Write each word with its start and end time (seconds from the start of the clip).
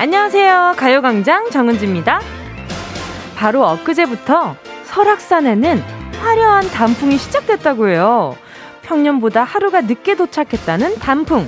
안녕하세요. 0.00 0.76
가요광장 0.78 1.50
정은지입니다. 1.50 2.22
바로 3.36 3.66
엊그제부터 3.66 4.56
설악산에는 4.84 5.78
화려한 6.22 6.70
단풍이 6.70 7.18
시작됐다고 7.18 7.88
해요. 7.88 8.34
평년보다 8.80 9.44
하루가 9.44 9.82
늦게 9.82 10.16
도착했다는 10.16 11.00
단풍. 11.00 11.46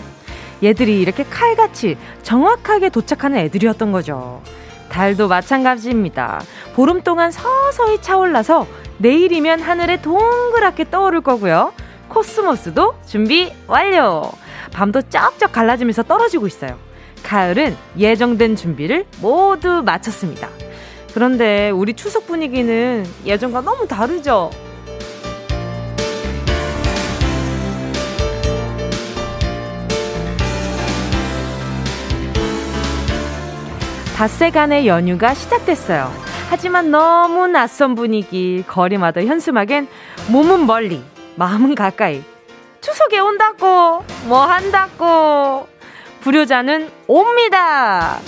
얘들이 0.62 1.00
이렇게 1.00 1.24
칼같이 1.24 1.96
정확하게 2.24 2.90
도착하는 2.90 3.38
애들이었던 3.38 3.90
거죠. 3.90 4.42
달도 4.90 5.28
마찬가지입니다. 5.28 6.42
보름 6.74 7.00
동안 7.00 7.30
서서히 7.30 8.02
차올라서 8.02 8.66
내일이면 8.98 9.60
하늘에 9.60 10.02
동그랗게 10.02 10.90
떠오를 10.90 11.22
거고요. 11.22 11.72
코스모스도 12.08 12.96
준비 13.06 13.50
완료! 13.66 14.30
밤도 14.74 15.08
쩍쩍 15.08 15.52
갈라지면서 15.52 16.02
떨어지고 16.02 16.46
있어요. 16.46 16.91
가을은 17.22 17.76
예정된 17.96 18.56
준비를 18.56 19.06
모두 19.20 19.82
마쳤습니다. 19.82 20.48
그런데 21.14 21.70
우리 21.70 21.94
추석 21.94 22.26
분위기는 22.26 23.06
예전과 23.24 23.60
너무 23.60 23.86
다르죠? 23.86 24.50
닷새간의 34.16 34.86
연휴가 34.86 35.34
시작됐어요. 35.34 36.12
하지만 36.48 36.90
너무 36.90 37.48
낯선 37.48 37.94
분위기, 37.94 38.62
거리마다 38.68 39.24
현수막엔 39.24 39.88
몸은 40.28 40.66
멀리, 40.66 41.02
마음은 41.34 41.74
가까이. 41.74 42.22
추석에 42.80 43.18
온다고, 43.18 44.04
뭐 44.26 44.44
한다고. 44.44 45.66
불효자는 46.22 46.88
옵니다. 47.08 48.20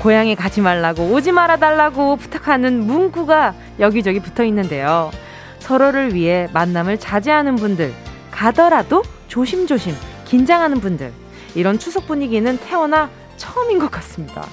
고향에 0.00 0.34
가지 0.34 0.60
말라고, 0.60 1.04
오지 1.12 1.30
말아 1.30 1.56
달라고 1.58 2.16
부탁하는 2.16 2.84
문구가 2.84 3.54
여기저기 3.78 4.18
붙어 4.18 4.44
있는데요. 4.44 5.12
서로를 5.60 6.12
위해 6.12 6.48
만남을 6.52 6.98
자제하는 6.98 7.54
분들, 7.54 7.92
가더라도 8.32 9.04
조심조심 9.28 9.94
긴장하는 10.24 10.80
분들, 10.80 11.12
이런 11.54 11.78
추석 11.78 12.08
분위기는 12.08 12.58
태어나 12.58 13.10
처음인 13.36 13.78
것 13.78 13.92
같습니다. 13.92 14.44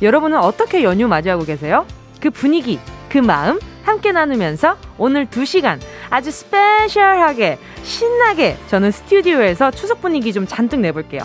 여러분은 0.00 0.38
어떻게 0.38 0.82
연휴 0.82 1.06
맞이하고 1.06 1.44
계세요? 1.44 1.86
그 2.18 2.30
분위기, 2.30 2.80
그 3.10 3.18
마음 3.18 3.58
함께 3.82 4.10
나누면서 4.10 4.78
오늘 4.96 5.26
2시간 5.26 5.78
아주 6.08 6.30
special하게 6.30 7.58
신나게 7.82 8.56
저는 8.68 8.90
스튜디오에서 8.90 9.70
추석 9.70 10.00
분위기 10.00 10.32
좀 10.32 10.46
잔뜩 10.46 10.80
내볼게요. 10.80 11.22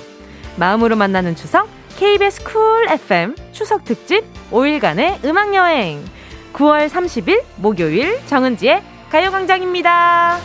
마음으로 0.58 0.96
만나는 0.96 1.36
추석 1.36 1.68
KBS 1.98 2.44
쿨 2.44 2.88
FM 2.88 3.36
추석 3.52 3.84
특집 3.86 4.24
5일간의 4.52 5.24
음악 5.26 5.56
여행. 5.56 6.04
9월 6.54 6.88
30일 6.88 7.44
목요일 7.58 8.24
정은지의 8.28 8.84
가요광장입니다. 9.10 10.38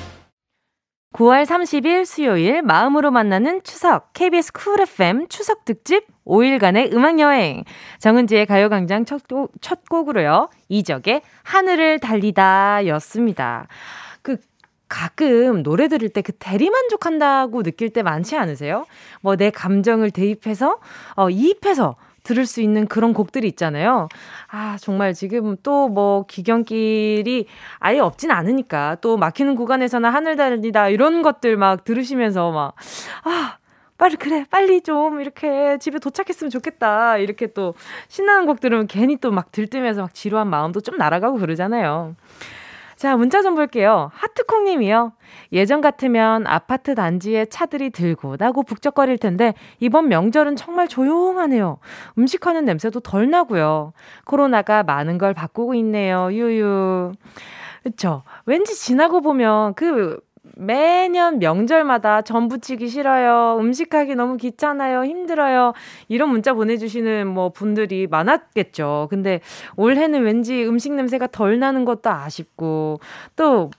9월 1.15 1.45
30일 1.45 2.05
수요일 2.05 2.63
마음으로 2.63 3.11
만나는 3.11 3.63
추석 3.65 4.13
KBS 4.13 4.53
쿨 4.53 4.81
FM 4.81 5.29
추석 5.29 5.65
특집 5.65 6.07
5일간의 6.27 6.93
음악 6.95 7.19
여행. 7.19 7.65
정은지의 7.99 8.47
가요광장 8.47 9.05
첫, 9.05 9.27
곡, 9.29 9.53
첫 9.61 9.89
곡으로요 9.89 10.49
이적의 10.69 11.23
하늘을 11.43 11.99
달리다 11.99 12.87
였습니다. 12.87 13.67
그 14.23 14.37
가끔 14.89 15.63
노래 15.63 15.89
들을 15.89 16.09
때 16.09 16.23
그 16.23 16.33
대리만족한다고 16.33 17.63
느낄 17.63 17.91
때 17.91 18.03
많지 18.03 18.37
않으세요? 18.37 18.87
뭐 19.23 19.37
내 19.37 19.51
감정을 19.51 20.11
대입해서 20.11 20.79
어 21.17 21.31
이입해서 21.31 21.97
들을 22.25 22.45
수 22.47 22.61
있는 22.61 22.87
그런 22.89 23.15
곡들이 23.15 23.49
있잖아요. 23.49 24.09
아, 24.51 24.77
정말 24.81 25.15
지금 25.15 25.57
또 25.63 25.89
뭐 25.89 26.27
기경길이 26.27 27.47
아예 27.79 27.99
없진 28.01 28.31
않으니까 28.31 28.97
또 29.01 29.17
막히는 29.17 29.55
구간에서는 29.57 30.11
하늘 30.11 30.37
달리다 30.37 30.89
이런 30.91 31.23
것들 31.23 31.57
막 31.57 31.85
들으시면서 31.85 32.51
막, 32.53 32.75
아, 33.25 33.57
빨리 33.97 34.17
그래 34.17 34.45
빨리 34.51 34.81
좀 34.83 35.21
이렇게 35.21 35.79
집에 35.79 35.99
도착했으면 35.99 36.51
좋겠다 36.51 37.17
이렇게 37.19 37.47
또 37.49 37.75
신나는 38.09 38.47
곡 38.47 38.61
들으면 38.61 38.87
괜히 38.87 39.17
또 39.17 39.31
막 39.31 39.51
들뜨면서 39.53 40.03
막 40.03 40.15
지루한 40.15 40.49
마음도 40.49 40.81
좀 40.81 40.97
날아가고 40.99 41.39
그러잖아요. 41.39 42.15
자, 42.99 43.17
문자 43.17 43.43
좀 43.43 43.55
볼게요. 43.55 44.11
하트콩 44.13 44.65
님이요. 44.65 45.13
예전 45.53 45.81
같으면 45.81 46.49
아파트 46.49 46.97
단지에 46.97 47.45
차들이 47.45 47.91
들고 47.91 48.35
나고 48.41 48.65
북적거릴 48.65 49.19
텐데 49.19 49.55
이번 49.79 50.09
명절은 50.09 50.57
정말 50.57 50.89
조용하네요. 50.89 51.79
음식하는 52.19 52.65
냄새도 52.65 52.99
덜 52.99 53.31
나고요. 53.31 53.93
코로나가 54.25 54.83
많은 54.83 55.17
걸 55.17 55.33
바꾸고 55.33 55.75
있네요. 55.75 56.33
유유. 56.33 57.13
그쵸. 57.85 58.25
왠지 58.47 58.75
지나고 58.75 59.21
보면 59.21 59.75
그 59.75 60.19
매년 60.59 61.39
명절마다 61.39 62.23
전 62.23 62.49
부치기 62.49 62.89
싫어요. 62.89 63.59
음식하기 63.61 64.17
너무 64.17 64.37
귀찮아요. 64.37 65.05
힘들어요. 65.05 65.73
이런 66.09 66.31
문자 66.31 66.53
보내주시는 66.53 67.29
뭐 67.29 67.51
분들이 67.51 68.09
많았겠죠. 68.09 69.07
근데 69.09 69.41
올해는 69.77 70.23
왠지 70.23 70.67
음식 70.67 70.93
냄새가 70.93 71.29
덜 71.29 71.61
나는 71.61 71.85
것도 71.85 72.11
아쉽고 72.11 72.99
또 73.37 73.71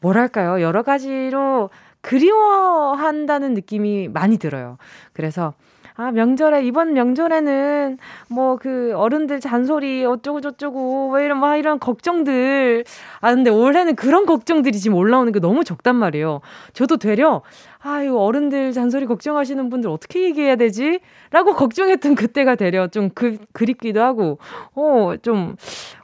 뭐랄까요. 0.00 0.62
여러 0.62 0.84
가지로 0.84 1.70
그리워한다는 2.02 3.54
느낌이 3.54 4.06
많이 4.06 4.38
들어요. 4.38 4.78
그래서 5.12 5.54
아, 6.00 6.12
명절에, 6.12 6.62
이번 6.64 6.92
명절에는 6.94 7.98
뭐 8.28 8.56
그 8.56 8.92
어른들 8.94 9.40
잔소리 9.40 10.04
어쩌고저쩌고, 10.04 11.08
뭐 11.08 11.18
이런, 11.20 11.40
막 11.40 11.56
이런 11.56 11.80
걱정들. 11.80 12.84
아, 13.20 13.34
근데 13.34 13.50
올해는 13.50 13.96
그런 13.96 14.24
걱정들이 14.24 14.78
지금 14.78 14.96
올라오는 14.96 15.32
게 15.32 15.40
너무 15.40 15.64
적단 15.64 15.96
말이에요. 15.96 16.40
저도 16.72 16.98
되려, 16.98 17.42
아유, 17.80 18.16
어른들 18.16 18.72
잔소리 18.72 19.06
걱정하시는 19.06 19.70
분들 19.70 19.90
어떻게 19.90 20.22
얘기해야 20.22 20.54
되지? 20.54 21.00
라고 21.32 21.54
걱정했던 21.56 22.14
그때가 22.14 22.54
되려 22.54 22.86
좀 22.86 23.10
그, 23.12 23.36
그립기도 23.52 24.00
하고, 24.00 24.38
어, 24.76 25.14
좀, 25.20 25.56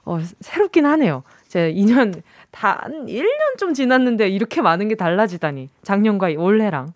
어, 0.04 0.18
새롭긴 0.40 0.86
하네요. 0.86 1.22
제 1.46 1.72
2년, 1.72 2.20
다, 2.50 2.80
한 2.82 3.06
1년 3.06 3.58
좀 3.58 3.74
지났는데 3.74 4.28
이렇게 4.28 4.60
많은 4.60 4.88
게 4.88 4.96
달라지다니. 4.96 5.70
작년과 5.82 6.30
올해랑. 6.36 6.92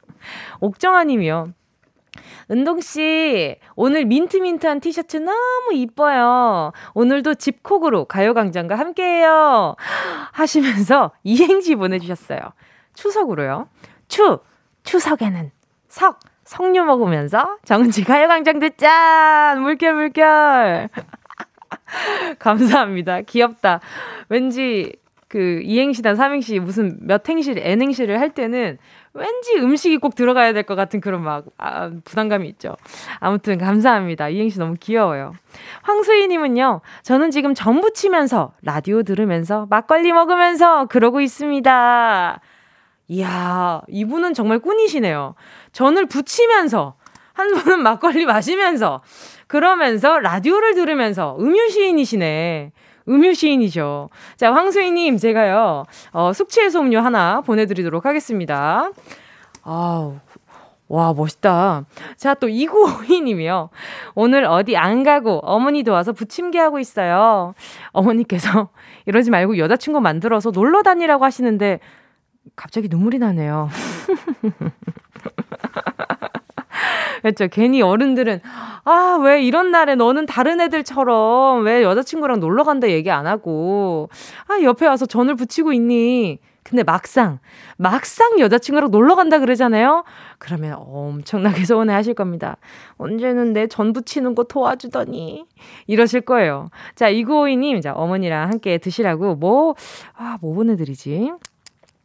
옥정아 0.60 1.04
님이요. 1.04 1.52
은동 2.50 2.80
씨, 2.80 3.56
오늘 3.76 4.04
민트민트한 4.04 4.80
티셔츠 4.80 5.16
너무 5.18 5.72
이뻐요. 5.72 6.72
오늘도 6.94 7.34
집콕으로 7.34 8.06
가요광장과 8.06 8.74
함께해요. 8.76 9.76
하시면서 10.32 11.12
이행시 11.24 11.74
보내주셨어요. 11.74 12.40
추석으로요. 12.94 13.68
추, 14.08 14.38
추석에는 14.84 15.50
석, 15.88 16.20
석류 16.44 16.84
먹으면서 16.84 17.58
정은지 17.64 18.04
가요광장 18.04 18.58
듣자! 18.58 19.56
물결, 19.60 19.94
물결! 19.94 20.88
감사합니다. 22.38 23.22
귀엽다. 23.22 23.80
왠지 24.28 24.92
그 25.28 25.60
이행시나 25.62 26.14
삼행시 26.14 26.58
무슨 26.58 26.98
몇 27.02 27.28
행시, 27.28 27.52
n행시를 27.56 28.18
할 28.18 28.30
때는 28.30 28.78
왠지 29.18 29.56
음식이 29.58 29.98
꼭 29.98 30.14
들어가야 30.14 30.52
될 30.52 30.62
것 30.62 30.74
같은 30.74 31.00
그런 31.00 31.22
막 31.22 31.44
아, 31.58 31.90
부담감이 32.04 32.48
있죠. 32.50 32.76
아무튼 33.20 33.58
감사합니다. 33.58 34.28
이행시 34.28 34.58
너무 34.58 34.76
귀여워요. 34.78 35.32
황수희님은요. 35.82 36.80
저는 37.02 37.30
지금 37.30 37.54
전 37.54 37.80
부 37.80 37.92
치면서 37.92 38.52
라디오 38.62 39.02
들으면서 39.02 39.66
막걸리 39.70 40.12
먹으면서 40.12 40.86
그러고 40.86 41.20
있습니다. 41.20 42.40
이야 43.08 43.80
이분은 43.88 44.34
정말 44.34 44.58
꾼이시네요. 44.58 45.34
전을 45.72 46.06
부치면서 46.06 46.94
한 47.32 47.52
분은 47.54 47.82
막걸리 47.84 48.26
마시면서 48.26 49.00
그러면서 49.46 50.18
라디오를 50.18 50.74
들으면서 50.74 51.36
음유 51.40 51.70
시인이시네. 51.70 52.72
음유 53.08 53.34
시인이죠. 53.34 54.10
자, 54.36 54.52
황수희님, 54.52 55.18
제가요, 55.18 55.84
어, 56.12 56.32
숙취해소 56.32 56.80
음료 56.80 57.00
하나 57.00 57.40
보내드리도록 57.40 58.06
하겠습니다. 58.06 58.90
아우, 59.62 60.16
와, 60.88 61.12
멋있다. 61.12 61.84
자, 62.16 62.34
또 62.34 62.48
2952님이요. 62.48 63.68
오늘 64.14 64.44
어디 64.44 64.76
안 64.76 65.02
가고 65.02 65.40
어머니 65.42 65.82
도와서 65.82 66.12
부침개 66.12 66.58
하고 66.58 66.78
있어요. 66.78 67.54
어머니께서 67.92 68.70
이러지 69.06 69.30
말고 69.30 69.58
여자친구 69.58 70.00
만들어서 70.00 70.50
놀러 70.50 70.82
다니라고 70.82 71.24
하시는데 71.24 71.80
갑자기 72.56 72.88
눈물이 72.88 73.18
나네요. 73.18 73.68
그렇죠. 77.34 77.48
괜히 77.48 77.82
어른들은 77.82 78.40
아, 78.84 79.18
왜 79.22 79.42
이런 79.42 79.70
날에 79.70 79.94
너는 79.94 80.26
다른 80.26 80.60
애들처럼 80.60 81.64
왜 81.64 81.82
여자친구랑 81.82 82.40
놀러 82.40 82.64
간다 82.64 82.88
얘기 82.88 83.10
안 83.10 83.26
하고 83.26 84.08
아, 84.46 84.62
옆에 84.62 84.86
와서 84.86 85.06
전을 85.06 85.34
붙이고 85.34 85.72
있니? 85.72 86.38
근데 86.62 86.82
막상, 86.82 87.38
막상 87.78 88.38
여자친구랑 88.40 88.90
놀러 88.90 89.14
간다 89.14 89.38
그러잖아요? 89.38 90.04
그러면 90.38 90.76
엄청나게 90.78 91.64
서운해 91.64 91.94
하실 91.94 92.12
겁니다. 92.12 92.58
언제는 92.98 93.54
내 93.54 93.66
전 93.68 93.94
부치는 93.94 94.34
거 94.34 94.44
도와주더니. 94.44 95.46
이러실 95.86 96.20
거예요. 96.22 96.68
자, 96.94 97.08
이구호이님, 97.08 97.80
자, 97.80 97.94
어머니랑 97.94 98.50
함께 98.50 98.76
드시라고 98.76 99.36
뭐, 99.36 99.76
아, 100.14 100.36
뭐 100.42 100.54
보내드리지? 100.54 101.32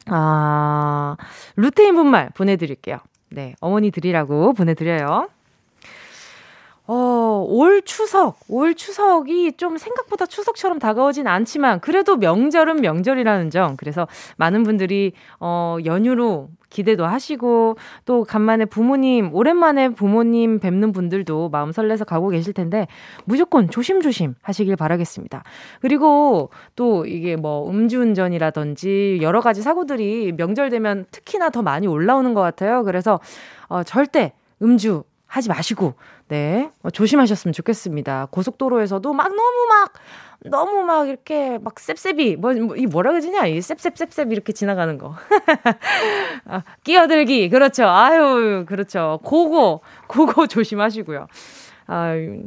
아, 0.08 1.18
루테인 1.58 1.96
분말 1.96 2.30
보내드릴게요. 2.34 3.00
네, 3.34 3.56
어머니 3.62 3.90
드리라고 3.90 4.54
보내드려요. 4.54 5.28
어, 6.86 7.46
올 7.48 7.82
추석, 7.84 8.38
올 8.50 8.76
추석이 8.76 9.54
좀 9.54 9.78
생각보다 9.78 10.26
추석처럼 10.26 10.80
다가오진 10.80 11.28
않지만 11.28 11.80
그래도 11.80 12.18
명절은 12.18 12.82
명절이라는 12.82 13.50
점. 13.52 13.78
그래서 13.78 14.08
많은 14.38 14.64
분들이 14.64 15.14
어, 15.40 15.78
연휴로 15.86 16.50
기대도 16.70 17.06
하시고 17.06 17.78
또 18.04 18.24
간만에 18.26 18.66
부모님, 18.66 19.34
오랜만에 19.34 19.90
부모님 19.90 20.60
뵙는 20.60 20.92
분들도 20.92 21.50
마음 21.50 21.72
설레서 21.72 22.04
가고 22.04 22.30
계실 22.30 22.52
텐데 22.52 22.88
무조건 23.26 23.70
조심조심 23.70 24.36
하시길 24.42 24.76
바라겠습니다. 24.76 25.44
그리고 25.80 26.50
또 26.76 27.06
이게 27.06 27.36
뭐 27.36 27.70
음주운전이라든지 27.70 29.20
여러 29.22 29.40
가지 29.40 29.62
사고들이 29.62 30.34
명절 30.36 30.70
되면 30.70 31.06
특히나 31.12 31.50
더 31.52 31.62
많이 31.62 31.88
올라오는 31.88 32.34
것 32.34 32.42
같아요. 32.42 32.84
그래서 32.84 33.20
어, 33.68 33.84
절대 33.84 34.34
음주 34.62 35.04
하지 35.34 35.50
마시고 35.50 35.96
네. 36.28 36.70
어, 36.84 36.92
조심하셨으면 36.92 37.54
좋겠습니다. 37.54 38.28
고속도로에서도 38.30 39.14
막 39.14 39.30
너무 39.30 39.68
막, 39.68 39.94
너무 40.46 40.84
막 40.84 41.10
이렇게 41.10 41.58
막 41.58 41.80
셉셉이, 41.80 42.36
뭐, 42.36 42.54
뭐이 42.54 42.86
뭐라 42.86 43.10
그러지냐? 43.10 43.48
이 43.48 43.60
셉셉셉셉 43.60 44.32
이렇게 44.32 44.54
지나가는 44.54 44.96
거. 45.00 45.16
아, 46.46 46.62
끼어들기. 46.84 47.50
그렇죠. 47.50 47.88
아유, 47.88 48.64
그렇죠. 48.68 49.20
고거, 49.24 49.80
고거 50.06 50.46
조심하시고요. 50.48 51.26
아유. 51.88 52.44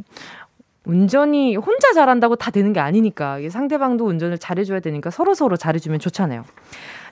운전이 0.84 1.56
혼자 1.56 1.92
잘한다고 1.92 2.36
다 2.36 2.52
되는 2.52 2.72
게 2.72 2.78
아니니까 2.78 3.40
상대방도 3.50 4.06
운전을 4.06 4.38
잘해줘야 4.38 4.78
되니까 4.78 5.10
서로 5.10 5.34
서로 5.34 5.56
잘해주면 5.56 5.98
좋잖아요. 5.98 6.44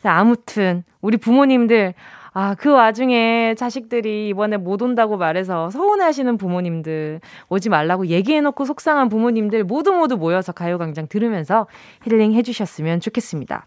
아무튼 0.04 0.84
우리 1.00 1.16
부모님들 1.16 1.94
아, 2.36 2.56
그 2.58 2.68
와중에 2.68 3.54
자식들이 3.56 4.28
이번에 4.28 4.56
못 4.56 4.82
온다고 4.82 5.16
말해서 5.16 5.70
서운해 5.70 6.02
하시는 6.04 6.36
부모님들, 6.36 7.20
오지 7.48 7.68
말라고 7.68 8.08
얘기해놓고 8.08 8.64
속상한 8.64 9.08
부모님들 9.08 9.62
모두 9.62 9.92
모두 9.92 10.16
모여서 10.16 10.50
가요광장 10.50 11.06
들으면서 11.06 11.68
힐링 12.02 12.32
해주셨으면 12.32 12.98
좋겠습니다. 12.98 13.66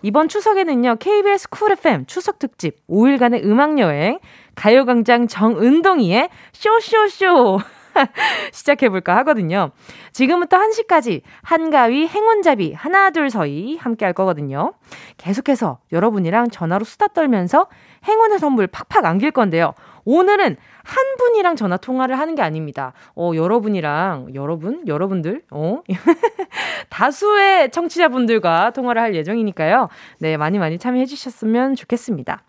이번 0.00 0.28
추석에는요, 0.28 0.96
KBS 0.96 1.50
쿨 1.50 1.72
FM 1.72 2.06
추석 2.06 2.38
특집 2.38 2.78
5일간의 2.88 3.44
음악여행, 3.44 4.18
가요광장 4.54 5.28
정은동이의 5.28 6.30
쇼쇼쇼. 6.54 7.60
시작해볼까 8.52 9.16
하거든요. 9.18 9.70
지금부터 10.12 10.58
1시까지 10.58 11.22
한가위 11.42 12.06
행운잡이 12.06 12.72
하나 12.72 13.10
둘 13.10 13.30
서이 13.30 13.76
함께 13.76 14.04
할 14.04 14.14
거거든요. 14.14 14.74
계속해서 15.16 15.78
여러분이랑 15.92 16.50
전화로 16.50 16.84
수다 16.84 17.08
떨면서 17.08 17.68
행운의 18.06 18.38
선물 18.38 18.66
팍팍 18.66 19.04
안길 19.04 19.30
건데요. 19.32 19.74
오늘은 20.04 20.56
한 20.84 21.16
분이랑 21.18 21.56
전화 21.56 21.76
통화를 21.76 22.18
하는 22.18 22.34
게 22.36 22.42
아닙니다. 22.42 22.92
어, 23.16 23.32
여러분이랑, 23.34 24.28
여러분? 24.34 24.82
여러분들? 24.86 25.42
어? 25.50 25.80
다수의 26.90 27.70
청취자분들과 27.70 28.70
통화를 28.70 29.02
할 29.02 29.14
예정이니까요. 29.14 29.88
네, 30.20 30.36
많이 30.36 30.58
많이 30.58 30.78
참여해 30.78 31.06
주셨으면 31.06 31.74
좋겠습니다. 31.74 32.42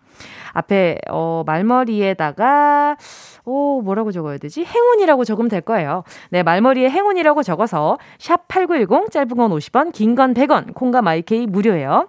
앞에, 0.52 0.98
어, 1.10 1.42
말머리에다가, 1.46 2.96
오, 3.44 3.82
뭐라고 3.82 4.12
적어야 4.12 4.38
되지? 4.38 4.64
행운이라고 4.64 5.24
적으면 5.24 5.48
될 5.48 5.60
거예요. 5.60 6.04
네, 6.30 6.42
말머리에 6.42 6.90
행운이라고 6.90 7.42
적어서, 7.42 7.98
샵 8.18 8.46
8910, 8.48 9.10
짧은 9.10 9.28
건 9.36 9.50
50원, 9.50 9.92
긴 9.92 10.14
건 10.14 10.34
100원, 10.34 10.74
콩과 10.74 11.02
마이케이 11.02 11.46
무료예요. 11.46 12.08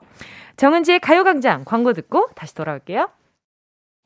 정은지의 0.58 1.00
가요광장 1.00 1.64
광고 1.66 1.94
듣고 1.94 2.28
다시 2.36 2.54
돌아올게요. 2.56 3.10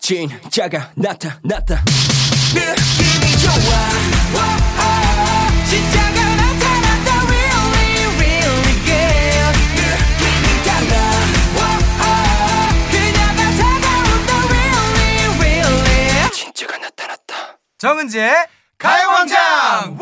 진짜가 0.04 0.92
나타났다 0.96 1.82
느낌이 2.54 3.38
좋아. 3.40 3.54
진짜가 5.66 6.36
나타났다. 6.36 7.10
Really 7.24 8.04
really 8.18 8.74
good 8.84 9.56
느낌이 9.80 10.48
달라. 10.66 10.94
그녀가 12.92 13.42
다가온다. 13.56 14.30
Really 14.50 15.40
really 15.40 16.32
진짜가 16.34 16.78
나타났다. 16.80 17.32
정은지의 17.78 18.48
가요광장 18.78 19.98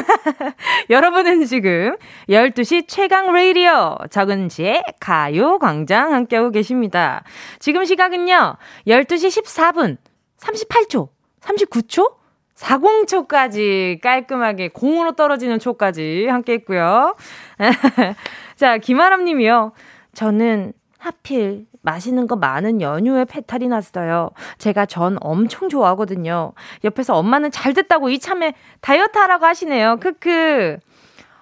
여러분은 0.90 1.44
지금 1.46 1.96
12시 2.28 2.88
최강 2.88 3.32
레이디오 3.32 3.96
적은지의 4.10 4.82
가요 5.00 5.58
광장 5.58 6.12
함께하고 6.12 6.50
계십니다. 6.50 7.24
지금 7.58 7.84
시각은요, 7.84 8.56
12시 8.86 9.42
14분 9.42 9.96
38초, 10.38 11.08
39초? 11.40 12.14
40초까지 12.56 14.00
깔끔하게 14.00 14.68
공으로 14.68 15.12
떨어지는 15.12 15.58
초까지 15.58 16.26
함께 16.26 16.54
했고요. 16.54 17.14
자, 18.56 18.78
김아람 18.78 19.24
님이요. 19.24 19.72
저는 20.14 20.72
하필 20.98 21.66
맛있는 21.90 22.26
거 22.26 22.34
많은 22.36 22.80
연휴에 22.82 23.24
배탈이 23.24 23.68
났어요. 23.68 24.30
제가 24.58 24.84
전 24.86 25.16
엄청 25.20 25.68
좋아하거든요. 25.68 26.52
옆에서 26.84 27.14
엄마는 27.16 27.50
잘 27.52 27.72
됐다고 27.74 28.10
이참에 28.10 28.54
다이어트 28.80 29.16
하라고 29.18 29.46
하시네요. 29.46 29.98
크크. 30.00 30.78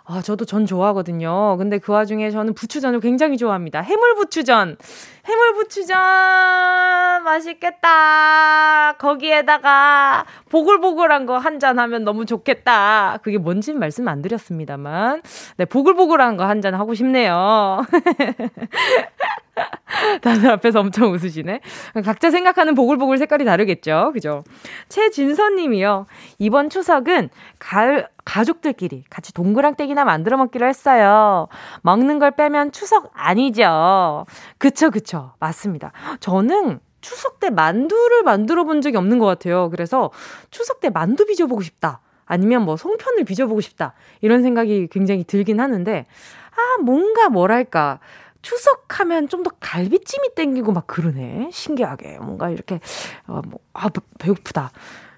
아, 0.07 0.21
저도 0.21 0.45
전 0.45 0.67
좋아하거든요. 0.67 1.57
근데 1.57 1.79
그 1.79 1.91
와중에 1.93 2.31
저는 2.31 2.53
부추전을 2.53 3.01
굉장히 3.01 3.39
좋아합니다. 3.39 3.81
해물 3.81 4.17
부추전. 4.17 4.77
해물 5.27 5.55
부추전 5.55 5.97
맛있겠다. 7.25 8.93
거기에다가 8.99 10.27
보글보글한 10.51 11.25
거 11.25 11.39
한 11.39 11.59
잔 11.59 11.79
하면 11.79 12.05
너무 12.05 12.27
좋겠다. 12.27 13.21
그게 13.23 13.39
뭔지는 13.39 13.81
말씀 13.81 14.07
안 14.09 14.21
드렸습니다만. 14.21 15.23
네, 15.57 15.65
보글보글한 15.65 16.37
거 16.37 16.45
한 16.45 16.61
잔 16.61 16.75
하고 16.75 16.93
싶네요. 16.93 17.87
다들 20.23 20.51
앞에서 20.51 20.81
엄청 20.81 21.13
웃으시네. 21.13 21.61
각자 22.05 22.31
생각하는 22.31 22.75
보글보글 22.75 23.19
색깔이 23.19 23.45
다르겠죠. 23.45 24.11
그죠? 24.13 24.45
최진선 24.89 25.57
님이요. 25.57 26.07
이번 26.39 26.71
추석은 26.71 27.31
가을, 27.59 28.09
가족들끼리 28.25 29.05
같이 29.11 29.33
동그랑땡이나 29.35 30.05
만들어 30.05 30.37
먹기로 30.37 30.67
했어요. 30.67 31.49
먹는 31.83 32.19
걸 32.19 32.33
빼면 32.33 32.73
추석 32.73 33.11
아니죠. 33.15 34.27
그쵸, 34.59 34.91
그쵸. 34.91 35.33
맞습니다. 35.39 35.93
저는 36.21 36.81
추석 37.01 37.39
때 37.39 37.51
만두를 37.51 38.23
만들어 38.23 38.65
본 38.65 38.81
적이 38.81 38.97
없는 38.97 39.19
것 39.19 39.27
같아요. 39.27 39.69
그래서 39.71 40.11
추석 40.51 40.81
때 40.81 40.89
만두 40.89 41.27
빚어보고 41.27 41.61
싶다. 41.63 42.01
아니면 42.25 42.63
뭐 42.63 42.79
송편을 42.79 43.25
빚어보고 43.25 43.61
싶다. 43.61 43.93
이런 44.23 44.43
생각이 44.43 44.89
굉장히 44.91 45.25
들긴 45.25 45.61
하는데, 45.61 46.07
아, 46.51 46.83
뭔가 46.83 47.29
뭐랄까. 47.29 48.01
추석하면 48.45 49.29
좀 49.29 49.43
더 49.43 49.51
갈비찜이 49.61 50.35
땡기고 50.37 50.73
막 50.73 50.87
그러네. 50.87 51.49
신기하게. 51.53 52.19
뭔가 52.19 52.51
이렇게, 52.51 52.81
어, 53.27 53.41
뭐, 53.47 53.61
아, 53.73 53.89
배고프다. 54.19 54.71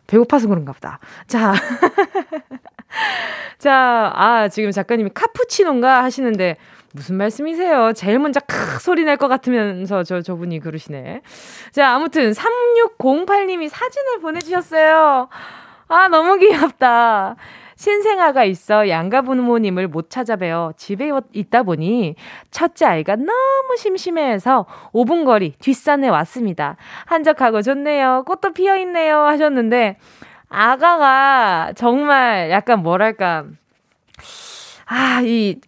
배고파서 0.06 0.49
그런가 0.49 0.73
보다. 0.73 0.99
자. 1.26 1.52
자, 3.59 4.12
아, 4.14 4.49
지금 4.49 4.71
작가님이 4.71 5.11
카푸치노인가 5.14 6.04
하시는데, 6.04 6.56
무슨 6.92 7.16
말씀이세요? 7.16 7.92
제일 7.92 8.18
먼저 8.18 8.40
크 8.40 8.78
소리 8.80 9.04
낼 9.04 9.16
것 9.16 9.28
같으면서 9.28 10.02
저, 10.02 10.23
저분이 10.23 10.61
그러시네. 10.61 11.23
자, 11.73 11.90
아무튼 11.90 12.33
3608님이 12.33 13.68
사진을 13.68 14.21
보내주셨어요. 14.21 15.28
아, 15.88 16.09
너무 16.09 16.38
귀엽다. 16.38 17.37
신생아가 17.76 18.45
있어 18.45 18.88
양가 18.88 19.23
부모님을 19.23 19.88
못 19.88 20.11
찾아뵈어 20.11 20.73
집에 20.76 21.11
있다 21.33 21.62
보니 21.62 22.16
첫째 22.50 22.87
아이가 22.87 23.16
너무 23.16 23.76
심심해해서 23.76 24.66
5분 24.92 25.25
거리 25.25 25.52
뒷산에 25.59 26.09
왔습니다. 26.09 26.76
한적하고 27.04 27.62
좋네요. 27.62 28.25
꽃도 28.26 28.52
피어 28.54 28.76
있네요. 28.78 29.21
하셨는데 29.21 29.99
아가가 30.49 31.73
정말 31.76 32.50
약간 32.50 32.83
뭐랄까 32.83 33.45
아, 34.87 35.21
이 35.23 35.61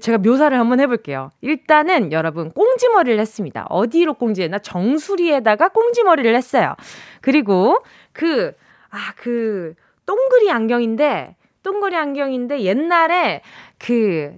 제가 0.00 0.18
묘사를 0.18 0.58
한번 0.58 0.80
해볼게요. 0.80 1.30
일단은 1.40 2.12
여러분 2.12 2.50
꽁지머리를 2.50 3.18
했습니다. 3.20 3.66
어디로 3.70 4.14
꽁지했나? 4.14 4.58
정수리에다가 4.58 5.68
꽁지머리를 5.68 6.34
했어요. 6.34 6.74
그리고 7.20 7.78
그, 8.12 8.52
아, 8.90 9.12
그, 9.16 9.74
동그리 10.08 10.50
안경인데, 10.50 11.36
동그리 11.62 11.94
안경인데 11.94 12.62
옛날에 12.62 13.42
그 13.78 14.32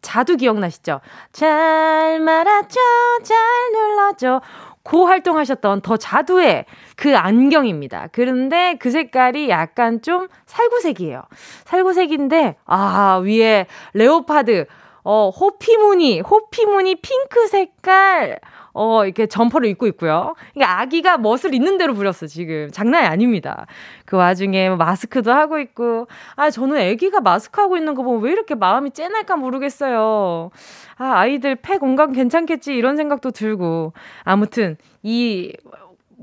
자두 0.00 0.36
기억나시죠? 0.36 1.00
잘 1.30 2.18
말았죠, 2.18 2.80
잘 3.22 3.38
눌렀죠. 3.72 4.40
고 4.82 5.06
활동하셨던 5.06 5.82
더 5.82 5.96
자두의 5.96 6.64
그 6.96 7.16
안경입니다. 7.16 8.08
그런데 8.10 8.76
그 8.80 8.90
색깔이 8.90 9.48
약간 9.48 10.02
좀 10.02 10.26
살구색이에요. 10.46 11.22
살구색인데, 11.66 12.56
아, 12.64 13.22
위에 13.22 13.66
leopard, 13.94 14.66
어, 15.04 15.28
호피무늬, 15.28 16.18
호피무늬 16.18 16.96
핑크 16.96 17.46
색깔, 17.46 18.40
어, 18.74 19.04
이렇게 19.04 19.26
점퍼를 19.26 19.68
입고 19.70 19.86
있고요. 19.88 20.34
그러니까 20.54 20.80
아기가 20.80 21.18
멋을 21.18 21.54
있는 21.54 21.78
대로 21.78 21.94
부렸어, 21.94 22.26
지금. 22.26 22.70
장난이 22.72 23.06
아닙니다. 23.06 23.66
그 24.04 24.16
와중에 24.16 24.70
마스크도 24.70 25.32
하고 25.32 25.58
있고. 25.58 26.08
아, 26.36 26.50
저는 26.50 26.76
아기가 26.76 27.20
마스크 27.20 27.60
하고 27.60 27.76
있는 27.76 27.94
거 27.94 28.02
보면 28.02 28.22
왜 28.22 28.32
이렇게 28.32 28.54
마음이 28.54 28.92
째날까 28.92 29.36
모르겠어요. 29.36 30.50
아, 30.96 31.04
아이들 31.04 31.56
폐 31.56 31.78
건강 31.78 32.12
괜찮겠지, 32.12 32.74
이런 32.74 32.96
생각도 32.96 33.30
들고. 33.30 33.92
아무튼, 34.24 34.76
이 35.02 35.52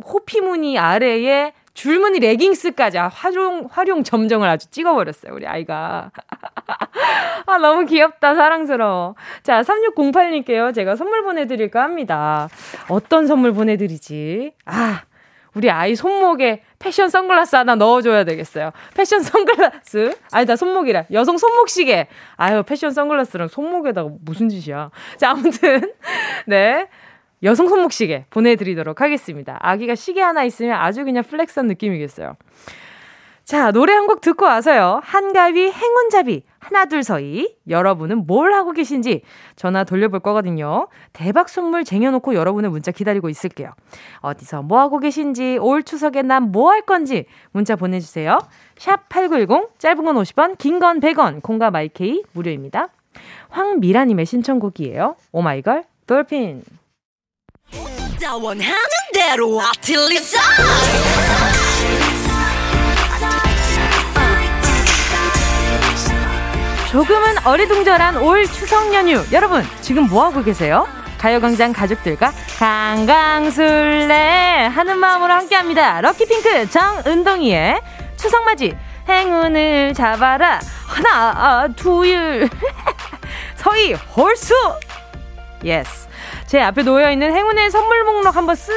호피무늬 0.06 0.77
아래에 0.77 1.53
줄무늬 1.74 2.20
레깅스까지 2.20 2.98
아, 2.98 3.08
활용 3.08 3.68
활용 3.72 4.03
점정을 4.03 4.48
아주 4.50 4.70
찍어버렸어요 4.70 5.34
우리 5.34 5.48
아이가 5.48 6.12
아 7.46 7.58
너무 7.58 7.86
귀엽다 7.86 8.36
사랑스러워 8.36 9.15
자 9.43 9.62
3608님께요 9.62 10.74
제가 10.74 10.96
선물 10.96 11.24
보내드릴까 11.24 11.81
합니다 11.81 12.50
어떤 12.89 13.27
선물 13.27 13.53
보내드리지 13.53 14.53
아 14.65 15.03
우리 15.55 15.69
아이 15.69 15.96
손목에 15.96 16.62
패션 16.77 17.10
선글라스 17.10 17.55
하나 17.55 17.75
넣어줘야 17.75 18.24
되겠어요. 18.24 18.72
패션 18.96 19.22
선글라스? 19.22 20.15
아니다, 20.31 20.55
손목이라. 20.55 21.05
여성 21.12 21.38
손목시계. 21.38 22.08
아유, 22.38 22.63
패션 22.63 22.91
선글라스랑 22.91 23.48
손목에다가 23.48 24.10
무슨 24.22 24.48
짓이야. 24.50 24.91
자, 25.17 25.31
아무튼. 25.31 25.93
네. 26.48 26.88
여성 27.41 27.67
손목시계 27.69 28.25
보내드리도록 28.29 29.01
하겠습니다. 29.01 29.58
아기가 29.62 29.96
시계 29.96 30.22
하나 30.22 30.43
있으면 30.43 30.79
아주 30.79 31.05
그냥 31.05 31.24
flex한 31.24 31.67
느낌이겠어요. 31.67 32.36
자, 33.50 33.72
노래 33.72 33.94
한 33.94 34.06
곡 34.06 34.22
듣고 34.22 34.46
와서요. 34.46 35.01
한가위 35.03 35.72
행운잡이 35.72 36.44
하나 36.60 36.86
둘 36.86 37.01
서이 37.03 37.56
여러분은 37.68 38.27
뭘 38.27 38.53
하고 38.53 38.72
계신지 38.74 39.24
전화 39.56 39.84
돌려볼 39.84 40.20
거거든요. 40.20 40.88
대박 41.13 41.50
선물 41.50 41.84
쟁여놓고 41.84 42.36
여러분의 42.36 42.70
문자 42.70 42.91
기다리고 42.91 43.27
있을게요. 43.27 43.72
어디서 44.20 44.62
뭐 44.62 44.79
하고 44.79 45.00
계신지 45.00 45.58
올 45.60 45.82
추석에 45.82 46.22
난 46.22 46.51
뭐 46.51 46.70
할 46.70 46.82
건지 46.84 47.25
문자 47.51 47.75
보내주세요. 47.75 48.38
샵 48.77 49.10
8910 49.10 49.79
짧은 49.79 50.06
건 50.06 50.15
50원 50.15 50.58
긴 50.60 50.77
건 50.79 51.00
100원 51.00 51.41
콩과 51.41 51.72
마이케이 51.72 52.22
무료입니다. 52.34 52.89
황미라님의 53.50 54.27
신청곡이에요. 54.27 55.15
오마이걸 55.32 55.86
돌핀 56.06 56.63
조금은 66.91 67.46
어리둥절한 67.46 68.17
올 68.17 68.48
추석 68.48 68.93
연휴. 68.96 69.24
여러분 69.31 69.63
지금 69.81 70.08
뭐하고 70.08 70.43
계세요? 70.43 70.88
가요광장 71.19 71.72
가족들과 71.72 72.31
강강술래 72.58 74.69
하는 74.74 74.98
마음으로 74.98 75.31
함께 75.31 75.55
합니다. 75.55 76.01
lucky 76.01 76.38
pink 76.38 76.67
정은동이의 76.69 77.79
추석맞이 78.17 78.75
행운을 79.08 79.93
잡아라. 79.93 80.60
하나 80.88 81.10
아, 81.36 81.67
둘 81.75 82.50
서이 83.55 83.93
홀수. 83.93 84.53
yes 85.63 86.08
제 86.48 86.60
앞에 86.62 86.81
놓여있는 86.81 87.36
행운의 87.36 87.69
선물 87.69 88.03
목록 88.03 88.36
한번 88.36 88.55
쓱 88.55 88.72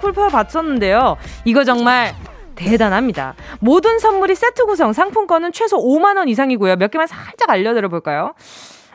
훑어봤었는데요. 0.00 1.18
이거 1.44 1.64
정말 1.64 2.14
대단합니다. 2.54 3.34
모든 3.60 3.98
선물이 3.98 4.34
세트 4.34 4.66
구성, 4.66 4.92
상품권은 4.92 5.52
최소 5.52 5.78
5만원 5.78 6.28
이상이고요. 6.28 6.76
몇 6.76 6.90
개만 6.90 7.06
살짝 7.06 7.50
알려드려 7.50 7.88
볼까요? 7.88 8.34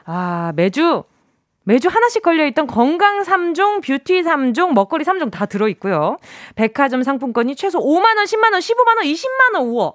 아, 0.05 0.53
매주, 0.55 1.03
매주 1.63 1.89
하나씩 1.89 2.23
걸려있던 2.23 2.67
건강 2.67 3.23
3종, 3.23 3.85
뷰티 3.85 4.23
3종, 4.23 4.73
먹거리 4.73 5.03
3종 5.03 5.31
다 5.31 5.45
들어있고요. 5.45 6.17
백화점 6.55 7.03
상품권이 7.03 7.55
최소 7.55 7.79
5만원, 7.79 8.23
10만원, 8.23 8.59
15만원, 8.59 9.03
20만원, 9.03 9.65
우와. 9.65 9.91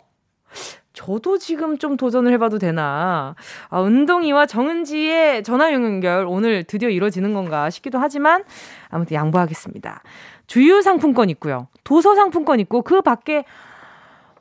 저도 0.93 1.39
지금 1.39 1.79
좀 1.79 1.97
도전을 1.97 2.31
해봐도 2.33 2.59
되나. 2.59 3.35
아, 3.71 3.83
은동이와 3.83 4.45
정은지의 4.47 5.43
전화 5.43 5.73
연결 5.73 6.27
오늘 6.27 6.65
드디어 6.65 6.91
이루어지는 6.91 7.33
건가 7.33 7.71
싶기도 7.71 7.99
하지만 7.99 8.45
아무튼 8.91 9.15
양보하겠습니다. 9.15 10.03
주유 10.47 10.83
상품권 10.83 11.31
있고요. 11.31 11.69
도서 11.85 12.15
상품권 12.15 12.61
있고 12.61 12.83
그 12.83 13.01
밖에 13.03 13.45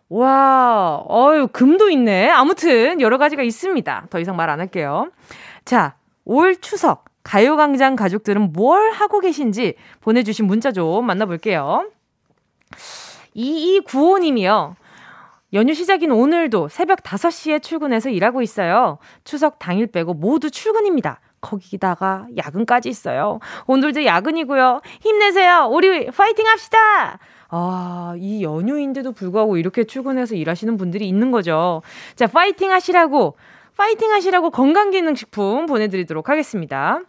와, 0.09 1.03
어유 1.09 1.47
금도 1.53 1.89
있네. 1.89 2.29
아무튼 2.29 2.99
여러 2.99 3.17
가지가 3.17 3.43
있습니다. 3.43 4.07
더 4.09 4.19
이상 4.19 4.35
말 4.35 4.49
안 4.49 4.59
할게요. 4.59 5.09
자, 5.63 5.95
올 6.25 6.59
추석 6.59 7.05
가요광장 7.23 7.95
가족들은 7.95 8.51
뭘 8.53 8.91
하고 8.91 9.19
계신지 9.19 9.75
보내주신 10.01 10.45
문자 10.47 10.71
좀 10.71 11.05
만나볼게요. 11.05 11.89
2295님이요. 13.35 14.75
연휴 15.53 15.73
시작인 15.73 16.11
오늘도 16.11 16.69
새벽 16.69 17.03
5시에 17.03 17.61
출근해서 17.61 18.09
일하고 18.09 18.41
있어요. 18.41 18.97
추석 19.23 19.59
당일 19.59 19.87
빼고 19.87 20.13
모두 20.13 20.49
출근입니다. 20.49 21.19
거기다가 21.41 22.27
야근까지 22.37 22.89
있어요. 22.89 23.39
오늘도 23.67 24.05
야근이고요. 24.05 24.81
힘내세요. 25.01 25.67
우리 25.71 26.09
파이팅 26.11 26.47
합시다. 26.47 27.19
아, 27.49 28.15
이 28.17 28.43
연휴인데도 28.43 29.11
불구하고 29.11 29.57
이렇게 29.57 29.83
출근해서 29.83 30.35
일하시는 30.35 30.77
분들이 30.77 31.07
있는 31.07 31.31
거죠. 31.31 31.81
자, 32.15 32.27
파이팅 32.27 32.71
하시라고, 32.71 33.35
파이팅 33.75 34.11
하시라고 34.11 34.51
건강기능식품 34.51 35.65
보내드리도록 35.65 36.29
하겠습니다. 36.29 37.01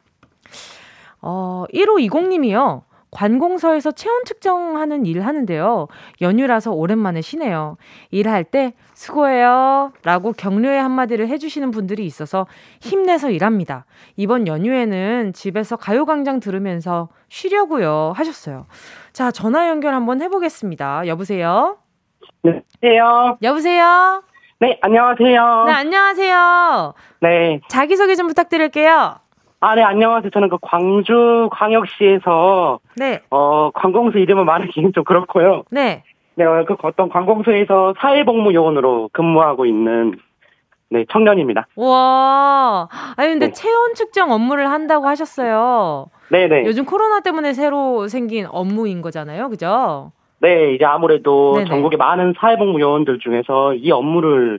어, 1.21 1.65
1520님이요. 1.73 2.83
관공서에서 3.13 3.93
체온 3.93 4.25
측정하는 4.25 5.07
일 5.07 5.25
하는데요. 5.25 5.87
연휴라서 6.21 6.73
오랜만에 6.73 7.21
쉬네요. 7.21 7.77
일할 8.11 8.43
때 8.43 8.73
수고해요. 8.95 9.93
라고 10.03 10.33
격려의 10.33 10.83
한마디를 10.83 11.29
해주시는 11.29 11.71
분들이 11.71 12.05
있어서 12.07 12.47
힘내서 12.81 13.31
일합니다. 13.31 13.85
이번 14.17 14.49
연휴에는 14.49 15.35
집에서 15.35 15.77
가요광장 15.77 16.41
들으면서 16.41 17.11
쉬려고요. 17.29 18.13
하셨어요. 18.17 18.67
자, 19.13 19.31
전화 19.31 19.69
연결 19.69 19.95
한번 19.95 20.23
해보겠습니다. 20.23 21.07
여보세요? 21.07 21.77
네, 22.43 22.63
여보세요? 22.83 23.39
여보세요? 23.43 24.23
네, 24.61 24.79
안녕하세요. 24.81 25.65
네, 25.67 25.73
안녕하세요. 25.73 26.95
네. 27.21 27.61
자기소개 27.69 28.15
좀 28.15 28.27
부탁드릴게요. 28.27 29.17
아, 29.65 29.77
네, 29.77 29.83
안녕하세요. 29.83 30.31
저는 30.31 30.49
그 30.49 30.59
광주 30.61 31.49
광역시에서 31.53 32.81
네. 32.97 33.21
어, 33.31 33.71
관공서 33.71 34.19
이름을 34.19 34.45
말하기는 34.45 34.93
좀 34.93 35.05
그렇고요. 35.05 35.63
네. 35.71 36.03
네, 36.35 36.45
그 36.67 36.75
어떤 36.83 37.09
관공서에서 37.09 37.95
사회복무 37.97 38.55
요원으로 38.55 39.11
근무하고 39.13 39.65
있는 39.65 40.19
네, 40.91 41.05
청년입니다. 41.13 41.69
와. 41.77 42.89
아니 43.17 43.29
근데 43.29 43.47
네. 43.47 43.53
체온 43.53 43.95
측정 43.95 44.33
업무를 44.33 44.69
한다고 44.69 45.07
하셨어요. 45.07 46.07
네, 46.29 46.49
네. 46.49 46.65
요즘 46.67 46.85
코로나 46.85 47.21
때문에 47.21 47.53
새로 47.53 48.09
생긴 48.09 48.47
업무인 48.51 49.01
거잖아요. 49.01 49.49
그죠? 49.49 50.11
네, 50.41 50.75
이제 50.75 50.85
아무래도 50.85 51.53
네네. 51.55 51.69
전국의 51.69 51.99
많은 51.99 52.35
사회복무 52.37 52.81
요원들 52.81 53.21
중에서 53.21 53.75
이 53.75 53.93
업무를 53.93 54.59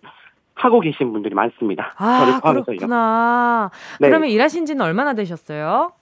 하고 0.56 0.80
계신 0.80 1.12
분들이 1.14 1.36
많습니다. 1.36 1.94
아, 1.98 2.40
그렇구나. 2.42 3.72
네. 4.00 4.08
그러면 4.08 4.30
일하신 4.30 4.66
지는 4.66 4.86
얼마나 4.86 5.14
되셨어요? 5.14 5.94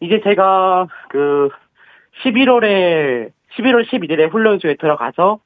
이제 0.00 0.20
제가 0.22 0.86
그 1.08 1.48
11월에 2.22 3.30
11월 3.56 3.86
11일에 3.86 4.30
훈련소에 4.30 4.76
들어가서 4.76 5.40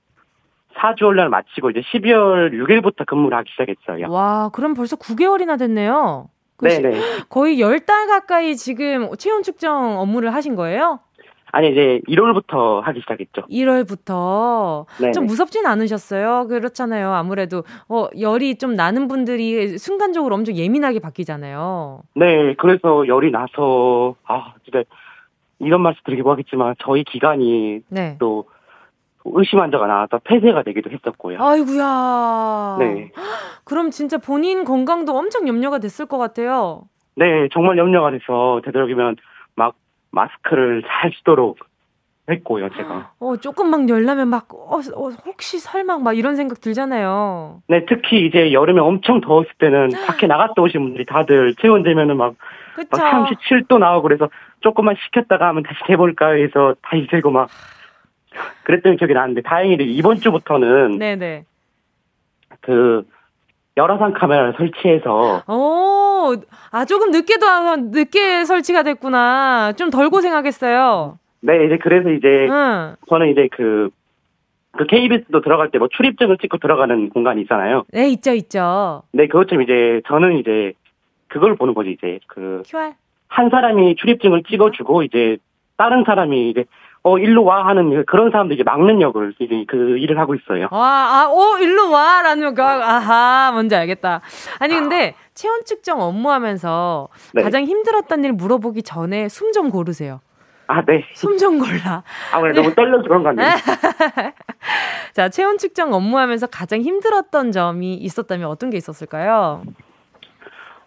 4주 0.76 1.02
훈련을 1.02 1.30
마치고 1.30 1.70
이제 1.70 1.80
12월 1.80 2.52
6일부터 2.52 3.06
근무를 3.06 3.36
하기 3.38 3.50
시작했어요. 3.50 4.10
와, 4.10 4.50
그럼 4.52 4.74
벌써 4.74 4.96
9개월이나 4.96 5.58
됐네요. 5.58 6.28
네 6.62 6.78
네. 6.78 7.00
거의 7.30 7.58
10달 7.58 8.06
가까이 8.06 8.54
지금 8.54 9.08
체온 9.16 9.42
측정 9.42 9.98
업무를 9.98 10.34
하신 10.34 10.56
거예요? 10.56 11.00
아니 11.52 11.70
이제 11.70 12.00
1월부터 12.08 12.80
하기 12.80 13.00
시작했죠. 13.00 13.42
1월부터 13.50 14.86
네네. 15.00 15.12
좀 15.12 15.26
무섭진 15.26 15.66
않으셨어요? 15.66 16.46
그렇잖아요. 16.48 17.12
아무래도 17.12 17.64
어 17.88 18.08
열이 18.18 18.56
좀 18.58 18.74
나는 18.74 19.08
분들이 19.08 19.78
순간적으로 19.78 20.34
엄청 20.34 20.54
예민하게 20.56 21.00
바뀌잖아요. 21.00 22.02
네, 22.14 22.54
그래서 22.54 23.06
열이 23.06 23.30
나서 23.30 24.14
아 24.24 24.54
진짜 24.64 24.82
이런 25.58 25.82
말씀 25.82 26.00
드리기 26.04 26.22
뭐하겠지만 26.22 26.76
저희 26.78 27.04
기간이 27.04 27.80
네. 27.88 28.16
또 28.18 28.44
의심 29.24 29.60
환자가 29.60 29.86
나와서 29.86 30.18
폐쇄가 30.24 30.62
되기도 30.62 30.90
했었고요. 30.90 31.38
아이구야. 31.42 32.76
네. 32.78 33.12
그럼 33.64 33.90
진짜 33.90 34.16
본인 34.18 34.64
건강도 34.64 35.16
엄청 35.16 35.46
염려가 35.46 35.78
됐을 35.78 36.06
것 36.06 36.16
같아요. 36.16 36.82
네, 37.16 37.48
정말 37.52 37.76
염려가 37.76 38.12
돼서 38.12 38.62
되도록이면 38.64 39.06
막 39.06 39.16
마스크를 40.10 40.82
잘 40.86 41.12
쓰도록 41.18 41.58
했고요, 42.28 42.68
제가. 42.70 43.12
어, 43.18 43.36
조금 43.38 43.70
막 43.70 43.88
열나면 43.88 44.28
막, 44.28 44.46
어, 44.54 44.78
어, 44.78 45.08
혹시 45.26 45.58
설마 45.58 45.98
막 45.98 46.16
이런 46.16 46.36
생각 46.36 46.60
들잖아요. 46.60 47.62
네, 47.66 47.84
특히 47.86 48.26
이제 48.26 48.52
여름에 48.52 48.80
엄청 48.80 49.20
더웠을 49.20 49.50
때는 49.58 49.90
밖에 50.06 50.26
나갔다 50.26 50.62
오신 50.62 50.80
분들이 50.80 51.04
다들 51.06 51.54
체온 51.56 51.82
되면은 51.82 52.16
막, 52.16 52.34
그쵸. 52.76 52.88
막 52.92 53.26
37도 53.26 53.78
나오고 53.78 54.02
그래서 54.02 54.28
조금만 54.60 54.94
식혔다가 55.04 55.48
하면 55.48 55.62
다시 55.64 55.80
재볼까 55.86 56.30
해서 56.32 56.74
다시 56.82 57.06
재고 57.10 57.30
막 57.30 57.48
그랬던 58.64 58.96
기억이 58.96 59.12
나는데 59.12 59.42
다행히도 59.42 59.82
이번 59.84 60.16
주부터는 60.16 60.98
네네. 60.98 61.44
그 62.60 63.04
열화상 63.80 64.12
카메라를 64.12 64.54
설치해서 64.58 65.42
오, 65.48 66.34
아, 66.70 66.84
조금 66.84 67.10
늦게도, 67.10 67.46
아, 67.46 67.76
늦게 67.76 68.44
설치가 68.44 68.82
됐구나. 68.82 69.72
좀 69.72 69.90
덜 69.90 70.10
고생하겠어요. 70.10 71.18
네, 71.40 71.64
이제 71.64 71.78
그래서 71.78 72.10
이제 72.10 72.46
응. 72.50 72.94
저는 73.08 73.28
이제 73.30 73.48
그, 73.50 73.88
그 74.76 74.84
KBS도 74.86 75.40
들어갈 75.40 75.70
때 75.70 75.78
뭐 75.78 75.88
출입증을 75.88 76.36
찍고 76.38 76.58
들어가는 76.58 77.08
공간이 77.10 77.40
있잖아요. 77.42 77.84
네, 77.92 78.08
있죠, 78.10 78.32
있죠. 78.34 79.02
네, 79.12 79.26
그것처럼 79.26 79.62
이제 79.62 80.02
저는 80.06 80.38
이제 80.38 80.74
그걸 81.28 81.56
보는 81.56 81.72
거지, 81.74 81.92
이제 81.92 82.18
그. 82.26 82.62
한 83.28 83.48
사람이 83.48 83.94
출입증을 83.96 84.42
찍어주고 84.42 85.04
이제 85.04 85.38
다른 85.78 86.02
사람이 86.04 86.50
이제 86.50 86.64
어, 87.02 87.18
일로 87.18 87.44
와 87.44 87.66
하는 87.66 88.04
그런 88.04 88.30
사람들 88.30 88.54
이제 88.54 88.62
막는 88.62 89.00
역을 89.00 89.34
이제 89.38 89.64
그 89.66 89.96
일을 89.98 90.18
하고 90.18 90.34
있어요. 90.34 90.68
와, 90.70 90.78
아, 91.22 91.28
오, 91.30 91.56
일로 91.58 91.90
와! 91.90 92.20
라는 92.20 92.54
거, 92.54 92.62
아하, 92.62 93.50
뭔지 93.52 93.74
알겠다. 93.74 94.20
아니, 94.58 94.74
근데, 94.74 95.14
체온 95.32 95.64
측정 95.64 96.02
업무하면서 96.02 97.08
네. 97.34 97.42
가장 97.42 97.64
힘들었던 97.64 98.22
일 98.24 98.32
물어보기 98.32 98.82
전에 98.82 99.28
숨 99.30 99.52
좀 99.52 99.70
고르세요. 99.70 100.20
아, 100.66 100.84
네. 100.84 101.04
숨 101.14 101.38
좀 101.38 101.58
골라. 101.58 102.02
아, 102.32 102.40
그래, 102.40 102.52
너무 102.52 102.74
떨려서 102.74 103.02
그런 103.04 103.22
거 103.22 103.30
같네요. 103.30 103.48
자, 105.14 105.30
체온 105.30 105.56
측정 105.56 105.94
업무하면서 105.94 106.48
가장 106.48 106.82
힘들었던 106.82 107.50
점이 107.52 107.94
있었다면 107.94 108.46
어떤 108.46 108.68
게 108.68 108.76
있었을까요? 108.76 109.62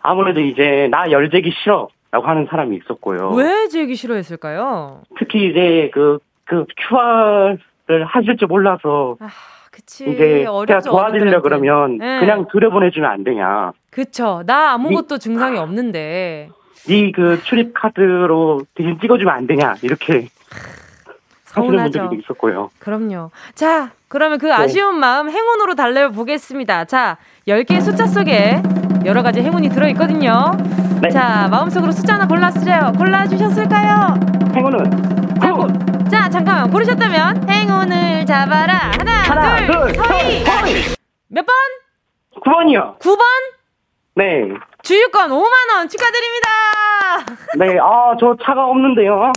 아무래도 0.04 0.42
이제 0.42 0.88
나 0.92 1.10
열재기 1.10 1.52
싫어. 1.64 1.88
라고 2.14 2.28
하는 2.28 2.46
사람이 2.48 2.78
있었고요. 2.78 3.32
왜 3.32 3.68
재기 3.70 3.96
싫어했을까요? 3.96 5.02
특히 5.18 5.50
이제 5.50 5.90
그, 5.92 6.20
그 6.46 6.64
QR을 6.78 8.06
하실 8.06 8.38
줄 8.38 8.48
몰라서 8.50 9.18
아, 9.20 9.30
그치. 9.72 10.04
이제 10.08 10.46
제가 10.68 10.82
도와드리려. 10.82 11.42
그러면 11.42 11.98
네. 11.98 12.20
그냥 12.20 12.46
들여보내주면 12.52 13.10
안 13.10 13.24
되냐. 13.24 13.72
그쵸. 13.90 14.44
나 14.46 14.74
아무것도 14.74 15.18
증상이 15.18 15.58
없는데. 15.58 16.50
네그 16.88 17.42
출입 17.46 17.74
카드로 17.74 18.62
대신 18.76 19.00
찍어주면 19.00 19.34
안 19.34 19.48
되냐. 19.48 19.74
이렇게 19.82 20.28
서운하죠. 21.46 22.12
있었고요. 22.14 22.70
그럼요. 22.78 23.32
자, 23.56 23.90
그러면 24.08 24.38
네. 24.38 24.46
그 24.46 24.54
아쉬운 24.54 25.00
마음 25.00 25.32
행운으로 25.32 25.74
달래어 25.74 26.10
보겠습니다. 26.10 26.86
자, 26.86 27.18
10개의 27.48 27.82
숫자 27.82 28.06
속에 28.06 28.62
여러 29.04 29.24
가지 29.24 29.42
행운이 29.42 29.70
들어있거든요. 29.70 30.52
네. 31.04 31.10
자, 31.10 31.50
마음속으로 31.52 31.92
숫자 31.92 32.14
하나 32.14 32.26
골라주세요. 32.26 32.94
골라주셨을까요? 32.98 34.16
행운은 34.56 35.38
아이고. 35.42 35.68
자, 36.10 36.30
잠깐만. 36.30 36.72
고르셨다면 36.72 37.50
행운을 37.50 38.26
잡아라. 38.26 38.92
하나, 38.98 39.12
하나, 39.24 39.58
둘, 39.58 39.92
둘, 39.92 39.96
서희. 39.96 40.44
몇 41.28 41.46
번? 41.46 41.54
9번이요. 42.46 43.00
9번? 43.00 43.20
네. 44.16 44.44
주유권 44.84 45.32
5만원 45.32 45.90
축하드립니다. 45.90 46.48
네. 47.58 47.78
아, 47.82 48.16
저 48.18 48.38
차가 48.42 48.66
없는데요. 48.68 49.34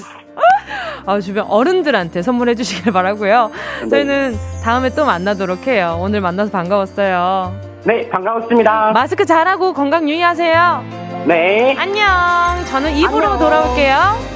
아, 1.04 1.20
주변 1.20 1.46
어른들한테 1.48 2.22
선물해 2.22 2.54
주시길 2.54 2.92
바라고요. 2.92 3.50
네. 3.82 3.88
저희는 3.88 4.36
다음에 4.62 4.90
또 4.90 5.04
만나도록 5.04 5.66
해요. 5.66 5.98
오늘 6.00 6.20
만나서 6.20 6.52
반가웠어요. 6.52 7.75
네, 7.86 8.08
반가웠습니다. 8.08 8.90
마스크 8.92 9.24
잘하고 9.24 9.72
건강 9.72 10.08
유의하세요. 10.08 10.84
네. 11.26 11.76
안녕. 11.78 12.64
저는 12.66 12.90
입으로 12.96 13.26
안녕. 13.26 13.38
돌아올게요. 13.38 14.35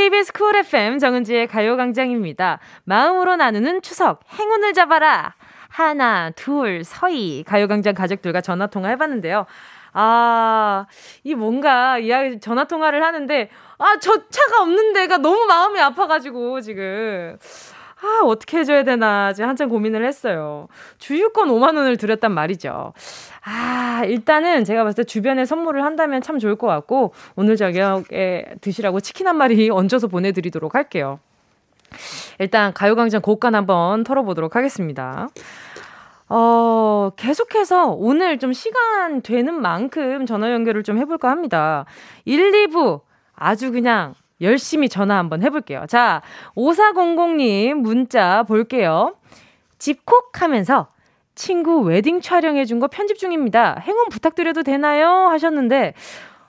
KBS 0.00 0.32
쿨 0.32 0.56
FM 0.56 0.98
정은지의 0.98 1.46
가요광장입니다. 1.46 2.58
마음으로 2.84 3.36
나누는 3.36 3.82
추석 3.82 4.20
행운을 4.32 4.72
잡아라. 4.72 5.34
하나, 5.68 6.30
둘, 6.30 6.84
서희 6.84 7.44
가요광장 7.46 7.92
가족들과 7.92 8.40
전화 8.40 8.66
통화 8.66 8.88
해봤는데요. 8.88 9.44
아, 9.92 10.86
이 11.22 11.34
뭔가 11.34 11.98
이야기 11.98 12.40
전화 12.40 12.64
통화를 12.64 13.04
하는데 13.04 13.50
아, 13.76 13.98
저 14.00 14.26
차가 14.30 14.62
없는 14.62 14.94
데가 14.94 15.18
너무 15.18 15.44
마음이 15.44 15.78
아파가지고 15.78 16.62
지금. 16.62 17.36
아, 18.02 18.24
어떻게 18.24 18.58
해줘야 18.58 18.82
되나, 18.82 19.32
지금 19.34 19.48
한참 19.48 19.68
고민을 19.68 20.06
했어요. 20.06 20.68
주유권 20.98 21.48
5만원을 21.48 21.98
드렸단 21.98 22.32
말이죠. 22.32 22.94
아, 23.44 24.02
일단은 24.06 24.64
제가 24.64 24.84
봤을 24.84 25.04
때 25.04 25.04
주변에 25.04 25.44
선물을 25.44 25.84
한다면 25.84 26.22
참 26.22 26.38
좋을 26.38 26.56
것 26.56 26.66
같고, 26.66 27.12
오늘 27.36 27.56
저녁에 27.56 28.46
드시라고 28.62 29.00
치킨 29.00 29.26
한 29.26 29.36
마리 29.36 29.68
얹어서 29.70 30.08
보내드리도록 30.08 30.74
할게요. 30.74 31.20
일단 32.38 32.72
가요광장 32.72 33.20
곡간 33.20 33.54
한번 33.54 34.04
털어보도록 34.04 34.56
하겠습니다. 34.56 35.28
어, 36.28 37.10
계속해서 37.16 37.88
오늘 37.88 38.38
좀 38.38 38.52
시간 38.52 39.20
되는 39.20 39.60
만큼 39.60 40.24
전화 40.26 40.52
연결을 40.52 40.84
좀 40.84 40.96
해볼까 40.98 41.28
합니다. 41.28 41.84
1, 42.24 42.52
2부 42.68 43.00
아주 43.34 43.72
그냥 43.72 44.14
열심히 44.40 44.88
전화 44.88 45.18
한번 45.18 45.42
해볼게요. 45.42 45.84
자, 45.88 46.22
5400님 46.56 47.74
문자 47.74 48.42
볼게요. 48.44 49.14
집콕 49.78 50.42
하면서 50.42 50.88
친구 51.34 51.80
웨딩 51.80 52.20
촬영해준 52.20 52.80
거 52.80 52.88
편집 52.88 53.18
중입니다. 53.18 53.76
행운 53.80 54.08
부탁드려도 54.10 54.62
되나요? 54.62 55.28
하셨는데, 55.28 55.94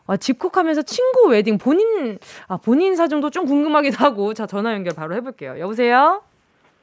아, 0.08 0.17
집콕 0.17 0.58
하면서 0.58 0.82
친구 0.82 1.30
웨딩 1.30 1.58
본인 1.58 2.17
아 2.47 2.58
본인 2.58 2.95
사정도 2.95 3.30
좀 3.30 3.45
궁금하기도 3.45 4.04
하고 4.04 4.34
자 4.34 4.45
전화 4.45 4.73
연결 4.73 4.93
바로 4.95 5.15
해볼게요. 5.15 5.58
여보세요. 5.60 6.21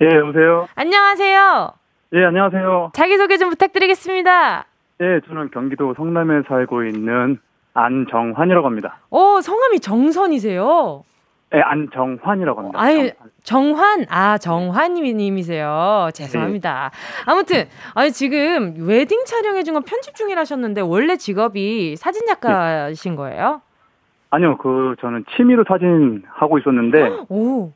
예, 0.00 0.06
여보세요. 0.16 0.68
안녕하세요. 0.74 1.72
예, 2.14 2.24
안녕하세요. 2.24 2.92
자기 2.94 3.18
소개 3.18 3.36
좀 3.36 3.50
부탁드리겠습니다. 3.50 4.64
예, 5.00 5.20
저는 5.28 5.50
경기도 5.50 5.92
성남에 5.94 6.42
살고 6.48 6.84
있는 6.84 7.38
안정환이라고 7.84 8.66
합니다. 8.66 8.98
어 9.10 9.40
성함이 9.40 9.80
정선이세요. 9.80 11.04
예, 11.54 11.60
안정환이라고 11.60 12.60
합니다. 12.60 12.78
아예 12.80 13.14
정환. 13.42 13.74
정환 13.76 14.06
아 14.10 14.36
정환님이세요. 14.38 16.10
죄송합니다. 16.12 16.90
아무튼 17.26 17.64
아니 17.94 18.10
지금 18.12 18.74
웨딩 18.86 19.24
촬영해준 19.24 19.74
건 19.74 19.82
편집 19.84 20.14
중이라셨는데 20.14 20.82
원래 20.82 21.16
직업이 21.16 21.96
사진 21.96 22.26
작가신 22.26 23.16
거예요? 23.16 23.62
아니요, 24.30 24.58
그 24.58 24.94
저는 25.00 25.24
취미로 25.36 25.64
사진 25.66 26.22
하고 26.28 26.58
있었는데 26.58 27.10
오 27.30 27.72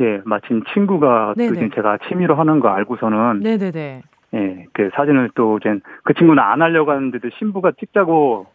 예, 0.00 0.20
마침 0.24 0.62
친구가. 0.74 1.34
요즘 1.38 1.70
제가 1.74 1.98
취미로 2.08 2.34
하는 2.34 2.60
거 2.60 2.68
알고서는 2.68 3.40
네네네. 3.40 4.02
예, 4.34 4.66
그 4.74 4.90
사진을 4.94 5.30
또 5.34 5.56
이제 5.58 5.78
그 6.02 6.12
친구는 6.12 6.42
안 6.42 6.60
하려고 6.60 6.90
하는데도 6.90 7.30
신부가 7.38 7.72
찍자고 7.78 8.46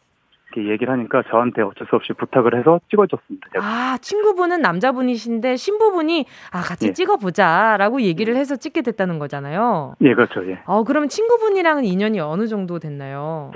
이렇게 0.56 0.72
얘기를 0.72 0.92
하니까 0.94 1.24
저한테 1.30 1.62
어쩔 1.62 1.88
수 1.88 1.96
없이 1.96 2.14
부탁을 2.14 2.58
해서 2.58 2.80
찍어줬습니다. 2.90 3.48
제가. 3.54 3.66
아, 3.66 3.98
친구분은 4.02 4.62
남자분이신데 4.62 5.56
신부분이 5.56 6.26
아, 6.52 6.62
같이 6.62 6.88
예. 6.88 6.94
찍어보자라고 6.94 8.02
얘기를 8.02 8.36
해서 8.36 8.56
찍게 8.56 8.82
됐다는 8.82 9.20
거잖아요. 9.20 9.96
예, 10.02 10.14
그렇죠. 10.14 10.48
예. 10.50 10.60
어, 10.66 10.84
그러면 10.84 11.10
친구분이랑은 11.10 11.86
인연이 11.86 12.20
어느 12.20 12.48
정도 12.48 12.80
됐나요? 12.80 13.52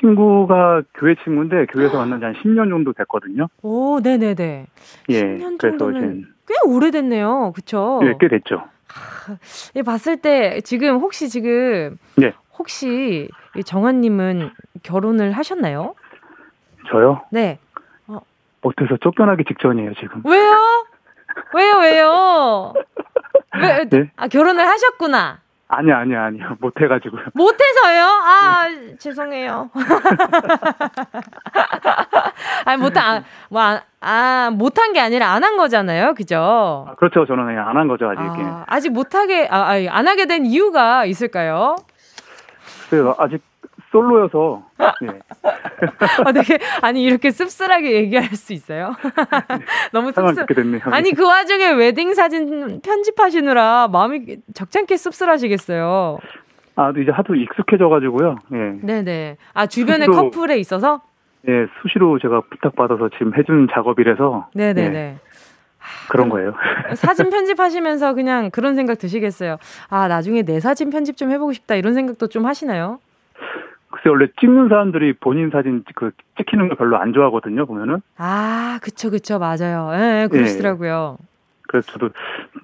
친구가 0.00 0.82
교회 0.94 1.14
친구인데 1.22 1.66
교회에서 1.66 1.96
만난 1.98 2.18
지 2.18 2.24
한 2.24 2.34
10년 2.34 2.68
정도 2.70 2.92
됐거든요. 2.92 3.46
오, 3.62 4.00
네네네. 4.00 4.66
예, 5.10 5.22
10년 5.22 5.58
그래서 5.58 5.78
정도면 5.78 6.18
이제 6.18 6.28
꽤 6.48 6.54
오래됐네요. 6.68 7.52
그쵸? 7.54 8.00
예, 8.02 8.14
꽤 8.18 8.26
됐죠. 8.28 8.64
예, 9.76 9.82
봤을 9.82 10.16
때 10.16 10.60
지금 10.64 10.96
혹시 10.96 11.28
지금 11.28 11.96
예. 12.20 12.32
혹시 12.58 13.28
이 13.56 13.62
정환님은 13.62 14.50
결혼을 14.82 15.30
하셨나요? 15.32 15.94
저요? 16.90 17.22
네. 17.30 17.58
못해서 18.62 18.96
쫓겨나기 19.00 19.44
직전이에요, 19.46 19.94
지금. 19.94 20.22
왜요? 20.24 20.58
왜요, 21.54 21.76
왜요? 21.78 22.72
왜, 23.60 23.84
네? 23.88 24.10
아, 24.16 24.26
결혼을 24.28 24.66
하셨구나. 24.66 25.38
아니야, 25.68 25.98
아니야, 25.98 26.24
아니야. 26.24 26.56
못해가지고요. 26.60 27.26
못해서요? 27.34 28.02
아, 28.04 28.66
죄송해요. 28.98 29.70
아니, 32.64 32.80
못한, 32.82 33.18
아, 33.18 33.22
뭐, 33.50 33.60
아, 33.62 33.80
아, 34.00 34.50
못한 34.52 34.92
게 34.92 35.00
아니라 35.00 35.30
안 35.32 35.44
한 35.44 35.56
거잖아요. 35.56 36.14
그죠? 36.14 36.86
아, 36.88 36.94
그렇죠. 36.96 37.24
저는 37.26 37.46
그냥 37.46 37.68
안 37.68 37.76
한 37.76 37.86
거죠, 37.88 38.08
아직. 38.08 38.20
예. 38.40 38.44
아, 38.44 38.64
아직 38.66 38.90
못하게, 38.90 39.46
아, 39.50 39.66
아니, 39.68 39.88
안 39.88 40.08
하게 40.08 40.26
된 40.26 40.44
이유가 40.46 41.04
있을까요? 41.04 41.76
글쎄요, 42.90 43.14
아직 43.18 43.42
솔로여서. 44.00 44.62
예. 45.04 45.18
아, 46.24 46.32
되게, 46.32 46.58
아니, 46.82 47.02
이렇게 47.02 47.30
씁쓸하게 47.30 47.92
얘기할 47.92 48.24
수 48.34 48.52
있어요? 48.52 48.94
너무 49.92 50.12
씁쓸. 50.12 50.44
됐네요. 50.46 50.80
아니, 50.84 51.12
그 51.12 51.24
와중에 51.26 51.70
웨딩 51.72 52.14
사진 52.14 52.80
편집하시느라 52.82 53.88
마음이 53.88 54.36
적잖게 54.54 54.96
씁쓸하시겠어요. 54.96 56.18
아, 56.76 56.92
이제 57.00 57.10
하도 57.10 57.34
익숙해져가지고요. 57.34 58.36
예. 58.52 58.56
네네. 58.82 59.36
아, 59.54 59.66
주변에 59.66 60.06
수시로- 60.06 60.14
커플에 60.30 60.58
있어서? 60.58 61.00
예, 61.48 61.66
수시로 61.80 62.18
제가 62.18 62.42
부탁받아서 62.50 63.08
지금 63.10 63.32
해준 63.38 63.68
작업이라서. 63.72 64.48
네네네. 64.54 64.96
예, 64.98 65.16
그런 66.10 66.28
거예요. 66.28 66.52
사진 66.96 67.30
편집하시면서 67.30 68.14
그냥 68.14 68.50
그런 68.50 68.74
생각 68.74 68.98
드시겠어요. 68.98 69.56
아, 69.88 70.08
나중에 70.08 70.42
내 70.42 70.58
사진 70.60 70.90
편집 70.90 71.16
좀 71.16 71.30
해보고 71.30 71.52
싶다. 71.52 71.76
이런 71.76 71.94
생각도 71.94 72.26
좀 72.26 72.44
하시나요? 72.46 72.98
글쎄, 73.96 74.10
원래 74.10 74.26
찍는 74.38 74.68
사람들이 74.68 75.14
본인 75.14 75.50
사진 75.50 75.82
그 75.94 76.10
찍히는 76.36 76.68
걸 76.68 76.76
별로 76.76 76.98
안 76.98 77.12
좋아하거든요, 77.14 77.64
보면은. 77.66 78.02
아, 78.18 78.78
그쵸, 78.82 79.10
그쵸. 79.10 79.38
맞아요. 79.38 79.90
예, 79.94 80.22
예, 80.24 80.28
그러시더라고요. 80.28 81.16
그래서 81.68 81.92
저도 81.92 82.10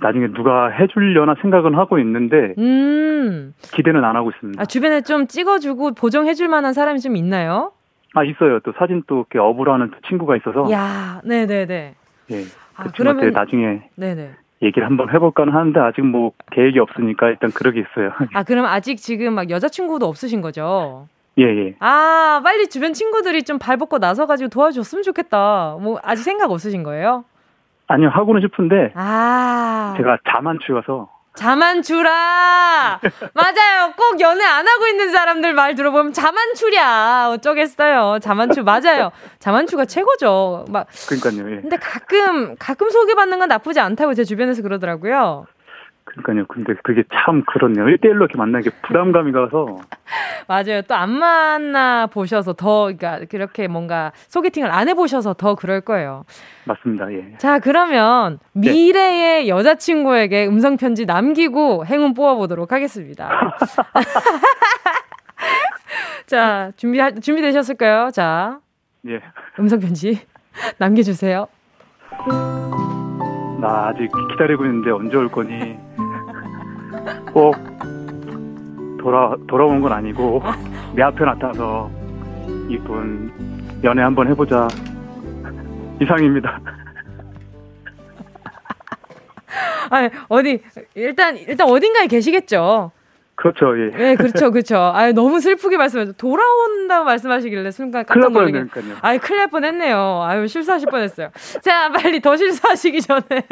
나중에 0.01 0.29
누가 0.29 0.69
해주려나 0.69 1.37
생각은 1.41 1.75
하고 1.75 1.99
있는데, 1.99 2.55
음. 2.59 3.55
기대는 3.75 4.05
안 4.05 4.15
하고 4.15 4.31
있습니다. 4.31 4.61
아, 4.61 4.67
주변에 4.67 5.01
좀 5.01 5.27
찍어주고 5.27 5.95
보정해줄 5.95 6.49
만한 6.49 6.73
사람이 6.75 7.01
좀 7.01 7.17
있나요? 7.17 7.73
아, 8.15 8.25
있어요. 8.25 8.61
또 8.61 8.73
사진 8.79 9.03
또 9.07 9.21
이렇게 9.21 9.39
업으로 9.39 9.73
하는 9.73 9.91
또 9.91 9.97
친구가 10.07 10.37
있어서. 10.37 10.71
야 10.71 11.21
네네네. 11.25 11.95
예. 12.31 12.37
아, 12.77 12.83
그 12.85 12.93
친구한테 12.93 12.97
그러면, 12.97 13.33
나중에 13.33 13.83
네네. 13.97 14.33
얘기를 14.63 14.87
한번 14.87 15.13
해볼까는 15.13 15.53
하는데 15.55 15.81
아직 15.81 16.03
뭐 16.03 16.33
계획이 16.53 16.79
없으니까 16.79 17.29
일단 17.31 17.51
그러게 17.51 17.81
있어요. 17.81 18.13
아, 18.35 18.45
그럼 18.45 18.67
아직 18.67 18.97
지금 18.97 19.35
막 19.35 19.51
여자친구도 19.51 20.07
없으신 20.07 20.41
거죠? 20.43 21.09
예, 21.39 21.45
예. 21.45 21.75
아, 21.81 22.41
빨리 22.45 22.69
주변 22.69 22.93
친구들이 22.93 23.43
좀 23.45 23.59
발벗고 23.59 23.99
나서가지고 23.99 24.51
도와줬으면 24.51 25.03
좋겠다. 25.03 25.77
뭐, 25.81 25.99
아직 26.03 26.23
생각 26.23 26.51
없으신 26.51 26.83
거예요? 26.83 27.25
아니요, 27.87 28.11
하고는 28.11 28.41
싶은데 28.43 28.93
아. 28.95 29.95
제가 29.97 30.19
자만추여서 30.31 31.11
자만추라! 31.35 33.01
맞아요. 33.33 33.93
꼭 33.97 34.21
연애 34.21 34.45
안 34.45 34.69
하고 34.69 34.87
있는 34.87 35.11
사람들 35.11 35.55
말 35.55 35.75
들어보면 35.75 36.13
자만추랴. 36.13 37.31
어쩌겠어요. 37.31 38.19
자만추, 38.21 38.63
맞아요. 38.65 39.11
자만추가 39.39 39.87
최고죠. 39.87 40.67
막, 40.69 40.87
그러니까요. 41.09 41.57
예. 41.57 41.61
근데 41.63 41.77
가끔, 41.79 42.55
가끔 42.59 42.91
소개받는 42.91 43.39
건 43.39 43.49
나쁘지 43.49 43.81
않다고 43.81 44.13
제 44.13 44.25
주변에서 44.25 44.61
그러더라고요. 44.63 45.47
그러니까요. 46.05 46.47
근데 46.47 46.75
그게 46.83 47.05
참 47.15 47.43
그렇네요. 47.47 47.85
1대1로 47.87 48.17
이렇게 48.17 48.37
만나는 48.37 48.63
게 48.63 48.71
부담감이 48.87 49.33
가서 49.33 49.77
맞아요. 50.49 50.83
또 50.83 50.95
안 50.95 51.11
만나 51.11 52.07
보셔서 52.07 52.53
더, 52.53 52.85
그러니까 52.85 53.21
그렇게 53.31 53.69
뭔가 53.69 54.13
소개팅을 54.29 54.71
안 54.71 54.89
해보셔서 54.89 55.35
더 55.35 55.55
그럴 55.55 55.81
거예요. 55.81 56.25
맞습니다. 56.65 57.13
예. 57.13 57.35
자, 57.39 57.59
그러면 57.59 58.39
네. 58.53 58.71
미래의 58.71 59.49
여자친구에게 59.49 60.47
음성편지 60.47 61.07
남기고 61.07 61.87
행운 61.87 62.15
뽑아보도록 62.15 62.73
하겠습니다. 62.73 63.31
자, 66.27 66.73
준비, 66.77 66.99
준비되셨을까요? 67.21 68.11
자, 68.11 68.59
예. 69.09 69.21
음성편지 69.59 70.21
남겨주세요. 70.79 71.47
나 73.61 73.89
아직 73.89 74.11
기다리고 74.31 74.65
있는데 74.67 74.91
언제 74.91 75.17
올 75.17 75.29
거니? 75.31 75.77
꼭 77.33 77.57
돌아 79.01 79.35
돌아오는 79.49 79.81
건 79.81 79.93
아니고 79.93 80.43
내 80.95 81.03
앞에 81.03 81.25
나타나서 81.25 81.91
이쁜 82.69 83.33
연애 83.85 84.03
한번 84.03 84.29
해보자. 84.29 84.69
이상입니다. 86.01 86.61
아 89.91 90.09
어디, 90.29 90.63
일단, 90.95 91.37
일단 91.37 91.69
어딘가에 91.69 92.07
계시겠죠? 92.07 92.93
그렇죠. 93.43 93.77
예. 93.77 93.91
네, 93.97 94.15
그렇죠, 94.15 94.53
그렇죠. 94.53 94.77
아 94.77 95.11
너무 95.11 95.41
슬프게 95.41 95.77
말씀하셨죠. 95.77 96.17
돌아온다고 96.17 97.05
말씀하시길래 97.05 97.73
순간 97.73 98.05
깜짝. 98.07 98.33
뻔했네요. 98.33 98.67
아유, 99.01 99.19
큰일 99.21 99.39
날 99.41 99.49
뻔했네요. 99.49 100.23
아유, 100.25 100.47
실수하실 100.47 100.89
뻔했어요. 100.89 101.31
자, 101.61 101.89
빨리 101.91 102.21
더 102.21 102.37
실수하시기 102.37 103.03
전에. 103.03 103.43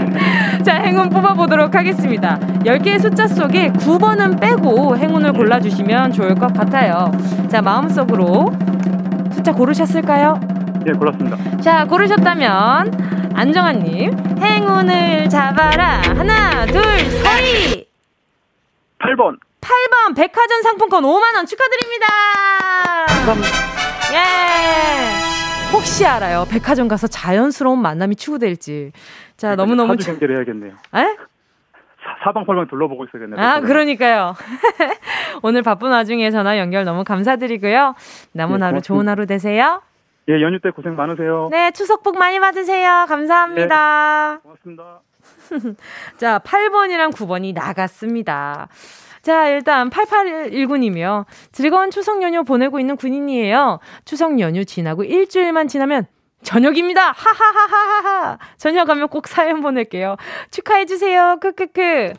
자, 0.64 0.76
행운 0.76 1.10
뽑아보도록 1.10 1.74
하겠습니다. 1.74 2.38
10개의 2.64 2.98
숫자 2.98 3.26
속에 3.26 3.72
9번은 3.72 4.40
빼고 4.40 4.96
행운을 4.96 5.34
골라주시면 5.34 6.12
좋을 6.12 6.34
것 6.34 6.52
같아요. 6.54 7.10
자, 7.48 7.60
마음속으로 7.60 8.52
숫자 9.32 9.52
고르셨을까요? 9.52 10.40
예, 10.88 10.92
골랐습니다. 10.92 11.60
자, 11.60 11.84
고르셨다면, 11.84 13.32
안정환님, 13.34 14.12
행운을 14.40 15.28
잡아라. 15.28 16.00
하나, 16.16 16.64
둘, 16.64 16.82
서희! 16.82 17.85
8번. 19.00 19.38
8번 19.60 20.16
백화점 20.16 20.62
상품권 20.62 21.02
5만 21.02 21.34
원 21.36 21.46
축하드립니다! 21.46 22.06
감사합니다. 23.06 23.48
예! 24.14 25.72
혹시 25.72 26.06
알아요? 26.06 26.46
백화점 26.50 26.86
가서 26.88 27.06
자연스러운 27.06 27.80
만남이 27.82 28.16
추구될지. 28.16 28.92
자, 29.36 29.56
너무너무. 29.56 29.94
사주 29.94 30.06
경계를 30.06 30.36
해야겠네요. 30.36 30.72
에? 30.72 30.76
사- 30.96 32.24
사방팔방 32.24 32.68
둘러보고 32.68 33.04
있어야겠네요. 33.06 33.40
아, 33.44 33.60
그러니까요. 33.60 34.34
오늘 35.42 35.62
바쁜 35.62 35.90
와중에 35.90 36.30
전화 36.30 36.56
연결 36.58 36.84
너무 36.84 37.02
감사드리고요. 37.04 37.94
남은 38.32 38.58
네, 38.58 38.64
하루 38.64 38.74
고맙습니다. 38.74 38.80
좋은 38.82 39.08
하루 39.08 39.26
되세요. 39.26 39.82
예, 40.28 40.40
연휴 40.40 40.60
때 40.60 40.70
고생 40.70 40.94
많으세요. 40.96 41.48
네, 41.50 41.72
추석 41.72 42.02
복 42.04 42.16
많이 42.16 42.38
받으세요. 42.40 43.06
감사합니다. 43.08 44.38
고맙습니다. 44.42 45.00
자, 46.18 46.38
8번이랑 46.40 47.12
9번이 47.12 47.54
나갔습니다. 47.54 48.68
자, 49.22 49.48
일단 49.48 49.90
8819님이요. 49.90 51.24
즐거운 51.50 51.90
추석 51.90 52.22
연휴 52.22 52.44
보내고 52.44 52.78
있는 52.78 52.96
군인이에요. 52.96 53.80
추석 54.04 54.38
연휴 54.38 54.64
지나고 54.64 55.02
일주일만 55.02 55.68
지나면 55.68 56.06
저녁입니다. 56.42 57.10
하하하하하. 57.10 58.38
저녁 58.56 58.88
하면 58.88 59.08
꼭 59.08 59.26
사연 59.26 59.62
보낼게요. 59.62 60.16
축하해 60.52 60.86
주세요. 60.86 61.38
크크크. 61.40 62.12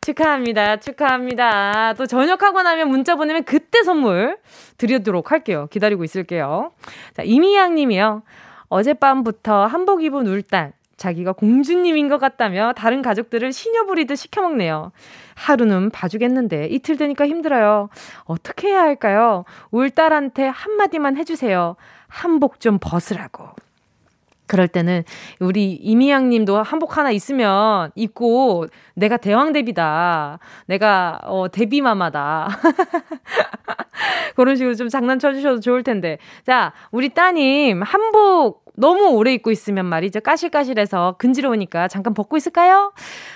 축하합니다. 0.00 0.76
축하합니다. 0.76 1.94
또 1.98 2.06
저녁하고 2.06 2.62
나면 2.62 2.88
문자 2.88 3.14
보내면 3.14 3.44
그때 3.44 3.82
선물 3.82 4.38
드리도록 4.78 5.32
할게요. 5.32 5.66
기다리고 5.70 6.04
있을게요. 6.04 6.72
자, 7.14 7.22
이미양 7.22 7.74
님이요. 7.74 8.22
어젯밤부터 8.68 9.66
한복 9.66 10.02
입은 10.02 10.26
울딸. 10.26 10.72
자기가 10.96 11.32
공주님인 11.32 12.08
것 12.08 12.18
같다며 12.18 12.72
다른 12.76 13.02
가족들을 13.02 13.52
시녀 13.52 13.84
부리듯 13.84 14.16
시켜먹네요. 14.16 14.92
하루는 15.34 15.90
봐주겠는데 15.90 16.66
이틀 16.66 16.96
되니까 16.96 17.26
힘들어요. 17.26 17.88
어떻게 18.24 18.68
해야 18.68 18.82
할까요? 18.82 19.44
울 19.70 19.90
딸한테 19.90 20.46
한마디만 20.46 21.16
해주세요. 21.16 21.76
한복 22.08 22.60
좀 22.60 22.78
벗으라고. 22.80 23.50
그럴 24.46 24.68
때는 24.68 25.04
우리 25.40 25.72
이미양 25.72 26.28
님도 26.28 26.62
한복 26.62 26.98
하나 26.98 27.10
있으면 27.10 27.90
입고 27.94 28.66
내가 28.94 29.16
대왕 29.16 29.52
대비다. 29.52 30.38
내가 30.66 31.20
어 31.24 31.48
대비 31.48 31.80
마마다. 31.80 32.48
그런 34.36 34.56
식으로 34.56 34.74
좀 34.74 34.88
장난쳐 34.88 35.32
주셔도 35.32 35.60
좋을 35.60 35.82
텐데. 35.82 36.18
자, 36.44 36.72
우리 36.90 37.08
따님 37.10 37.82
한복 37.82 38.64
너무 38.76 39.10
오래 39.10 39.32
입고 39.34 39.50
있으면 39.50 39.86
말이죠. 39.86 40.20
까실까실해서 40.20 41.16
근지러우니까 41.18 41.88
잠깐 41.88 42.12
벗고 42.12 42.36
있을까요? 42.36 42.92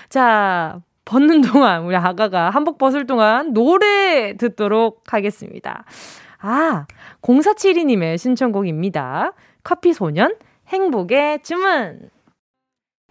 자, 0.09 0.79
벗는 1.05 1.41
동안 1.41 1.85
우리 1.85 1.95
아가가 1.95 2.49
한복 2.49 2.77
벗을 2.77 3.07
동안 3.07 3.53
노래 3.53 4.35
듣도록 4.37 5.11
하겠습니다. 5.11 5.85
아, 6.41 6.85
0472님의 7.21 8.17
신청곡입니다. 8.17 9.33
커피 9.63 9.93
소년 9.93 10.35
행복의 10.69 11.41
주문. 11.41 12.09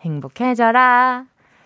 행복해져라. 0.00 1.24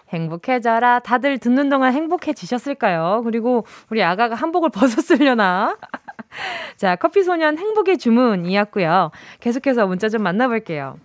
행복해져라. 0.09 1.01
다들 1.01 1.39
듣는 1.39 1.69
동안 1.69 1.93
행복해지셨을까요? 1.93 3.23
그리고 3.25 3.67
우리 3.91 4.03
아가가 4.03 4.35
한복을 4.35 4.71
벗었으려나? 4.75 5.77
자, 6.77 6.97
커피소년 6.97 7.59
행복의 7.59 7.99
주문이었고요. 7.99 9.11
계속해서 9.41 9.87
문자 9.87 10.09
좀 10.09 10.23
만나볼게요. 10.23 10.99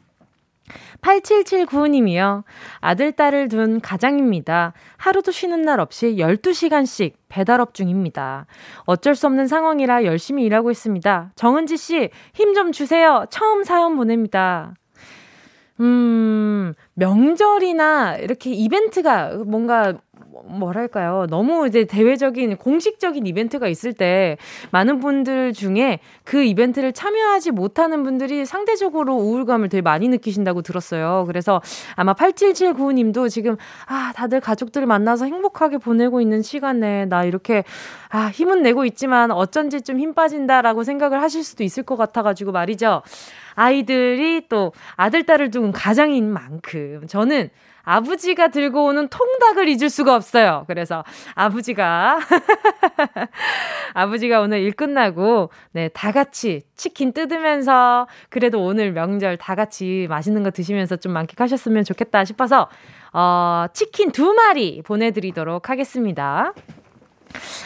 8779님이요. 1.02 2.44
아들, 2.80 3.12
딸을 3.12 3.48
둔 3.50 3.80
가장입니다. 3.80 4.74
하루도 4.98 5.32
쉬는 5.32 5.62
날 5.62 5.80
없이 5.80 6.16
12시간씩 6.18 7.14
배달업 7.30 7.74
중입니다. 7.74 8.46
어쩔 8.86 9.16
수 9.16 9.28
없는 9.28 9.48
상황이라 9.48 10.04
열심히 10.06 10.44
일하고 10.44 10.72
있습니다. 10.72 11.32
정은지 11.36 11.78
씨, 11.78 12.10
힘 12.34 12.54
좀 12.54 12.72
주세요. 12.72 13.26
처음 13.30 13.64
사연 13.64 13.96
보냅니다. 13.98 14.74
음, 15.80 16.74
명절이나 16.96 18.16
이렇게 18.18 18.50
이벤트가 18.50 19.36
뭔가 19.46 19.94
뭐랄까요. 20.46 21.28
너무 21.30 21.68
이제 21.68 21.84
대외적인 21.84 22.58
공식적인 22.58 23.28
이벤트가 23.28 23.68
있을 23.68 23.94
때 23.94 24.38
많은 24.72 25.00
분들 25.00 25.52
중에 25.54 26.00
그 26.24 26.44
이벤트를 26.44 26.94
참여하지 26.94 27.52
못하는 27.52 28.04
분들이 28.04 28.46
상대적으로 28.46 29.16
우울감을 29.16 29.68
되게 29.68 29.82
많이 29.82 30.08
느끼신다고 30.08 30.62
들었어요. 30.62 31.26
그래서 31.28 31.62
아마 31.96 32.14
8779님도 32.14 33.30
지금 33.30 33.58
아, 33.88 34.14
다들 34.16 34.40
가족들 34.40 34.86
만나서 34.86 35.26
행복하게 35.26 35.80
보내고 35.80 36.22
있는 36.22 36.42
시간에 36.42 37.06
나 37.06 37.26
이렇게 37.26 37.66
아, 38.10 38.28
힘은 38.28 38.62
내고 38.62 38.86
있지만 38.86 39.32
어쩐지 39.32 39.82
좀 39.82 39.98
힘 39.98 40.14
빠진다라고 40.14 40.84
생각을 40.84 41.22
하실 41.22 41.44
수도 41.44 41.64
있을 41.64 41.84
것 41.84 41.98
같아가지고 41.98 42.52
말이죠. 42.52 43.02
아이들이 43.56 44.48
또 44.48 44.72
아들, 44.96 45.24
딸을 45.24 45.50
둔 45.50 45.72
가장인 45.72 46.32
만큼 46.32 47.02
저는 47.08 47.50
아버지가 47.88 48.50
들고 48.50 48.84
오는 48.84 49.08
통닭을 49.08 49.70
잊을 49.70 49.90
수가 49.90 50.14
없어요. 50.14 50.66
그래서 50.68 51.06
아버지가 51.36 52.20
아버지가 53.96 54.42
오늘 54.42 54.60
일 54.60 54.74
끝나고 54.74 55.52
네, 55.72 55.88
다 55.94 56.12
같이 56.12 56.64
치킨 56.76 57.14
뜯으면서 57.14 58.08
그래도 58.30 58.62
오늘 58.62 58.92
명절 58.92 59.38
다 59.38 59.56
같이 59.56 60.06
맛있는 60.10 60.44
거 60.44 60.52
드시면서 60.52 60.98
좀 60.98 61.14
만끽하셨으면 61.14 61.86
좋겠다 61.86 62.26
싶어서 62.26 62.68
어, 63.14 63.68
치킨 63.72 64.12
두 64.12 64.34
마리 64.34 64.82
보내 64.82 65.12
드리도록 65.12 65.70
하겠습니다. 65.70 66.54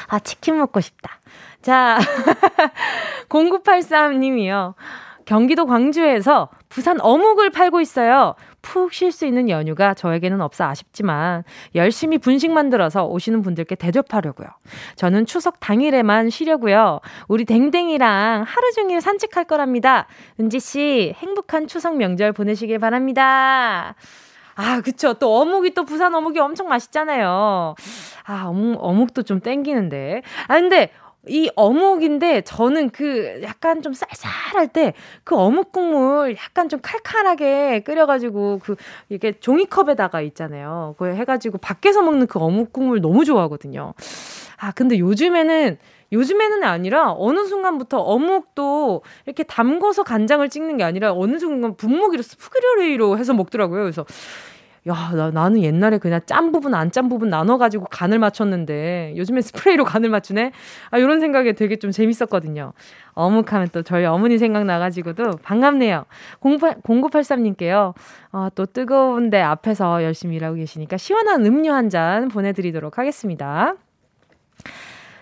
아, 0.08 0.20
치킨 0.20 0.60
먹고 0.60 0.82
싶다. 0.82 1.20
자, 1.64 1.98
0983 3.30 4.20
님이요. 4.20 4.76
경기도 5.32 5.66
광주에서 5.66 6.50
부산 6.68 7.00
어묵을 7.00 7.52
팔고 7.52 7.80
있어요. 7.80 8.36
푹 8.62 8.92
쉴 8.92 9.14
수 9.14 9.26
있는 9.26 9.48
연휴가 9.48 9.94
저에게는 9.94 10.42
없어 10.42 10.66
아쉽지만 10.66 11.46
열심히 11.74 12.18
분식 12.18 12.52
만들어서 12.52 13.06
오시는 13.06 13.42
분들께 13.42 13.76
대접하려고요. 13.76 14.50
저는 14.98 15.26
추석 15.26 15.62
당일에만 15.62 16.30
쉬려고요. 16.30 17.00
우리 17.30 17.46
댕댕이랑 17.46 18.44
하루 18.46 18.72
종일 18.74 19.00
산책할 19.00 19.46
거랍니다. 19.46 20.08
은지 20.38 20.60
씨 20.60 21.16
행복한 21.20 21.66
추석 21.66 21.96
명절 21.96 22.34
보내시길 22.34 22.80
바랍니다. 22.80 23.96
아, 24.56 24.82
그쵸. 24.82 25.14
또 25.14 25.40
어묵이 25.40 25.74
또 25.74 25.86
부산 25.86 26.14
어묵이 26.14 26.40
엄청 26.40 26.68
맛있잖아요. 26.68 27.76
아, 28.26 28.44
어묵, 28.48 28.84
어묵도 28.84 29.24
좀 29.24 29.40
땡기는데. 29.40 30.24
아, 30.48 30.60
근데 30.60 30.92
이 31.28 31.52
어묵인데 31.56 32.42
저는 32.42 32.90
그 32.90 33.42
약간 33.44 33.82
좀 33.82 33.94
쌀쌀할 33.94 34.68
때 34.70 34.94
그 35.24 35.36
어묵 35.36 35.72
국물 35.72 36.36
약간 36.36 36.68
좀 36.68 36.80
칼칼하게 36.82 37.82
끓여가지고 37.82 38.60
그 38.64 38.76
이게 39.10 39.34
종이컵에다가 39.40 40.22
있잖아요. 40.22 40.96
그거 40.98 41.12
해가지고 41.12 41.60
밖에서 41.60 42.02
먹는 42.02 42.28
그 42.28 42.40
어묵 42.40 42.74
국물 42.74 43.02
너무 43.02 43.24
좋아하거든요. 43.26 43.94
아 44.58 44.72
근데 44.72 44.98
요즘에는 45.00 45.78
요즘에는 46.12 46.64
아니라 46.64 47.14
어느 47.18 47.46
순간부터 47.46 48.00
어묵도 48.00 49.04
이렇게 49.26 49.44
담궈서 49.44 50.04
간장을 50.04 50.48
찍는 50.50 50.78
게 50.78 50.84
아니라 50.84 51.14
어느 51.14 51.40
순간 51.40 51.76
분무기로 51.78 52.22
스프레이로 52.24 53.18
해서 53.18 53.34
먹더라고요. 53.34 53.82
그래서 53.84 54.06
야, 54.88 55.12
나, 55.14 55.30
나는 55.30 55.62
옛날에 55.62 56.00
그냥 56.00 56.22
짠 56.26 56.52
부분, 56.52 56.74
안 56.74 56.90
짠 56.92 57.08
부분 57.08 57.30
나눠가지고 57.30 57.86
간을 57.86 58.18
맞췄는데, 58.18 59.14
요즘에 59.16 59.42
스프레이로 59.42 59.86
간을 59.86 60.10
맞추네? 60.10 60.52
아, 60.90 60.98
이런 60.98 61.20
생각에 61.20 61.54
되게 61.54 61.76
좀 61.76 61.92
재밌었거든요. 61.92 62.74
어묵 63.14 63.54
하면 63.54 63.68
또 63.72 63.84
저희 63.84 64.06
어머니 64.06 64.40
생각나가지고도 64.40 65.38
반갑네요. 65.44 66.06
08, 66.42 66.82
0983님께요. 66.82 67.94
아, 68.32 68.50
또 68.56 68.66
뜨거운데 68.66 69.40
앞에서 69.42 70.04
열심히 70.04 70.38
일하고 70.38 70.56
계시니까 70.56 70.98
시원한 70.98 71.46
음료 71.46 71.74
한 71.74 71.90
잔 71.92 72.30
보내드리도록 72.30 72.98
하겠습니다. 72.98 73.76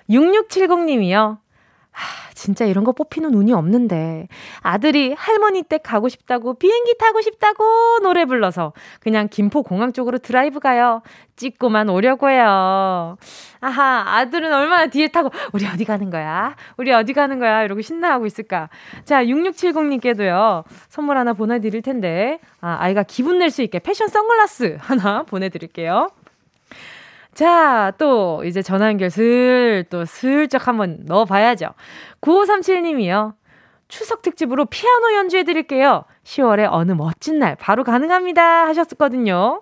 6670님이요. 0.09 1.37
하, 1.99 2.31
진짜 2.33 2.65
이런 2.65 2.85
거 2.85 2.93
뽑히는 2.93 3.33
운이 3.33 3.51
없는데 3.53 4.27
아들이 4.61 5.13
할머니 5.17 5.63
댁 5.63 5.83
가고 5.83 6.07
싶다고 6.07 6.53
비행기 6.53 6.97
타고 6.97 7.21
싶다고 7.21 7.99
노래 8.01 8.23
불러서 8.25 8.71
그냥 9.01 9.27
김포 9.29 9.61
공항 9.63 9.91
쪽으로 9.91 10.17
드라이브 10.19 10.59
가요. 10.59 11.01
찍고만 11.35 11.89
오려고요. 11.89 13.17
아하 13.61 14.03
아들은 14.17 14.53
얼마나 14.53 14.87
뒤에 14.87 15.07
타고 15.09 15.29
우리 15.53 15.65
어디 15.67 15.85
가는 15.85 16.09
거야? 16.09 16.55
우리 16.77 16.91
어디 16.93 17.13
가는 17.13 17.39
거야? 17.39 17.63
이러고 17.63 17.81
신나하고 17.81 18.25
있을까? 18.25 18.69
자 19.05 19.23
6670님께도요 19.23 20.63
선물 20.89 21.17
하나 21.17 21.33
보내 21.33 21.59
드릴 21.59 21.81
텐데 21.81 22.39
아, 22.61 22.77
아이가 22.79 23.03
기분 23.03 23.39
낼 23.39 23.49
수 23.49 23.61
있게 23.63 23.79
패션 23.79 24.07
선글라스 24.09 24.77
하나 24.79 25.23
보내 25.27 25.49
드릴게요. 25.49 26.09
자, 27.39 27.93
또 27.97 28.43
이제 28.43 28.61
전화 28.61 28.87
연결 28.87 29.09
슬, 29.09 29.85
또 29.89 30.03
슬쩍 30.03 30.67
한번 30.67 31.05
넣어봐야죠. 31.05 31.67
9537님이요. 32.19 33.31
추석 33.87 34.21
특집으로 34.21 34.65
피아노 34.65 35.13
연주해드릴게요. 35.15 36.03
10월에 36.25 36.67
어느 36.69 36.91
멋진 36.91 37.39
날 37.39 37.55
바로 37.55 37.85
가능합니다. 37.85 38.67
하셨었거든요. 38.67 39.61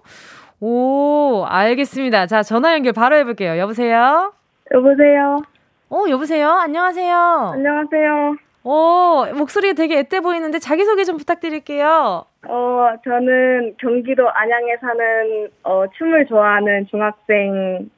오, 0.60 1.46
알겠습니다. 1.48 2.26
자, 2.26 2.42
전화 2.42 2.74
연결 2.74 2.94
바로 2.94 3.16
해볼게요. 3.16 3.60
여보세요? 3.60 4.34
여보세요? 4.74 5.44
어, 5.92 6.06
여보세요? 6.10 6.50
안녕하세요? 6.50 7.16
안녕하세요. 7.54 8.47
오, 8.70 9.26
목소리가 9.34 9.76
되게 9.76 9.96
앳돼 9.96 10.20
보이는데 10.20 10.60
자기소개 10.60 11.06
좀 11.06 11.16
부탁드릴게요. 11.16 12.26
어, 12.50 12.90
저는 13.02 13.76
경기도 13.80 14.30
안양에 14.30 14.76
사는, 14.82 15.50
어, 15.64 15.86
춤을 15.98 16.26
좋아하는 16.28 16.86
중학생 16.90 17.90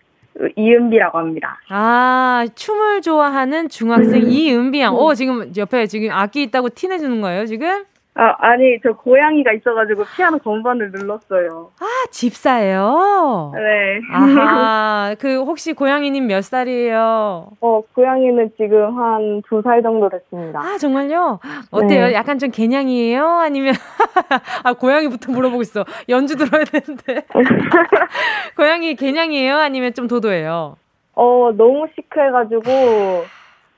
이은비라고 0.56 1.18
합니다. 1.18 1.60
아, 1.70 2.46
춤을 2.54 3.02
좋아하는 3.02 3.68
중학생 3.68 4.22
이은비 4.30 4.80
양. 4.82 4.96
오, 4.96 5.16
지금 5.16 5.52
옆에 5.58 5.88
지금 5.88 6.12
악기 6.12 6.44
있다고 6.44 6.70
티내주는 6.70 7.20
거예요, 7.20 7.48
지금? 7.48 7.86
아, 8.22 8.36
아니, 8.40 8.78
저 8.84 8.92
고양이가 8.92 9.54
있어가지고 9.54 10.04
피아노 10.14 10.40
건반을 10.40 10.92
눌렀어요. 10.92 11.72
아, 11.80 11.86
집사예요? 12.12 13.54
네. 13.56 14.02
아하, 14.12 15.16
그, 15.22 15.38
혹시 15.44 15.72
고양이님 15.72 16.28
몇 16.28 16.44
살이에요? 16.44 17.48
어, 17.62 17.82
고양이는 17.96 18.52
지금 18.58 18.98
한 19.00 19.42
두 19.48 19.62
살 19.64 19.82
정도 19.82 20.10
됐습니다. 20.10 20.60
아, 20.60 20.78
정말요? 20.78 21.40
어때요? 21.72 22.08
네. 22.08 22.14
약간 22.14 22.38
좀 22.40 22.52
개냥이에요? 22.52 23.26
아니면, 23.26 23.74
아, 24.66 24.74
고양이부터 24.74 25.32
물어보고 25.32 25.62
있어. 25.62 25.86
연주 26.10 26.36
들어야 26.36 26.66
되는데. 26.66 27.24
고양이 28.58 28.96
개냥이에요? 28.96 29.56
아니면 29.56 29.94
좀 29.94 30.10
도도해요? 30.10 30.76
어, 31.14 31.52
너무 31.56 31.88
시크해가지고, 31.96 33.24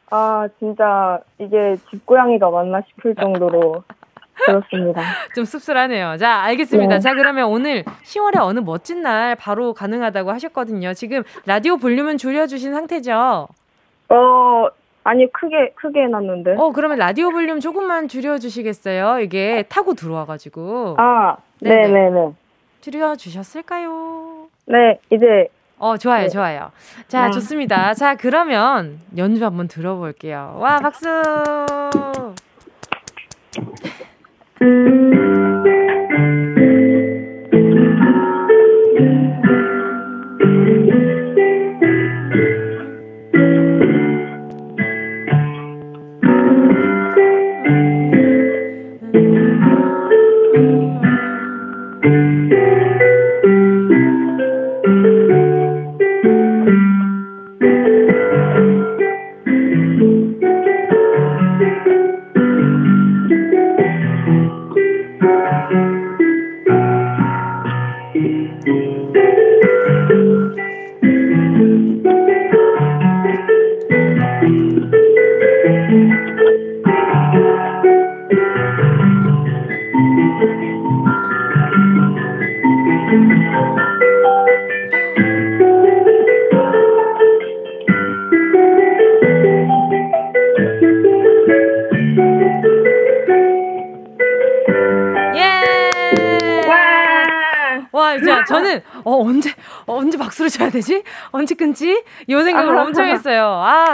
아, 0.10 0.48
진짜 0.58 1.20
이게 1.38 1.76
집고양이가 1.92 2.50
맞나 2.50 2.82
싶을 2.90 3.14
정도로 3.14 3.84
그렇습니다. 4.34 5.02
좀 5.36 5.46
씁쓸하네요. 5.46 6.18
자, 6.18 6.42
알겠습니다. 6.42 6.96
네. 6.96 7.00
자, 7.00 7.14
그러면 7.14 7.48
오늘 7.50 7.84
10월에 8.04 8.40
어느 8.40 8.60
멋진 8.60 9.02
날 9.02 9.36
바로 9.36 9.74
가능하다고 9.74 10.32
하셨거든요. 10.32 10.94
지금 10.94 11.24
라디오 11.46 11.78
볼륨은 11.78 12.18
줄여주신 12.18 12.74
상태죠? 12.74 13.48
어, 14.10 14.68
아니, 15.04 15.32
크게, 15.32 15.74
크게 15.76 16.04
해놨는데. 16.04 16.56
어, 16.58 16.72
그러면 16.72 16.98
라디오 16.98 17.32
볼륨 17.32 17.60
조금만 17.60 18.08
줄여주시겠어요? 18.08 19.20
이게 19.20 19.64
타고 19.70 19.94
들어와가지고. 19.94 20.96
아, 20.98 21.38
네네. 21.60 21.88
네네네. 21.88 22.34
줄여주셨을까요? 22.82 24.48
네, 24.66 25.00
이제 25.12 25.48
어, 25.78 25.98
좋아요, 25.98 26.24
네. 26.24 26.30
좋아요. 26.30 26.72
자, 27.08 27.26
네. 27.26 27.32
좋습니다. 27.32 27.94
자, 27.96 28.16
그러면 28.16 29.00
연주 29.18 29.44
한번 29.44 29.68
들어볼게요. 29.68 30.58
와, 30.60 30.78
박수! 30.78 31.08
Mm-hmm. 34.62 35.81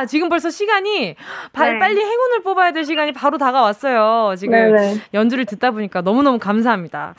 지금 0.05 0.29
벌써 0.29 0.49
시간이, 0.49 1.15
발, 1.53 1.73
네. 1.73 1.79
빨리 1.79 1.99
행운을 1.99 2.41
뽑아야 2.43 2.71
될 2.71 2.85
시간이 2.85 3.13
바로 3.13 3.37
다가왔어요. 3.37 4.35
지금 4.37 4.53
네네. 4.53 5.01
연주를 5.13 5.45
듣다 5.45 5.71
보니까 5.71 6.01
너무너무 6.01 6.39
감사합니다. 6.39 7.15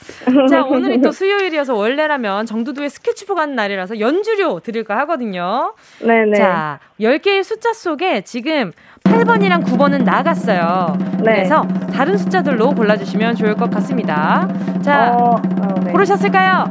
자, 0.48 0.62
오늘이 0.68 1.00
또 1.00 1.12
수요일이어서 1.12 1.74
원래라면 1.74 2.46
정두두의 2.46 2.90
스케치북 2.90 3.38
하는 3.38 3.54
날이라서 3.54 4.00
연주료 4.00 4.60
드릴까 4.60 4.96
하거든요. 5.00 5.74
네네. 6.00 6.36
자, 6.36 6.78
10개의 7.00 7.42
숫자 7.42 7.72
속에 7.72 8.22
지금 8.22 8.72
8번이랑 9.04 9.64
9번은 9.64 10.04
나갔어요. 10.04 10.96
네. 11.18 11.34
그래서 11.34 11.66
다른 11.92 12.16
숫자들로 12.16 12.70
골라주시면 12.72 13.36
좋을 13.36 13.54
것 13.54 13.70
같습니다. 13.70 14.48
자, 14.82 15.12
어, 15.12 15.36
어, 15.36 15.80
네. 15.84 15.92
고르셨을까요? 15.92 16.64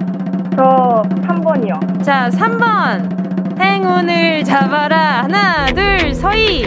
저 0.56 1.04
3번이요. 1.28 2.04
자, 2.04 2.30
3번. 2.30 3.27
행운을 3.60 4.44
잡아라. 4.44 5.24
하나, 5.24 5.66
둘, 5.68 6.14
서희. 6.14 6.66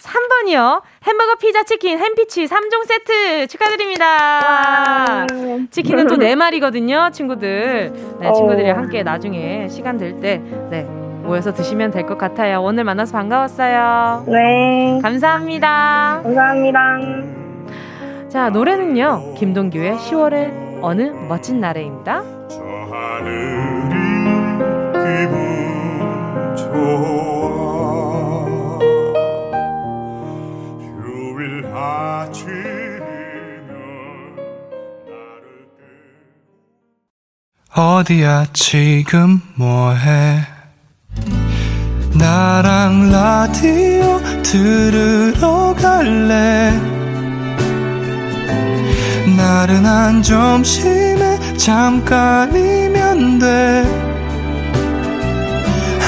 3번이요. 0.00 0.82
햄버거, 1.04 1.34
피자, 1.36 1.62
치킨, 1.64 1.98
햄피치 1.98 2.46
3종 2.46 2.86
세트 2.86 3.46
축하드립니다. 3.48 4.06
와. 4.06 5.26
치킨은 5.70 6.06
또 6.06 6.16
4마리거든요, 6.18 7.12
친구들. 7.12 7.92
네, 8.20 8.32
친구들이랑 8.32 8.76
어. 8.76 8.80
함께 8.82 9.02
나중에 9.02 9.68
시간 9.68 9.98
될 9.98 10.20
때, 10.20 10.40
네, 10.70 10.82
모여서 11.22 11.52
드시면 11.52 11.90
될 11.90 12.06
것 12.06 12.16
같아요. 12.18 12.62
오늘 12.62 12.84
만나서 12.84 13.12
반가웠어요. 13.12 14.24
네. 14.28 14.98
감사합니다. 15.02 16.20
감사합니다. 16.22 16.98
자, 18.28 18.48
노래는요. 18.50 19.34
김동규의 19.36 19.96
10월의 19.96 20.78
어느 20.82 21.02
멋진 21.28 21.60
날에입니다. 21.60 22.22
기분 25.06 26.56
좋아. 26.56 27.26
어디야 37.78 38.46
지금 38.54 39.40
뭐해? 39.54 40.40
나랑 42.14 43.10
라디오 43.10 44.18
들으러 44.42 45.74
갈래? 45.74 46.72
나른한 49.36 50.22
점심에 50.22 51.38
잠깐이면 51.58 53.38
돼 53.38 54.05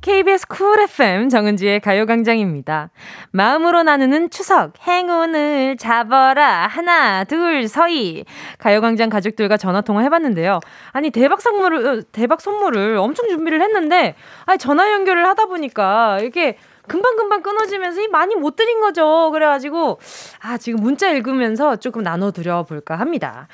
KBS 0.00 0.46
쿨 0.48 0.80
FM 0.80 1.28
정은지의 1.28 1.80
가요광장입니다. 1.80 2.88
마음으로 3.32 3.82
나누는 3.82 4.30
추석 4.30 4.72
행운을 4.86 5.76
잡아라 5.76 6.66
하나 6.66 7.24
둘 7.24 7.68
서희 7.68 8.24
가요광장 8.58 9.10
가족들과 9.10 9.58
전화통화 9.58 10.00
해봤는데요. 10.02 10.60
아니 10.92 11.10
대박 11.10 11.42
선물을 11.42 11.86
어, 11.86 12.02
대박 12.12 12.40
선물을 12.40 12.96
엄청 12.96 13.28
준비를 13.28 13.60
했는데 13.60 14.14
아니 14.46 14.58
전화 14.58 14.90
연결을 14.90 15.26
하다 15.26 15.46
보니까 15.46 16.18
이게 16.22 16.56
금방금방 16.88 17.42
끊어지면서 17.42 18.00
많이 18.10 18.34
못 18.36 18.56
드린 18.56 18.80
거죠. 18.80 19.30
그래가지고 19.32 20.00
아 20.40 20.56
지금 20.56 20.80
문자 20.80 21.10
읽으면서 21.10 21.76
조금 21.76 22.02
나눠드려 22.02 22.62
볼까 22.62 22.96
합니다. 22.96 23.48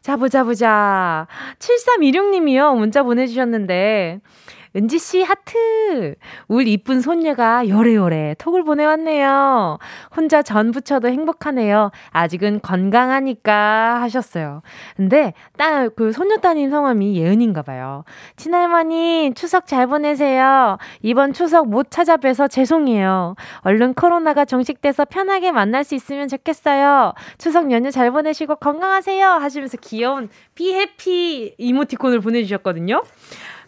자 0.00 0.16
보자 0.16 0.44
보자 0.44 1.26
7316님이요 1.58 2.76
문자 2.76 3.02
보내주셨는데 3.02 4.20
은지 4.76 4.98
씨 4.98 5.22
하트! 5.22 6.14
울 6.48 6.66
이쁜 6.66 7.00
손녀가 7.00 7.68
요래요래 7.68 8.34
톡을 8.38 8.64
보내왔네요. 8.64 9.78
혼자 10.14 10.42
전 10.42 10.70
부쳐도 10.70 11.08
행복하네요. 11.08 11.90
아직은 12.10 12.60
건강하니까 12.60 14.00
하셨어요. 14.02 14.62
근데 14.96 15.32
딸, 15.56 15.90
그 15.90 16.12
손녀 16.12 16.36
따님 16.36 16.70
성함이 16.70 17.16
예은인가 17.16 17.62
봐요. 17.62 18.04
친할머니, 18.36 19.32
추석 19.34 19.66
잘 19.66 19.86
보내세요. 19.86 20.78
이번 21.02 21.32
추석 21.32 21.68
못 21.68 21.90
찾아뵈서 21.90 22.48
죄송해요. 22.48 23.34
얼른 23.60 23.94
코로나가 23.94 24.44
종식돼서 24.44 25.04
편하게 25.04 25.52
만날 25.52 25.84
수 25.84 25.94
있으면 25.94 26.28
좋겠어요. 26.28 27.14
추석 27.38 27.70
연휴 27.72 27.90
잘 27.90 28.10
보내시고 28.10 28.56
건강하세요. 28.56 29.26
하시면서 29.26 29.78
귀여운 29.78 30.28
비해피 30.54 31.54
이모티콘을 31.58 32.20
보내주셨거든요. 32.20 33.02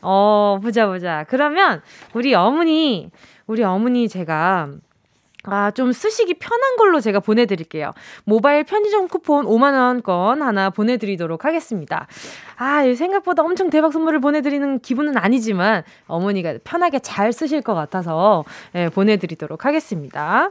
어, 0.03 0.59
보자, 0.63 0.87
보자. 0.87 1.25
그러면 1.29 1.83
우리 2.15 2.35
어머니, 2.35 3.11
우리 3.47 3.63
어머니 3.63 4.09
제가 4.09 4.71
아, 5.45 5.71
좀 5.71 5.93
쓰시기 5.93 6.35
편한 6.35 6.77
걸로 6.77 7.01
제가 7.01 7.21
보내드릴게요. 7.21 7.93
모바일 8.25 8.65
편의점 8.65 9.09
쿠폰 9.09 9.47
5만원권 9.47 10.41
하나 10.41 10.69
보내드리도록 10.71 11.45
하겠습니다. 11.45 12.07
아, 12.57 12.83
생각보다 12.95 13.43
엄청 13.43 13.71
대박 13.71 13.93
선물을 13.93 14.21
보내드리는 14.21 14.81
기분은 14.81 15.17
아니지만 15.17 15.83
어머니가 16.07 16.55
편하게 16.63 16.99
잘 16.99 17.33
쓰실 17.33 17.63
것 17.63 17.75
같아서 17.75 18.45
예, 18.75 18.91
보내드리도록 18.91 19.65
하겠습니다. 19.65 20.51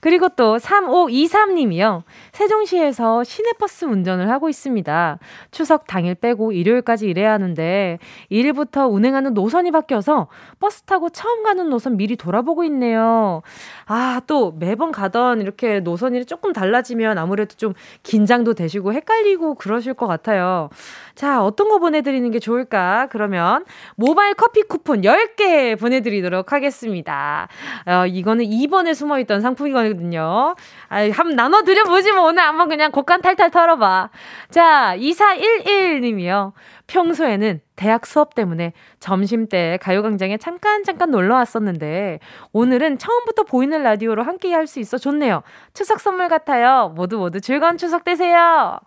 그리고 0.00 0.28
또 0.30 0.56
3523님이요. 0.56 2.02
세종시에서 2.32 3.24
시내버스 3.24 3.84
운전을 3.84 4.30
하고 4.30 4.48
있습니다. 4.48 5.18
추석 5.50 5.86
당일 5.86 6.14
빼고 6.14 6.52
일요일까지 6.52 7.06
일해야 7.06 7.32
하는데 7.32 7.98
1일부터 8.30 8.90
운행하는 8.90 9.34
노선이 9.34 9.70
바뀌어서 9.70 10.28
버스 10.58 10.82
타고 10.82 11.10
처음 11.10 11.42
가는 11.42 11.68
노선 11.68 11.96
미리 11.96 12.16
돌아보고 12.16 12.64
있네요. 12.64 13.42
아, 13.86 14.20
또 14.26 14.52
매번 14.58 14.92
가던 14.92 15.40
이렇게 15.40 15.80
노선이 15.80 16.24
조금 16.24 16.52
달라지면 16.52 17.18
아무래도 17.18 17.56
좀 17.56 17.74
긴장도 18.02 18.54
되시고 18.54 18.92
헷갈리고 18.92 19.54
그러실 19.54 19.94
것 19.94 20.06
같아요. 20.06 20.70
자, 21.14 21.44
어떤 21.44 21.68
거 21.68 21.78
보내드리는 21.78 22.30
게 22.30 22.38
좋을까? 22.38 23.08
그러면 23.10 23.64
모바일 23.96 24.34
커피 24.34 24.62
쿠폰 24.62 25.02
10개 25.02 25.78
보내드리도록 25.78 26.52
하겠습니다. 26.52 27.48
어, 27.86 28.06
이거는 28.06 28.46
2번에 28.46 28.94
숨어있던 28.94 29.40
상 29.40 29.49
품이거든요. 29.54 30.54
아, 30.88 30.96
한번 31.12 31.36
나눠드려보지 31.36 32.12
뭐. 32.12 32.24
오늘 32.26 32.42
한번 32.42 32.68
그냥 32.68 32.90
곡간 32.90 33.20
탈탈 33.22 33.50
털어봐. 33.50 34.10
자, 34.50 34.94
2411님이요. 34.96 36.52
평소에는 36.86 37.60
대학 37.76 38.04
수업 38.06 38.34
때문에 38.34 38.72
점심 38.98 39.48
때 39.48 39.78
가요광장에 39.80 40.38
잠깐 40.38 40.82
잠깐 40.82 41.10
놀러 41.12 41.36
왔었는데 41.36 42.18
오늘은 42.52 42.98
처음부터 42.98 43.44
보이는 43.44 43.80
라디오로 43.82 44.22
함께 44.24 44.52
할 44.52 44.66
수 44.66 44.78
있어 44.80 44.98
좋네요. 44.98 45.42
추석 45.74 46.00
선물 46.00 46.28
같아요. 46.28 46.92
모두 46.94 47.18
모두 47.18 47.40
즐거운 47.40 47.76
추석 47.76 48.04
되세요. 48.04 48.78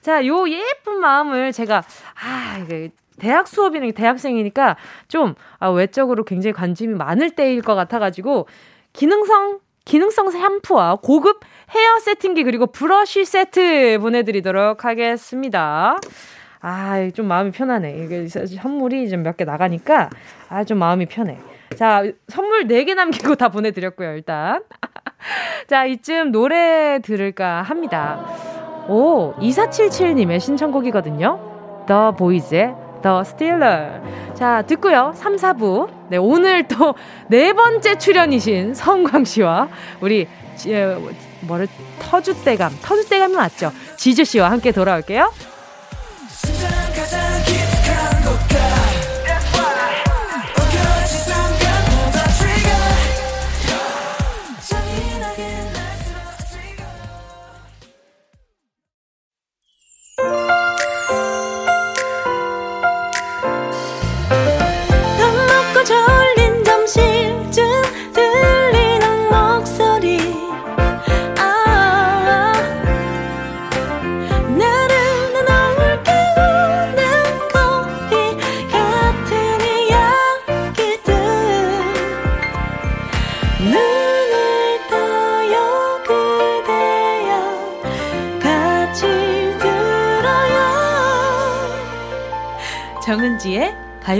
자, 0.00 0.26
요 0.26 0.48
예쁜 0.48 1.00
마음을 1.00 1.52
제가, 1.52 1.82
아, 2.22 2.58
이게 2.62 2.90
대학 3.18 3.46
수업이니 3.48 3.92
대학생이니까 3.92 4.76
좀 5.08 5.34
아, 5.58 5.68
외적으로 5.68 6.24
굉장히 6.24 6.52
관심이 6.52 6.94
많을 6.94 7.30
때일 7.30 7.62
것 7.62 7.74
같아가지고 7.74 8.46
기능성 8.92 9.60
기능성 9.84 10.30
샴푸와 10.30 10.96
고급 11.02 11.40
헤어 11.74 11.98
세팅기 11.98 12.44
그리고 12.44 12.66
브러쉬 12.66 13.24
세트 13.24 13.98
보내드리도록 14.00 14.84
하겠습니다. 14.84 15.96
아, 16.60 17.10
좀 17.14 17.26
마음이 17.26 17.50
편하네. 17.50 17.90
이게 18.04 18.28
선물이 18.28 19.08
좀 19.10 19.20
몇 19.22 19.36
개 19.36 19.44
나가니까 19.44 20.10
아, 20.48 20.64
좀 20.64 20.78
마음이 20.78 21.06
편해. 21.06 21.38
자, 21.76 22.04
선물 22.28 22.66
4개 22.66 22.94
남기고 22.94 23.34
다 23.36 23.48
보내드렸고요, 23.48 24.12
일단. 24.14 24.62
자, 25.66 25.86
이쯤 25.86 26.30
노래 26.30 27.00
들을까 27.02 27.62
합니다. 27.62 28.24
오, 28.88 29.34
2477님의 29.40 30.38
신청곡이거든요. 30.38 31.84
The 31.88 32.12
Boys의 32.16 32.74
The 33.02 33.20
Stealer. 33.22 34.00
자, 34.34 34.62
듣고요. 34.62 35.12
3, 35.16 35.36
4부. 35.36 35.88
네, 36.08 36.16
오늘 36.16 36.66
또 36.68 36.94
네 37.28 37.52
번째 37.52 37.98
출연이신 37.98 38.74
성광 38.74 39.24
씨와 39.24 39.68
우리, 40.00 40.26
에, 40.66 40.96
뭐를, 41.40 41.66
터줏대감. 42.00 42.70
터줏대감이 42.82 43.32
맞죠? 43.34 43.72
지주 43.96 44.24
씨와 44.24 44.50
함께 44.50 44.72
돌아올게요. 44.72 45.30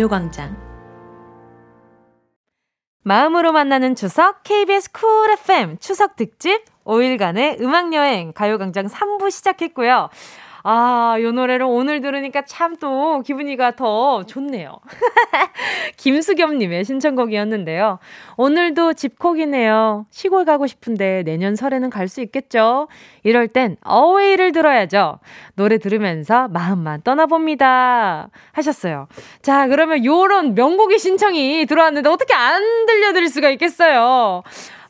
가요광장. 0.03 0.57
마음으로 3.05 3.53
만나는 3.53 3.95
추석 3.95 4.43
KBS 4.43 4.91
쿨 4.91 5.31
FM 5.33 5.79
추석 5.79 6.17
특집 6.17 6.65
5일간의 6.85 7.61
음악여행 7.61 8.33
가요광장 8.33 8.87
3부 8.87 9.31
시작했고요. 9.31 10.09
아, 10.65 11.17
요 11.21 11.33
노래를 11.33 11.67
오늘 11.69 12.01
들으니까 12.01 12.43
참 12.43 12.73
또 12.81 13.21
기분이가 13.23 13.73
더 13.77 14.25
좋네요. 14.25 14.79
김수겸님의 15.97 16.85
신청곡이었는데요. 16.85 17.99
오늘도 18.37 18.95
집콕이네요. 18.95 20.07
시골 20.11 20.45
가고 20.45 20.67
싶은데 20.67 21.23
내년 21.25 21.55
설에는 21.57 21.91
갈 21.91 22.09
수 22.09 22.21
있겠죠? 22.23 22.89
이럴 23.23 23.47
땐 23.49 23.77
어웨이를 23.85 24.53
들어야죠. 24.53 25.19
노래 25.55 25.79
들으면서 25.79 26.49
마음만 26.49 27.03
떠나봅니다. 27.03 28.29
하셨어요. 28.53 29.07
자, 29.41 29.67
그러면 29.69 30.05
요런 30.05 30.55
명곡의 30.55 30.99
신청이 30.99 31.65
들어왔는데 31.67 32.09
어떻게 32.11 32.35
안 32.35 32.63
들려드릴 32.87 33.29
수가 33.29 33.49
있겠어요? 33.51 34.43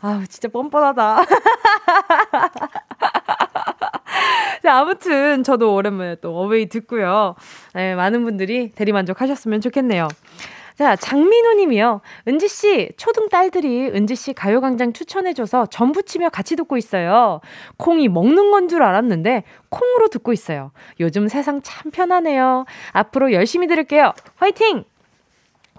아우, 0.02 0.26
진짜 0.26 0.48
뻔뻔하다. 0.48 1.24
자, 4.62 4.78
아무튼 4.78 5.42
저도 5.42 5.74
오랜만에 5.74 6.16
또 6.16 6.36
어웨이 6.36 6.68
듣고요. 6.68 7.34
네, 7.74 7.94
많은 7.94 8.24
분들이 8.24 8.70
대리만족하셨으면 8.72 9.60
좋겠네요. 9.60 10.08
자, 10.78 10.96
장민우 10.96 11.54
님이요. 11.54 12.00
은지 12.26 12.48
씨, 12.48 12.88
초등 12.96 13.28
딸들이 13.28 13.90
은지 13.94 14.16
씨 14.16 14.32
가요광장 14.32 14.92
추천해 14.92 15.34
줘서 15.34 15.66
전부 15.66 16.02
치며 16.02 16.30
같이 16.30 16.56
듣고 16.56 16.76
있어요. 16.76 17.40
콩이 17.76 18.08
먹는 18.08 18.50
건 18.50 18.68
줄 18.68 18.82
알았는데, 18.82 19.44
콩으로 19.68 20.08
듣고 20.08 20.32
있어요. 20.32 20.72
요즘 20.98 21.28
세상 21.28 21.60
참 21.62 21.90
편하네요. 21.90 22.64
앞으로 22.92 23.32
열심히 23.32 23.66
들을게요. 23.66 24.12
화이팅! 24.36 24.84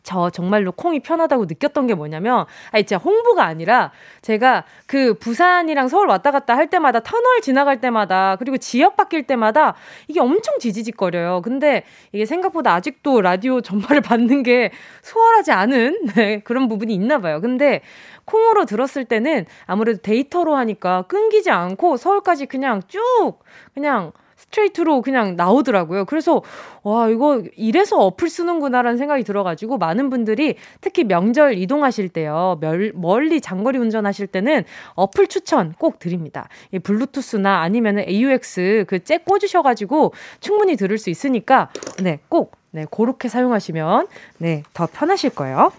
저 0.04 0.30
정말로 0.30 0.72
콩이 0.72 0.99
편하다고 0.99 1.45
느꼈던 1.45 1.88
게 1.88 1.95
뭐냐면, 1.95 2.45
아니, 2.72 2.84
진짜 2.84 2.97
홍보가 3.01 3.45
아니라, 3.45 3.91
제가 4.22 4.66
그 4.86 5.14
부산이랑 5.16 5.88
서울 5.88 6.08
왔다 6.08 6.32
갔다 6.32 6.56
할 6.56 6.70
때마다 6.70 6.99
터널 6.99 7.41
지나갈 7.41 7.80
때마다, 7.80 8.36
그리고 8.38 8.58
지역 8.58 8.97
바뀔 8.97 9.24
때마다 9.24 9.76
이게 10.08 10.20
엄청 10.20 10.60
지지직거려요. 10.60 11.41
근데 11.41 11.84
이게 12.12 12.26
생각보다 12.26 12.74
아직도 12.74 13.22
라디오 13.22 13.62
전파를 13.62 14.01
받는 14.04 14.43
게 14.43 14.72
수월하지 15.01 15.51
않은 15.51 16.08
네, 16.16 16.39
그런 16.41 16.68
부분이 16.68 16.93
있나 16.93 17.20
봐요. 17.20 17.39
근데 17.41 17.82
콩으로 18.26 18.66
들었을 18.66 19.06
때는 19.06 19.45
아무래도 19.66 20.01
데이터로 20.01 20.56
하니까 20.56 21.04
끊기지 21.04 21.49
않고 21.49 21.97
서울까지 21.97 22.45
그냥 22.45 22.82
쭉, 22.88 23.39
그냥 23.74 24.12
스트레이트로 24.58 25.01
그냥 25.01 25.36
나오더라고요. 25.36 26.06
그래서 26.06 26.41
와 26.84 27.10
이거 27.10 27.41
이래서 27.56 27.97
어플 27.97 28.30
쓰는구나라는 28.30 28.97
생각이 28.97 29.24
들어가지고 29.24 29.78
많은 29.78 30.10
분들이 30.10 30.56
특히 30.82 31.04
명절 31.04 31.58
이동하실 31.58 32.10
때요 32.10 32.58
멀, 32.61 32.91
멀리 32.95 33.41
장거리 33.41 33.78
운전하실 33.78 34.28
때는 34.28 34.64
어플 34.93 35.28
추천 35.28 35.74
꼭 35.78 35.99
드립니다. 35.99 36.47
이 36.72 36.80
블루투스나 36.80 37.62
아니면은 37.62 38.06
AUX 38.08 38.86
그 38.88 39.04
잭 39.04 39.26
꽂으셔가지고 39.26 40.14
충분히 40.39 40.78
들을 40.78 40.97
수 40.97 41.10
있으니까 41.10 41.70
네꼭 42.01 42.56
네, 42.72 42.86
그렇게 42.89 43.28
사용하시면 43.28 44.08
네, 44.38 44.64
더 44.74 44.88
편하실 44.88 45.32
거예요. 45.32 45.74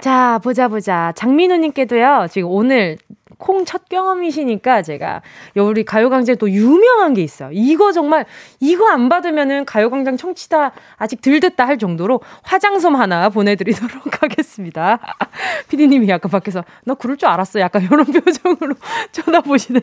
자, 0.00 0.40
보자, 0.42 0.66
보자. 0.68 1.12
장민우님께도요, 1.14 2.26
지금 2.30 2.50
오늘 2.50 2.98
콩 3.38 3.64
첫 3.64 3.88
경험이시니까 3.88 4.82
제가 4.82 5.22
요 5.56 5.66
우리 5.66 5.84
가요광장에 5.84 6.36
또 6.36 6.50
유명한 6.50 7.14
게 7.14 7.22
있어요. 7.22 7.50
이거 7.52 7.92
정말 7.92 8.26
이거 8.60 8.88
안 8.88 9.08
받으면은 9.08 9.64
가요광장 9.64 10.16
청취자 10.16 10.72
아직 10.96 11.22
들 11.22 11.40
됐다 11.40 11.66
할 11.66 11.78
정도로 11.78 12.20
화장솜 12.42 12.94
하나 12.94 13.28
보내드리도록 13.30 14.22
하겠습니다. 14.22 14.98
피디님이 15.68 16.08
약간 16.08 16.30
밖에서 16.30 16.64
너 16.84 16.94
그럴 16.94 17.16
줄 17.16 17.28
알았어. 17.28 17.60
약간 17.60 17.82
이런 17.82 18.04
표정으로 18.04 18.74
쳐다보시네. 19.12 19.80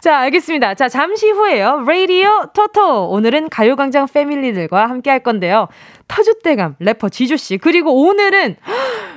자, 0.00 0.18
알겠습니다. 0.18 0.74
자, 0.74 0.88
잠시 0.88 1.30
후에요. 1.30 1.84
라디오 1.86 2.46
토토. 2.54 3.08
오늘은 3.10 3.48
가요광장 3.48 4.06
패밀리들과 4.12 4.88
함께 4.88 5.10
할 5.10 5.20
건데요. 5.20 5.68
터줏대감 6.08 6.76
래퍼 6.78 7.08
지조 7.08 7.36
씨 7.36 7.58
그리고 7.58 8.06
오늘은 8.06 8.56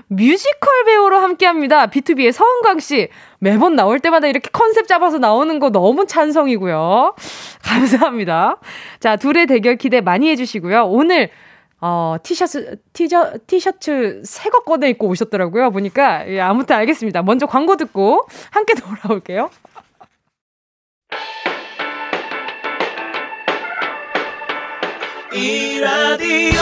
뮤지컬 0.10 0.86
배우로 0.86 1.18
함께합니다. 1.20 1.88
BTOB의 1.88 2.32
서은광 2.32 2.80
씨 2.80 3.10
매번 3.40 3.76
나올 3.76 4.00
때마다 4.00 4.28
이렇게 4.28 4.50
컨셉 4.52 4.88
잡아서 4.88 5.20
나오는 5.20 5.60
거 5.60 5.70
너무 5.70 6.08
찬성이고요. 6.08 7.16
감사합니다. 7.64 8.58
자 9.00 9.16
둘의 9.16 9.46
대결 9.46 9.76
기대 9.76 10.02
많이 10.02 10.30
해주시고요. 10.32 10.86
오늘 10.88 11.30
어, 11.82 12.18
티셔츠, 12.24 12.76
티저, 12.92 13.36
티셔츠 13.48 14.22
새 14.26 14.50
거 14.50 14.60
꺼내 14.64 14.90
입고 14.90 15.08
오셨더라고요. 15.08 15.72
보니까. 15.72 16.28
예, 16.28 16.42
아무튼 16.42 16.76
알겠습니다. 16.76 17.22
먼저 17.22 17.46
광고 17.46 17.78
듣고 17.78 18.28
함께 18.52 18.74
돌아올게요. 19.04 19.50
이 25.34 25.80
라디오 25.80 26.62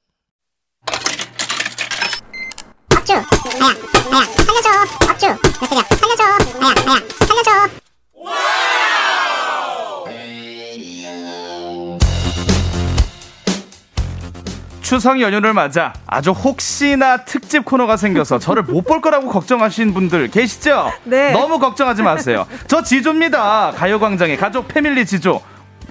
박주 3.01 3.13
아야 3.13 3.23
아야 4.13 4.25
살려줘 4.45 4.69
박주 5.07 5.25
몇 5.25 5.69
대냐 5.69 5.83
살려줘 5.99 6.23
아야 6.61 6.73
아야 6.87 7.01
살려줘 7.27 8.71
추석 14.81 15.21
연휴를 15.21 15.53
맞아 15.53 15.93
아주 16.05 16.31
혹시나 16.31 17.17
특집 17.23 17.63
코너가 17.65 17.95
생겨서 17.97 18.39
저를 18.39 18.63
못 18.63 18.81
볼 18.91 18.99
거라고 18.99 19.29
걱정하신 19.29 19.93
분들 19.93 20.27
계시죠? 20.29 20.91
네. 21.05 21.31
너무 21.31 21.59
걱정하지 21.59 22.01
마세요. 22.01 22.45
저 22.67 22.83
지조입니다. 22.83 23.71
가요광장의 23.71 24.35
가족 24.35 24.67
패밀리 24.67 25.05
지조. 25.05 25.41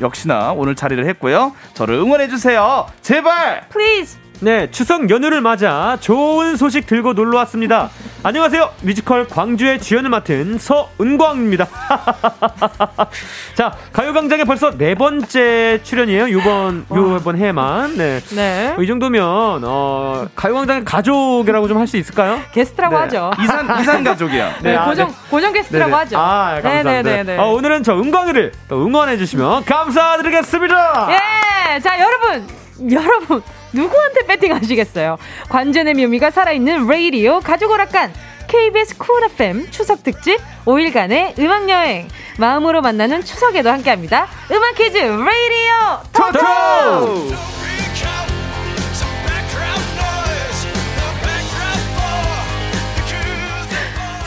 역시나 0.02 0.52
오늘 0.52 0.74
자리를 0.74 1.06
했고요. 1.08 1.54
저를 1.72 1.94
응원해주세요. 1.94 2.86
제발! 3.00 3.66
Please! 3.70 4.19
네, 4.42 4.70
추석 4.70 5.10
연휴를 5.10 5.42
맞아 5.42 5.98
좋은 6.00 6.56
소식 6.56 6.86
들고 6.86 7.12
놀러 7.12 7.36
왔습니다. 7.38 7.90
안녕하세요. 8.22 8.70
뮤지컬 8.82 9.26
광주의 9.26 9.78
주연을 9.78 10.08
맡은 10.08 10.56
서은광입니다. 10.58 11.66
자, 13.54 13.74
가요광장에 13.92 14.44
벌써 14.44 14.70
네 14.78 14.94
번째 14.94 15.80
출연이에요. 15.82 16.30
요번, 16.30 16.86
요번 16.94 17.36
해만. 17.36 17.96
네. 17.98 18.20
네. 18.34 18.76
이 18.80 18.86
정도면, 18.86 19.62
어, 19.64 20.26
가요광장의 20.34 20.84
가족이라고 20.86 21.68
좀 21.68 21.78
할 21.80 21.86
수 21.86 21.96
있을까요? 21.98 22.40
게스트라고 22.52 22.94
네. 22.94 23.00
하죠. 23.02 23.30
이산, 23.42 23.80
이산 23.80 24.04
가족이야. 24.04 24.56
네, 24.62 24.76
아, 24.76 24.86
고정, 24.86 25.08
네. 25.08 25.14
고정 25.30 25.52
게스트라고 25.52 25.90
네네. 25.90 25.98
하죠. 26.04 26.18
아, 26.18 26.52
감사합니다. 26.62 26.90
네네네네. 27.02 27.38
어, 27.38 27.48
오늘은 27.52 27.82
저 27.82 27.94
은광이를 27.94 28.52
또 28.68 28.86
응원해주시면 28.86 29.64
감사드리겠습니다. 29.66 31.08
예! 31.10 31.80
자, 31.80 31.98
여러분! 32.00 32.46
여러분! 32.90 33.42
누구한테 33.72 34.26
배팅 34.26 34.54
하시겠어요? 34.54 35.18
관전의 35.48 35.94
묘미가 35.94 36.30
살아있는 36.30 36.86
레이디오 36.86 37.40
가족 37.40 37.70
오락관 37.70 38.12
KBS 38.48 38.96
쿨 38.98 39.24
FM 39.24 39.70
추석 39.70 40.02
특집 40.02 40.38
5일간의 40.64 41.38
음악 41.38 41.68
여행 41.68 42.08
마음으로 42.38 42.80
만나는 42.80 43.24
추석에도 43.24 43.70
함께합니다. 43.70 44.26
음악 44.50 44.74
퀴즈 44.74 44.96
레이디오 44.98 46.02
토토! 46.12 47.50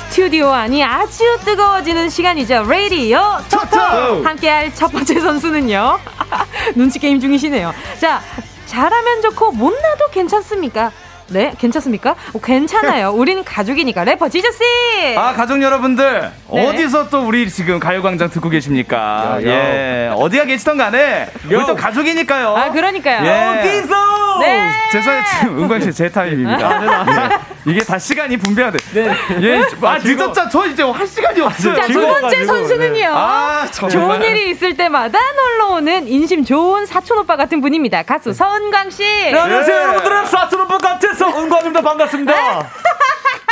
스튜디오 0.09 0.49
안이 0.49 0.83
아주 0.83 1.23
뜨거워지는 1.43 2.07
시간이죠. 2.07 2.63
레이디오 2.69 3.19
토토! 3.49 4.23
함께할 4.23 4.73
첫 4.75 4.89
번째 4.91 5.19
선수는요. 5.19 5.99
눈치 6.75 6.99
게임 6.99 7.19
중이시네요. 7.19 7.73
자, 7.99 8.21
잘하면 8.73 9.21
좋고 9.21 9.51
못나도 9.51 10.09
괜찮습니까? 10.11 10.91
네, 11.29 11.53
괜찮습니까? 11.59 12.15
어, 12.33 12.39
괜찮아요. 12.43 13.11
우린 13.15 13.43
가족이니까. 13.43 14.03
래퍼 14.03 14.29
지조 14.29 14.44
씨! 14.44 14.59
아 15.15 15.33
가족 15.33 15.61
여러분들 15.61 16.31
네. 16.51 16.67
어디서 16.67 17.09
또 17.09 17.25
우리 17.25 17.49
지금 17.49 17.79
가요광장 17.79 18.29
듣고 18.31 18.49
계십니까? 18.49 19.39
야, 19.43 19.47
야. 19.47 19.47
예 19.47 20.11
어디가 20.15 20.45
계시던 20.45 20.77
간에 20.77 21.27
우리 21.45 21.65
또 21.67 21.75
가족이니까요. 21.75 22.55
아, 22.55 22.71
그러니까요. 22.71 23.25
예. 23.25 23.59
어디서? 23.59 24.39
네. 24.39 24.71
죄송해요 24.91 25.23
지금 25.39 25.63
은광 25.63 25.81
씨 25.81 25.98
제 25.98 26.09
타임입니다. 26.09 26.83
예. 26.83 27.52
이게 27.65 27.79
다 27.83 27.97
시간이 27.97 28.37
분배가 28.37 28.71
돼. 28.71 28.77
네. 28.93 29.15
예, 29.41 29.61
아 29.81 29.99
즐거워. 29.99 30.27
늦었자 30.29 30.49
저 30.49 30.65
이제 30.67 30.83
할 30.83 31.07
시간이 31.07 31.41
없어요. 31.41 31.75
자, 31.75 31.87
두 31.87 32.01
번째 32.01 32.45
선수는요. 32.45 33.07
아, 33.13 33.67
정말. 33.71 34.19
좋은 34.19 34.23
일이 34.23 34.51
있을 34.51 34.75
때마다 34.75 35.17
놀러 35.35 35.75
오는 35.75 36.07
인심 36.07 36.43
좋은 36.43 36.85
사촌 36.85 37.19
오빠 37.19 37.35
같은 37.35 37.61
분입니다. 37.61 38.03
가수 38.03 38.33
서은광 38.33 38.89
씨. 38.89 39.03
네, 39.03 39.37
안녕하세요, 39.37 39.75
예. 39.75 39.81
여러분들은 39.81 40.25
사촌 40.25 40.61
오빠 40.61 40.77
같아서 40.77 41.27
은광입니다. 41.27 41.81
반갑습니다. 41.81 42.69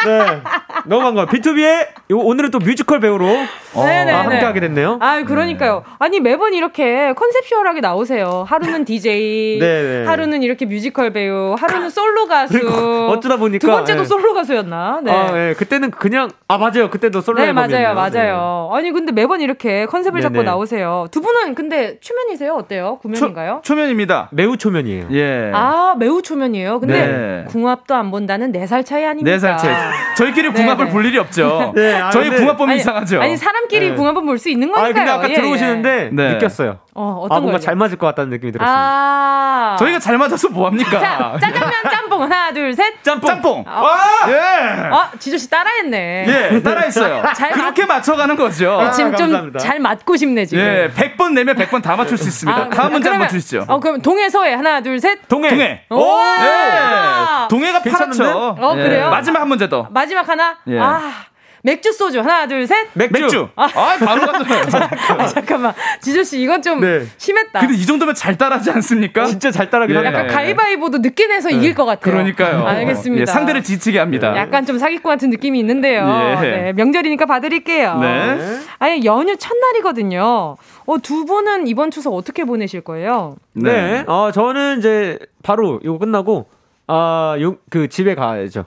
네. 0.06 0.42
너무 0.86 1.04
반가워요. 1.04 1.28
BTOB의 1.28 1.88
오늘은 2.12 2.52
또 2.52 2.60
뮤지컬 2.60 3.00
배우로 3.00 3.26
어. 3.74 3.86
아, 3.86 4.24
함께하게 4.24 4.60
됐네요. 4.62 4.98
아, 5.02 5.22
그러니까요. 5.24 5.84
아니 6.00 6.20
매번 6.20 6.54
이렇게 6.54 7.14
conceptual하게 7.14 7.82
나오세요. 7.82 8.46
하루는 8.48 8.86
DJ, 8.86 9.60
네네. 9.62 10.06
하루는 10.06 10.44
이렇게 10.44 10.66
뮤지컬 10.66 11.12
배우, 11.14 11.56
하루는 11.58 11.90
솔로 11.90 12.28
가수. 12.28 12.58
어쩌다 13.10 13.38
보니까, 13.38 13.60
두 13.60 13.68
번째도 13.68 14.02
예. 14.02 14.06
솔로 14.06 14.34
가수였나? 14.34 15.02
네. 15.04 15.12
아, 15.12 15.50
예. 15.50 15.54
그때는 15.54 15.92
그냥 15.92 16.30
아 16.48 16.58
맞아요. 16.58 16.90
그때도 16.90 17.22
솔로 17.22 17.42
네, 17.42 17.54
맞아요. 17.54 17.94
맞아요. 17.94 18.70
아니, 18.74 18.92
근데 18.92 19.12
매번 19.12 19.42
이렇게 19.42 19.86
컨셉을 19.86 20.22
잡고 20.22 20.34
네네. 20.40 20.46
나오세요. 20.46 21.08
두 21.12 21.22
분은 21.22 21.56
근데 21.56 22.00
초면이세요? 22.02 22.54
어때요? 22.54 23.00
구면인가요? 23.02 23.62
초면입니다. 23.64 24.30
네. 24.32 24.44
매우 24.44 24.58
초면이에요. 24.58 25.08
예. 25.12 25.52
아, 25.54 25.96
매우 25.98 26.22
초면이에요. 26.22 26.80
근데 26.80 27.08
네. 27.08 27.46
궁합도 27.48 27.96
안 27.96 28.12
본다는 28.12 28.52
네살 28.52 28.84
차이 28.84 29.06
아닙니까? 29.06 29.32
네살 29.32 29.58
차이. 29.58 29.91
저희끼리 30.18 30.50
네, 30.52 30.54
궁합을 30.54 30.86
네. 30.86 30.92
볼 30.92 31.06
일이 31.06 31.18
없죠. 31.18 31.72
네, 31.76 31.96
아, 31.96 32.10
저희 32.10 32.26
근데- 32.30 32.38
궁합법이 32.42 32.72
아니, 32.72 32.80
이상하죠. 32.80 33.22
아니, 33.22 33.38
사람끼리 33.38 33.90
네. 33.90 33.96
궁합은 33.96 34.26
볼수 34.26 34.50
있는 34.50 34.70
아 34.70 34.82
거니까요. 34.82 34.94
근데 34.94 35.12
아까 35.12 35.30
예, 35.30 35.34
들어오시는데 35.34 36.10
네. 36.14 36.34
느꼈어요. 36.34 36.80
어, 36.94 37.22
아 37.22 37.26
어떤 37.26 37.42
뭔가? 37.44 37.60
잘 37.60 37.76
맞을 37.76 37.98
것 37.98 38.06
같다는 38.08 38.32
느낌이 38.32 38.52
들었어요. 38.52 38.76
아. 38.78 39.76
저희가 39.80 40.00
잘 40.00 40.18
맞아서 40.18 40.50
뭐 40.50 40.68
합니까? 40.68 41.00
자, 41.00 41.38
짜장면 41.40 41.72
짬뽕 41.90 42.24
하나, 42.24 42.52
둘, 42.52 42.74
셋. 42.74 43.02
짬뽕. 43.04 43.28
짬뽕. 43.30 43.66
아. 43.68 43.82
와! 43.82 44.00
예. 44.28 44.90
어, 44.90 45.10
지조 45.18 45.38
씨 45.38 45.50
따라했네. 45.50 46.26
예, 46.52 46.62
따라했어요. 46.62 47.24
잘 47.34 47.52
그렇게 47.52 47.86
맞춰가는 47.86 48.36
거죠. 48.36 48.78
아, 48.80 48.92
지금 48.92 49.16
좀. 49.16 49.54
잘 49.58 49.80
맞고 49.80 50.18
싶네 50.18 50.46
지금. 50.46 50.62
예, 50.64 50.92
100번 50.94 51.32
내면 51.34 51.56
100번 51.56 51.82
다 51.82 51.96
맞출 51.96 52.18
수 52.18 52.28
있습니다. 52.28 52.62
아, 52.62 52.70
다음 52.70 52.92
문제 52.92 53.08
그러면- 53.10 53.22
한번 53.28 53.40
주시죠. 53.40 53.66
어, 53.70 53.80
그럼 53.80 54.02
동해서해 54.02 54.54
하나, 54.54 54.82
둘, 54.82 55.00
셋. 55.00 55.20
동해. 55.30 55.50
동해. 55.50 55.84
오! 55.90 56.20
예. 56.42 57.48
동해가 57.50 57.82
괜찮은데? 57.82 58.18
파랗죠. 58.24 58.56
어, 58.60 58.74
예. 58.78 58.84
그래요? 58.84 59.10
마지막 59.10 59.40
한 59.42 59.48
문제 59.48 59.70
더. 59.70 59.88
마지막 59.92 60.28
하나. 60.28 60.58
예. 60.68 60.80
아, 60.80 61.12
맥주 61.64 61.92
소주 61.94 62.20
하나, 62.20 62.48
둘, 62.48 62.66
셋. 62.66 62.88
맥주. 62.94 63.22
맥주. 63.22 63.48
아, 63.56 63.68
바로 63.68 64.22
갔어요. 64.22 64.88
아, 65.18 65.28
잠깐만. 65.28 65.74
지조 66.02 66.24
씨 66.24 66.42
이건 66.42 66.62
좀 66.62 66.82
네. 66.82 67.06
심했다. 67.18 67.60
근데 67.60 67.76
이 67.76 67.86
정도면 67.86 68.16
잘 68.16 68.38
따라하지 68.38 68.72
않습니까? 68.72 69.26
진짜 69.26 69.52
잘 69.52 69.70
따라하긴 69.70 69.96
예. 69.96 70.00
하네. 70.00 70.08
약간 70.10 70.28
가위바위보도 70.28 71.00
늦게 71.00 71.28
내서 71.28 71.50
이길 71.50 71.76
것 71.76 71.86
같아요. 71.86 72.12
그러니까요. 72.14 72.66
알겠습니다. 72.68 73.22
예, 73.22 73.26
상대를 73.26 73.64
지치게 73.64 74.00
합니다. 74.00 74.36
약간 74.36 74.66
좀 74.66 74.78
사기꾼 74.80 75.12
같은 75.12 75.30
느낌이 75.30 75.60
있는데요. 75.60 76.38
예. 76.44 76.50
네, 76.50 76.74
명절이니까 76.74 77.26
봐드릴게요. 77.26 77.98
네. 78.00 78.60
아니 78.80 79.06
연휴 79.06 79.36
첫날이거든요. 79.38 80.56
어, 80.86 80.98
두 81.02 81.26
분은 81.26 81.68
이번 81.68 81.92
추석 81.92 82.14
어떻게 82.16 82.44
보내실 82.44 82.82
거예요? 82.82 83.36
네. 83.54 84.04
어, 84.08 84.32
저는 84.34 84.80
이제 84.80 85.20
바로 85.44 85.80
이거 85.84 85.98
끝나고 86.00 86.48
아, 86.94 87.38
요, 87.40 87.56
그 87.70 87.88
집에 87.88 88.16
가야죠. 88.16 88.66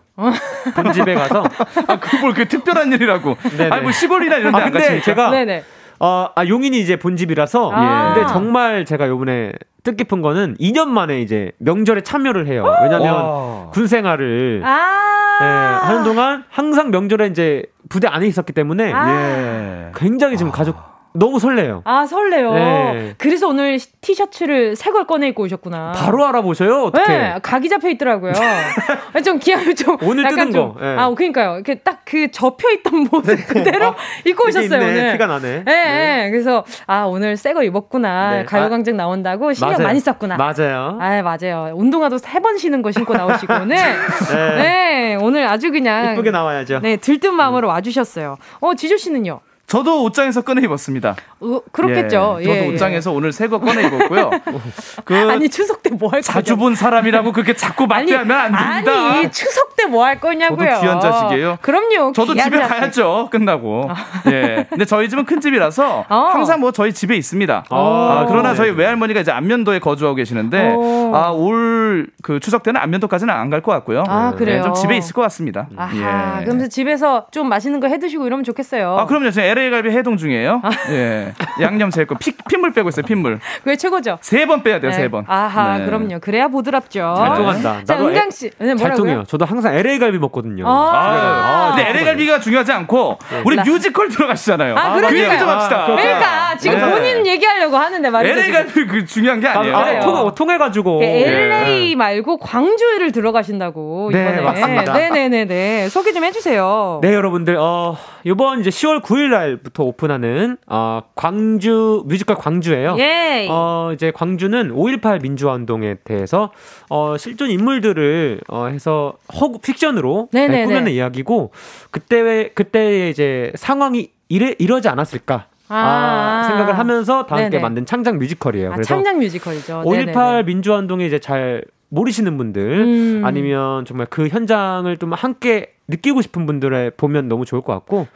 본 0.74 0.92
집에 0.92 1.14
가서. 1.14 1.44
아, 1.86 2.00
그뭘 2.00 2.32
그 2.32 2.48
특별한 2.48 2.90
일이라고. 2.92 3.36
네네. 3.56 3.70
아니 3.70 3.82
뭐 3.82 3.92
시골이나 3.92 4.36
이런 4.38 4.52
데 4.52 4.58
아, 4.58 4.64
안 4.64 4.72
근데. 4.72 5.00
제가 5.02 5.30
네네. 5.30 5.62
어, 6.00 6.28
아, 6.34 6.46
용인이 6.46 6.78
이제 6.80 6.96
본집이라서. 6.96 7.70
아. 7.72 8.14
근데 8.14 8.26
정말 8.32 8.86
제가 8.86 9.08
요번에 9.08 9.52
뜻깊은 9.82 10.22
거는 10.22 10.56
2년 10.58 10.88
만에 10.88 11.20
이제 11.20 11.52
명절에 11.58 12.00
참여를 12.00 12.46
해요. 12.46 12.64
왜냐면 12.82 13.14
와. 13.14 13.70
군 13.70 13.86
생활을 13.86 14.62
아. 14.64 15.04
예, 15.42 15.86
하는 15.86 16.04
동안 16.04 16.44
항상 16.48 16.90
명절에 16.90 17.26
이제 17.26 17.64
부대 17.90 18.08
안에 18.08 18.26
있었기 18.26 18.54
때문에 18.54 18.92
아. 18.92 19.10
예. 19.10 19.92
굉장히 19.94 20.38
지금 20.38 20.50
가족 20.50 20.93
너무 21.16 21.38
설레요. 21.38 21.82
아 21.84 22.04
설레요. 22.06 22.52
네. 22.54 23.14
그래서 23.18 23.46
오늘 23.48 23.78
티셔츠를 24.00 24.74
새 24.74 24.90
걸 24.90 25.06
꺼내 25.06 25.28
입고 25.28 25.44
오셨구나. 25.44 25.92
바로 25.96 26.24
알아보셔요? 26.26 26.84
어떻게? 26.84 27.06
네, 27.16 27.34
각이 27.42 27.68
잡혀 27.68 27.88
있더라고요. 27.90 28.32
좀 29.24 29.38
기함이 29.38 29.74
좀 29.76 29.96
오늘 30.02 30.24
약간 30.24 30.50
좀, 30.52 30.74
거, 30.74 30.80
예. 30.84 30.96
아, 30.98 31.08
그러니까요. 31.10 31.54
이렇게 31.54 31.76
딱 31.76 32.02
그 32.04 32.30
접혀 32.30 32.70
있던 32.72 33.08
모습 33.10 33.46
그대로 33.48 33.86
아, 33.86 33.94
입고 34.26 34.48
오셨어요 34.48 34.64
있네. 34.82 34.90
오늘. 34.90 35.12
티가 35.12 35.26
나네. 35.26 35.64
예, 35.66 36.24
예. 36.26 36.30
그래서 36.30 36.64
아 36.86 37.04
오늘 37.04 37.36
새 37.38 37.54
거 37.54 37.62
입었구나. 37.62 38.30
네. 38.38 38.44
가요광장 38.44 38.96
나온다고 38.96 39.52
신경 39.54 39.72
맞아요. 39.74 39.86
많이 39.86 40.00
썼구나. 40.00 40.36
맞아요. 40.36 40.98
아 41.00 41.22
맞아요. 41.22 41.72
운동화도 41.74 42.18
세 42.18 42.40
번 42.40 42.58
신은 42.58 42.82
거 42.82 42.90
신고 42.92 43.14
나오시고 43.14 43.54
오늘 43.54 43.76
네. 44.58 45.16
오늘 45.20 45.46
아주 45.46 45.70
그냥 45.70 46.10
예쁘게 46.12 46.30
나와야죠. 46.30 46.80
네 46.80 46.96
들뜬 46.98 47.34
마음으로 47.34 47.68
와주셨어요. 47.68 48.36
어 48.60 48.74
지조 48.74 48.96
씨는요? 48.98 49.40
저도 49.66 50.04
옷장에서 50.04 50.42
꺼내 50.42 50.62
입었습니다. 50.62 51.16
어, 51.40 51.60
그렇겠죠. 51.72 52.36
예, 52.40 52.42
예, 52.42 52.46
저도 52.46 52.56
예. 52.58 52.68
옷장에서 52.74 53.12
오늘 53.12 53.32
새 53.32 53.48
거 53.48 53.58
꺼내 53.60 53.86
입었고요. 53.86 54.30
그 55.04 55.14
아니 55.30 55.48
추석 55.48 55.82
때 55.82 55.90
뭐 55.90 56.08
할 56.10 56.20
거냐? 56.20 56.22
자주 56.22 56.56
본 56.56 56.74
사람이라고 56.74 57.32
그렇게 57.32 57.54
자꾸 57.54 57.86
맞대하면 57.86 58.30
안 58.54 58.84
됩니다. 58.84 59.10
아니 59.14 59.30
추석 59.32 59.74
때 59.76 59.86
뭐 59.86 60.04
할 60.04 60.20
거냐고요. 60.20 60.68
저도 60.68 60.80
귀한 60.80 61.00
자식이에요. 61.00 61.58
그럼요. 61.62 62.12
저도 62.12 62.34
집에 62.34 62.58
자식. 62.58 62.68
가야죠. 62.74 63.28
끝나고. 63.30 63.88
예. 64.30 64.66
근데 64.68 64.84
저희 64.84 65.08
집은 65.08 65.24
큰 65.24 65.40
집이라서 65.40 66.04
어. 66.08 66.16
항상 66.32 66.60
뭐 66.60 66.70
저희 66.72 66.92
집에 66.92 67.16
있습니다. 67.16 67.64
어. 67.70 68.18
아, 68.20 68.26
그러나 68.28 68.50
네. 68.50 68.56
저희 68.56 68.70
외할머니가 68.70 69.20
이제 69.20 69.32
안면도에 69.32 69.78
거주하고 69.78 70.14
계시는데 70.16 70.74
어. 70.76 71.12
아, 71.14 71.30
올 71.30 72.06
그 72.22 72.40
추석 72.40 72.62
때는 72.62 72.80
안면도까지는 72.80 73.32
안 73.32 73.50
갈 73.50 73.60
것 73.62 73.72
같고요. 73.72 74.04
아, 74.08 74.30
네, 74.32 74.36
그래요? 74.36 74.62
좀 74.62 74.74
집에 74.74 74.96
있을 74.96 75.14
것 75.14 75.22
같습니다. 75.22 75.68
아하, 75.76 76.40
예. 76.40 76.44
그러면서 76.44 76.68
집에서 76.68 77.26
좀 77.30 77.48
맛있는 77.48 77.80
거 77.80 77.86
해 77.88 77.98
드시고 77.98 78.26
이러면 78.26 78.44
좋겠어요. 78.44 78.96
아, 78.98 79.06
그럼요. 79.06 79.30
지금 79.30 79.44
LA 79.46 79.63
갈비 79.70 79.90
해동 79.90 80.16
중이에요. 80.16 80.60
아. 80.62 80.70
예. 80.90 81.32
양념 81.60 81.90
제거 81.90 82.14
피, 82.18 82.32
핏물 82.48 82.72
빼고 82.72 82.88
있어요. 82.88 83.04
핏물. 83.06 83.38
그게 83.62 83.76
최고죠. 83.76 84.18
세 84.20 84.46
번 84.46 84.62
빼야 84.62 84.80
돼요. 84.80 84.90
네. 84.90 84.96
세 84.96 85.08
번. 85.08 85.24
아하, 85.26 85.78
네. 85.78 85.86
그럼요. 85.86 86.18
그래야 86.20 86.48
보드랍죠. 86.48 87.14
잘 87.16 87.34
통한다. 87.36 87.84
자, 87.84 87.94
나도 87.94 88.08
은광 88.08 88.26
애- 88.26 88.30
씨. 88.30 88.50
네, 88.58 88.66
잘 88.66 88.74
뭐라고요? 88.76 88.96
통해요. 88.96 89.24
저도 89.26 89.44
항상 89.44 89.74
LA 89.74 89.98
갈비 89.98 90.18
먹거든요. 90.18 90.64
아. 90.68 90.72
아, 90.94 91.74
근데 91.76 91.90
LA 91.90 92.04
갈비가 92.04 92.40
중요하지 92.40 92.72
않고 92.72 93.18
우리 93.44 93.56
나- 93.56 93.64
뮤지컬 93.64 94.08
들어가시잖아요. 94.08 94.76
아, 94.76 94.94
그 94.94 95.00
그러니까요. 95.00 95.24
얘기 95.30 95.38
좀 95.38 95.48
합시다. 95.48 95.86
그러니까 95.86 96.56
지금 96.58 96.78
네. 96.78 96.90
본인 96.90 97.26
얘기하려고 97.26 97.76
하는데 97.76 98.10
말이죠. 98.10 98.38
LA 98.38 98.52
갈비 98.52 98.86
그 98.86 99.04
중요한 99.06 99.40
게 99.40 99.48
아니에요. 99.48 99.76
아, 99.76 99.84
그래요. 99.84 100.00
통, 100.02 100.34
통해 100.34 100.58
가지고. 100.58 101.00
LA 101.02 101.94
말고 101.96 102.36
광주를 102.38 103.12
들어가신다고 103.12 104.10
네, 104.12 104.20
이번에. 104.22 104.40
맞습니다. 104.40 104.92
네네네네. 104.92 105.88
소개 105.88 106.12
좀 106.12 106.24
해주세요. 106.24 107.00
네, 107.02 107.12
여러분들, 107.14 107.56
어, 107.58 107.96
요번 108.26 108.60
이제 108.60 108.70
10월 108.70 109.02
9일 109.02 109.30
날 109.30 109.43
부터 109.62 109.84
오픈하는, 109.84 110.56
어, 110.66 111.02
광주, 111.14 112.02
뮤지컬 112.06 112.36
광주예요 112.36 112.96
예. 112.98 113.46
어, 113.50 113.90
이제 113.94 114.10
광주는 114.10 114.74
5.18 114.74 115.22
민주화 115.22 115.54
운동에 115.54 115.96
대해서, 116.04 116.50
어, 116.90 117.16
실존 117.16 117.50
인물들을, 117.50 118.40
어, 118.48 118.66
해서 118.66 119.14
허구, 119.34 119.60
픽션으로 119.60 120.28
네. 120.32 120.46
꾸며낸 120.46 120.88
이야기고, 120.88 121.52
그때, 121.90 122.50
그때 122.54 123.10
이제 123.10 123.52
상황이 123.54 124.10
이래, 124.28 124.54
이러지 124.58 124.88
않았을까. 124.88 125.46
아, 125.68 125.76
아. 125.76 126.42
생각을 126.44 126.78
하면서 126.78 127.26
다 127.26 127.36
함께 127.36 127.50
네네. 127.50 127.62
만든 127.62 127.86
창작 127.86 128.16
뮤지컬이에요. 128.16 128.70
아, 128.70 128.74
그래서 128.74 128.88
창작 128.88 129.18
뮤지컬이죠. 129.18 129.82
5.18 129.84 130.44
민주화 130.44 130.78
운동에 130.78 131.06
이제 131.06 131.18
잘 131.18 131.64
모르시는 131.88 132.36
분들 132.36 132.62
음. 132.62 133.22
아니면 133.24 133.84
정말 133.84 134.06
그 134.10 134.28
현장을 134.28 134.94
좀 134.98 135.12
함께 135.12 135.72
느끼고 135.88 136.22
싶은 136.22 136.46
분들에 136.46 136.90
보면 136.90 137.28
너무 137.28 137.44
좋을 137.44 137.62
것 137.62 137.72
같고 137.72 138.08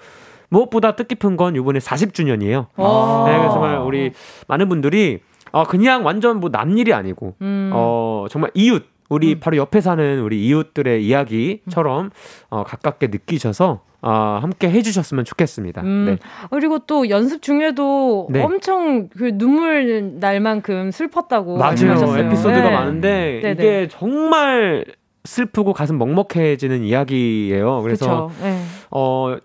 무엇보다 0.50 0.96
뜻깊은 0.96 1.36
건 1.36 1.56
이번에 1.56 1.78
40주년이에요. 1.78 2.66
와. 2.76 3.24
네, 3.26 3.36
그래서 3.36 3.54
정말 3.54 3.78
우리 3.78 4.12
많은 4.46 4.68
분들이 4.68 5.20
어 5.52 5.64
그냥 5.64 6.04
완전 6.04 6.40
뭐 6.40 6.50
남일이 6.50 6.92
아니고 6.92 7.34
음. 7.40 7.70
어 7.74 8.26
정말 8.30 8.50
이웃 8.54 8.84
우리 9.08 9.40
바로 9.40 9.56
옆에 9.56 9.80
사는 9.80 10.20
우리 10.20 10.44
이웃들의 10.46 11.04
이야기처럼 11.04 12.10
어 12.50 12.64
가깝게 12.64 13.06
느끼셔서 13.06 13.80
어 14.02 14.38
함께 14.40 14.70
해주셨으면 14.70 15.24
좋겠습니다. 15.24 15.80
음, 15.82 16.04
네. 16.06 16.18
그리고 16.50 16.80
또 16.80 17.08
연습 17.08 17.42
중에도 17.42 18.28
네. 18.30 18.42
엄청 18.42 19.08
그 19.08 19.36
눈물 19.36 20.18
날 20.20 20.40
만큼 20.40 20.90
슬펐다고 20.90 21.56
맞아요. 21.56 21.70
말씀하셨어요. 21.70 22.24
에피소드가 22.26 22.68
네. 22.68 22.70
많은데 22.70 23.40
네네. 23.42 23.52
이게 23.54 23.88
정말 23.90 24.84
슬프고 25.24 25.72
가슴 25.72 25.98
먹먹해지는 25.98 26.84
이야기예요. 26.84 27.82
그래서. 27.82 28.30
네. 28.42 28.62
어 28.90 29.36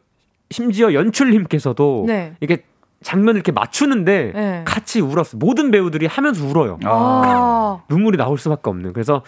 심지어 0.51 0.93
연출님께서도 0.93 2.05
네. 2.07 2.35
이게 2.41 2.63
장면을 3.01 3.35
이렇게 3.35 3.51
맞추는데 3.51 4.31
네. 4.33 4.61
같이 4.65 5.01
울었어. 5.01 5.37
모든 5.37 5.71
배우들이 5.71 6.05
하면서 6.05 6.45
울어요. 6.45 6.79
아. 6.83 7.81
눈물이 7.89 8.17
나올 8.17 8.37
수밖에 8.37 8.69
없는. 8.69 8.93
그래서 8.93 9.23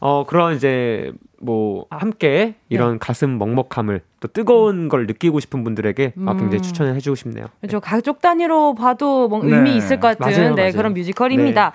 어 0.00 0.24
그런 0.26 0.56
이제 0.56 1.12
뭐 1.42 1.86
함께 1.90 2.54
이런 2.68 2.98
가슴 2.98 3.36
먹먹함을 3.36 4.00
또 4.20 4.28
뜨거운 4.28 4.88
걸 4.88 5.06
느끼고 5.08 5.40
싶은 5.40 5.64
분들에게 5.64 6.12
아, 6.26 6.32
굉장히 6.34 6.58
음. 6.58 6.62
추천을 6.62 6.94
해주고 6.94 7.16
싶네요. 7.16 7.46
그렇죠. 7.60 7.80
가족 7.80 8.22
단위로 8.22 8.76
봐도 8.76 9.28
뭐 9.28 9.42
네. 9.42 9.56
의미 9.56 9.76
있을 9.76 9.98
것 9.98 10.16
같은 10.16 10.32
맞아요, 10.32 10.54
네, 10.54 10.62
맞아요. 10.62 10.72
그런 10.76 10.94
뮤지컬입니다. 10.94 11.72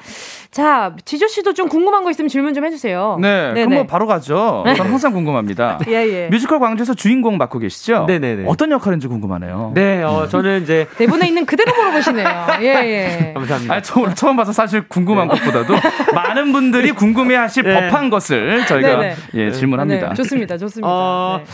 자, 0.49 0.95
지조 1.03 1.27
씨도 1.27 1.53
좀 1.53 1.67
궁금한 1.67 2.05
거 2.05 2.09
있으면 2.09 2.29
질문 2.29 2.53
좀 2.53 2.63
해주세요. 2.63 3.19
네, 3.21 3.51
그럼 3.53 3.73
뭐 3.73 3.85
바로 3.85 4.07
가죠. 4.07 4.63
네. 4.65 4.75
저는 4.75 4.91
항상 4.91 5.11
궁금합니다. 5.11 5.79
예, 5.89 5.93
예. 5.93 6.27
뮤지컬 6.29 6.59
광주에서 6.59 6.93
주인공 6.93 7.37
맡고 7.37 7.59
계시죠? 7.59 8.05
네네네. 8.07 8.45
어떤 8.47 8.71
역할인지 8.71 9.09
궁금하네요. 9.09 9.73
네, 9.75 10.01
어, 10.03 10.29
저는 10.29 10.63
이제 10.63 10.87
대본에 10.97 11.27
있는 11.27 11.45
그대로 11.45 11.73
물어보시네요. 11.75 12.27
예, 12.61 12.65
예. 12.65 13.31
감사합니다. 13.35 13.73
아, 13.75 13.81
저 13.81 13.99
오늘 13.99 14.15
처음 14.15 14.37
봐서 14.37 14.53
사실 14.53 14.87
궁금한 14.87 15.27
것보다도 15.27 15.73
많은 16.15 16.53
분들이 16.53 16.93
궁금해하실 16.93 17.63
네. 17.63 17.73
법한 17.73 18.09
것을 18.09 18.65
저희가 18.65 18.87
네네. 18.87 19.15
예, 19.33 19.51
질문합니다. 19.59 20.09
네, 20.09 20.15
좋습니다, 20.15 20.57
좋습니다. 20.57 20.87
어, 20.87 21.39
네. 21.39 21.45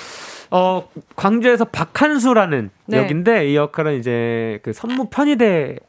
어, 0.51 0.87
광주에서 1.15 1.65
박한수라는 1.65 2.69
네. 2.85 2.97
역인데 2.97 3.49
이 3.49 3.55
역할은 3.55 3.99
이제 3.99 4.59
그 4.63 4.73
선무 4.73 5.09
편의대예요. 5.09 5.79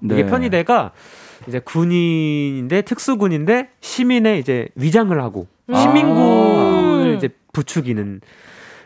네. 0.00 0.14
이게 0.14 0.26
편의대가 0.26 0.92
이제 1.46 1.58
군인인데 1.60 2.82
특수군인데 2.82 3.70
시민의 3.80 4.40
이제 4.40 4.68
위장을 4.74 5.18
하고 5.22 5.46
음. 5.68 5.74
시민군을 5.74 7.14
이제 7.16 7.28
부추기는 7.52 8.20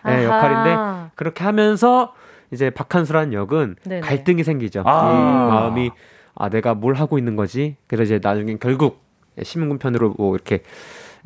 예, 0.07 0.11
아하. 0.11 0.25
역할인데 0.25 1.11
그렇게 1.15 1.45
하면서 1.45 2.15
이제 2.53 2.71
박한수라는 2.71 3.33
역은 3.33 3.77
네네. 3.85 4.01
갈등이 4.01 4.45
생기죠. 4.45 4.83
아. 4.87 5.11
이 5.11 5.51
마음이 5.51 5.91
아 6.35 6.49
내가 6.49 6.75
뭘 6.75 6.95
하고 6.95 7.19
있는 7.19 7.37
거지? 7.37 7.77
그래서 7.87 8.03
이제 8.03 8.21
나중엔 8.23 8.59
결국 8.59 9.03
시민군 9.43 9.79
편으로 9.79 10.15
뭐 10.19 10.35
이렇게 10.35 10.63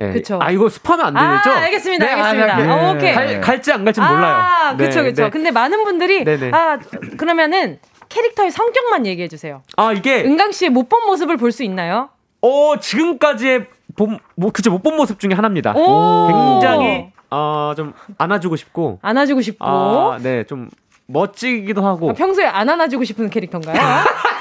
예. 0.01 0.13
그쵸. 0.13 0.39
아 0.41 0.51
이거 0.51 0.69
스파면 0.69 1.07
안 1.07 1.17
아, 1.17 1.43
되죠? 1.43 1.51
알겠습니다, 1.57 2.05
네, 2.07 2.13
알겠습니다. 2.13 2.55
아, 2.55 2.59
네. 2.59 2.69
어, 2.69 2.93
오케이. 2.95 3.13
갈, 3.15 3.41
갈지 3.41 3.73
안 3.73 3.85
갈지 3.85 4.01
아, 4.01 4.09
몰라요. 4.13 4.77
그쵸, 4.77 5.03
네, 5.03 5.11
그쵸. 5.11 5.25
네. 5.25 5.31
근데 5.31 5.51
많은 5.51 5.83
분들이. 5.85 6.25
아, 6.53 6.79
그러면은 7.17 7.79
캐릭터의 8.09 8.51
성격만 8.51 9.07
얘기해 9.07 9.29
주세요. 9.29 9.63
아 9.77 9.93
이게 9.93 10.23
은강 10.25 10.53
씨의 10.53 10.71
못 10.71 10.89
본 10.89 11.05
모습을 11.07 11.37
볼 11.37 11.53
수 11.53 11.63
있나요? 11.65 12.09
어 12.41 12.75
지금까지의 12.81 13.67
본, 13.97 14.19
뭐 14.37 14.51
그쵸 14.53 14.71
못본 14.71 14.97
모습 14.97 15.19
중에 15.19 15.35
하나입니다. 15.35 15.73
오. 15.77 16.29
굉장히 16.61 17.11
어좀 17.31 17.93
안아주고 18.17 18.57
싶고 18.57 19.01
안아주고 19.03 19.43
싶고. 19.43 19.65
아 19.67 20.19
네좀 20.23 20.71
멋지기도 21.11 21.85
하고 21.85 22.11
아, 22.11 22.13
평소에 22.13 22.45
안 22.45 22.69
안아주고 22.69 23.03
싶은 23.05 23.31
캐릭터인가요? 23.31 23.77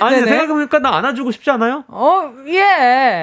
아니 0.00 0.16
네네. 0.16 0.26
생각해보니까 0.26 0.78
나 0.80 0.96
안아주고 0.96 1.30
싶지 1.30 1.50
않아요? 1.50 1.84
어, 1.88 2.30
예. 2.46 3.22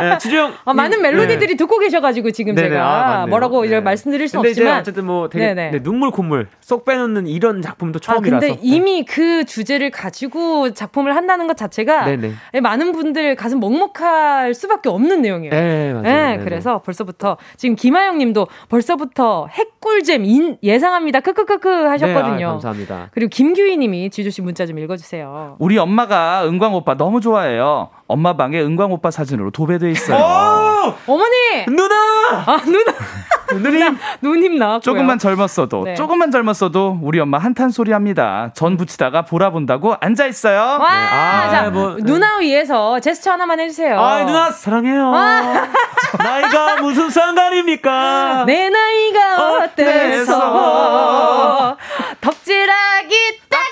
네, 0.00 0.18
지주형 0.18 0.54
아, 0.64 0.72
많은 0.72 0.98
이- 0.98 1.02
멜로디들이 1.02 1.46
네. 1.48 1.56
듣고 1.56 1.78
계셔가지고 1.78 2.30
지금 2.30 2.54
네네, 2.54 2.70
제가 2.70 3.22
아. 3.22 3.26
뭐라고 3.26 3.64
이제 3.66 3.76
네. 3.76 3.80
말씀드릴 3.80 4.28
수는 4.28 4.50
이제 4.50 4.62
없지만. 4.62 4.80
어쨌든 4.80 5.04
뭐 5.06 5.28
되게. 5.28 5.52
네, 5.54 5.82
눈물 5.82 6.10
콧물 6.10 6.48
쏙 6.60 6.86
빼놓는 6.86 7.26
이런 7.26 7.60
작품도 7.60 7.98
아, 7.98 8.00
처음이라서 8.00 8.46
근데 8.46 8.60
이미 8.62 9.04
그 9.04 9.44
주제를 9.44 9.90
가지고 9.90 10.72
작품을 10.72 11.14
한다는 11.16 11.46
것 11.46 11.56
자체가 11.56 12.04
네네. 12.04 12.32
많은 12.62 12.92
분들 12.92 13.36
가슴 13.36 13.60
먹먹할 13.60 14.54
수밖에 14.54 14.88
없는 14.88 15.20
내용이에요. 15.22 15.52
네 15.52 15.92
맞아요. 15.92 16.02
네, 16.02 16.12
네네. 16.36 16.44
그래서 16.44 16.80
벌써부터 16.80 17.36
지금 17.56 17.76
김하영 17.76 18.16
님도 18.18 18.46
벌써부터 18.70 19.48
핵꿀잼 19.50 20.24
인, 20.24 20.56
예상 20.62 20.93
합니다. 20.94 21.20
크크크크 21.20 21.68
하셨거든요. 21.68 22.36
네, 22.36 22.44
아, 22.44 22.50
감사합니다. 22.52 23.08
그리고 23.12 23.28
김규희 23.30 23.76
님이 23.76 24.10
지조 24.10 24.30
씨 24.30 24.42
문자 24.42 24.66
좀 24.66 24.78
읽어 24.78 24.96
주세요. 24.96 25.56
우리 25.58 25.76
엄마가 25.78 26.46
은광 26.46 26.74
오빠 26.74 26.94
너무 26.96 27.20
좋아해요. 27.20 27.90
엄마 28.06 28.36
방에 28.36 28.60
은광 28.60 28.92
오빠 28.92 29.10
사진으로 29.10 29.50
도배돼 29.50 29.90
있어요. 29.90 30.94
어머니! 31.06 31.66
누나! 31.68 31.94
아, 32.46 32.62
누나! 32.64 32.92
누님! 33.58 33.98
누님 34.22 34.56
나왔고요. 34.56 34.80
조금만 34.80 35.18
젊었어도 35.18 35.84
네. 35.84 35.94
조금만 35.94 36.30
젊었어도 36.30 36.98
우리 37.02 37.20
엄마 37.20 37.38
한탄 37.38 37.70
소리 37.70 37.92
합니다. 37.92 38.50
전 38.54 38.76
부치다가 38.76 39.22
보라 39.22 39.50
본다고 39.50 39.96
앉아 40.00 40.26
있어요. 40.26 40.58
와! 40.58 40.88
아, 40.88 41.50
자, 41.50 41.70
뭐, 41.70 41.96
네. 41.96 42.02
누나 42.04 42.36
위해서 42.38 42.98
제스처 43.00 43.32
하나만 43.32 43.60
해주세요. 43.60 43.98
아 43.98 44.24
누나 44.24 44.50
사랑해요. 44.50 45.12
나이가 46.18 46.76
무슨 46.80 47.10
상관입니까? 47.10 48.44
내 48.46 48.70
나이가 48.70 49.58
어때서 49.64 51.76
덕질하기 52.20 53.14
딱 53.48 53.63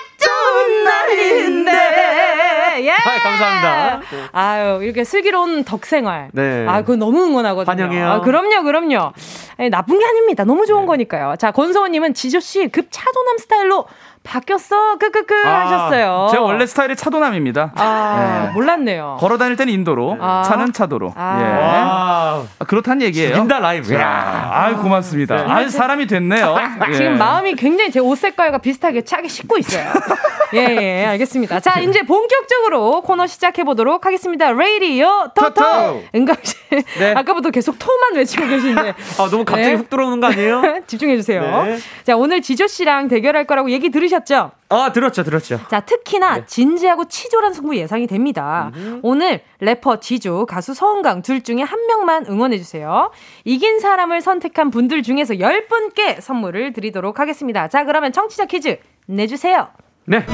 감사합니다. 3.38 4.28
아유, 4.32 4.82
이렇게 4.82 5.04
슬기로운 5.04 5.64
덕생활. 5.64 6.30
네. 6.32 6.66
아, 6.68 6.82
그거 6.82 6.96
너무 6.96 7.24
응원하거든요. 7.24 7.70
환영해요. 7.70 8.08
아, 8.08 8.20
그럼요, 8.20 8.62
그럼요. 8.62 9.12
아니, 9.58 9.70
나쁜 9.70 9.98
게 9.98 10.04
아닙니다. 10.06 10.44
너무 10.44 10.66
좋은 10.66 10.86
거니까요. 10.86 11.36
자, 11.38 11.50
권서원님은 11.50 12.14
지조씨 12.14 12.68
급 12.68 12.88
차도남 12.90 13.38
스타일로 13.38 13.86
바뀌었어? 14.24 14.98
끄끄끄 14.98 15.34
하셨어요. 15.34 16.28
제 16.30 16.38
원래 16.38 16.64
스타일이 16.66 16.94
차도남입니다. 16.96 17.72
아, 17.74 18.44
네. 18.46 18.52
몰랐네요. 18.54 19.16
걸어 19.18 19.36
다닐 19.36 19.56
때는 19.56 19.72
인도로, 19.72 20.16
아. 20.20 20.42
차는 20.46 20.72
차도로. 20.72 21.12
아. 21.16 21.38
예. 21.40 21.44
와. 21.60 22.42
아, 22.58 22.64
그렇다는 22.64 23.02
얘기예요. 23.02 23.34
죽인다 23.34 23.58
라이브. 23.58 23.92
야, 23.94 24.50
아유 24.52 24.76
고맙습니다. 24.76 25.44
아유 25.48 25.68
사람이 25.68 26.06
됐네요. 26.06 26.56
예. 26.88 26.92
지금 26.92 27.18
마음이 27.18 27.54
굉장히 27.56 27.90
제 27.90 28.00
옷 28.02 28.18
색깔과 28.18 28.58
비슷하게 28.58 29.02
차게 29.04 29.28
식고 29.28 29.58
있어요. 29.58 29.88
예, 30.54 30.58
예, 31.02 31.06
알겠습니다. 31.06 31.60
자, 31.60 31.80
이제 31.80 32.02
본격적으로 32.02 33.00
코너 33.02 33.26
시작해 33.26 33.64
보도록 33.64 34.04
하겠습니다. 34.04 34.50
레이디오 34.52 35.28
토토. 35.34 35.54
토토. 35.54 36.02
은강 36.14 36.36
씨, 36.42 36.54
네. 36.98 37.14
아까부터 37.16 37.50
계속 37.50 37.78
토만 37.78 38.16
외치고 38.16 38.46
계신데 38.46 38.90
아 38.90 39.28
너무 39.30 39.44
갑자기 39.46 39.68
네. 39.68 39.74
훅 39.74 39.88
들어오는 39.88 40.20
거 40.20 40.26
아니에요? 40.26 40.62
집중해 40.86 41.16
주세요. 41.16 41.40
네. 41.64 41.78
자, 42.04 42.16
오늘 42.16 42.42
지조 42.42 42.66
씨랑 42.66 43.08
대결할 43.08 43.46
거라고 43.46 43.70
얘기 43.70 43.90
들으셨 43.90 44.11
죠? 44.20 44.52
아 44.68 44.92
들었죠 44.92 45.22
들었죠. 45.22 45.60
자, 45.68 45.80
특히나 45.80 46.36
네. 46.36 46.44
진지하고 46.46 47.06
치졸한 47.06 47.52
승부 47.52 47.76
예상이 47.76 48.06
됩니다. 48.06 48.70
오늘 49.02 49.42
래퍼 49.60 50.00
지조, 50.00 50.46
가수 50.46 50.72
서은강 50.74 51.22
둘 51.22 51.42
중에 51.42 51.62
한 51.62 51.86
명만 51.86 52.26
응원해 52.26 52.58
주세요. 52.58 53.10
이긴 53.44 53.80
사람을 53.80 54.22
선택한 54.22 54.70
분들 54.70 55.02
중에서 55.02 55.34
10분께 55.34 56.20
선물을 56.20 56.72
드리도록 56.72 57.20
하겠습니다. 57.20 57.68
자, 57.68 57.84
그러면 57.84 58.12
청취자 58.12 58.46
퀴즈 58.46 58.78
내주세요. 59.06 59.68
네. 60.06 60.24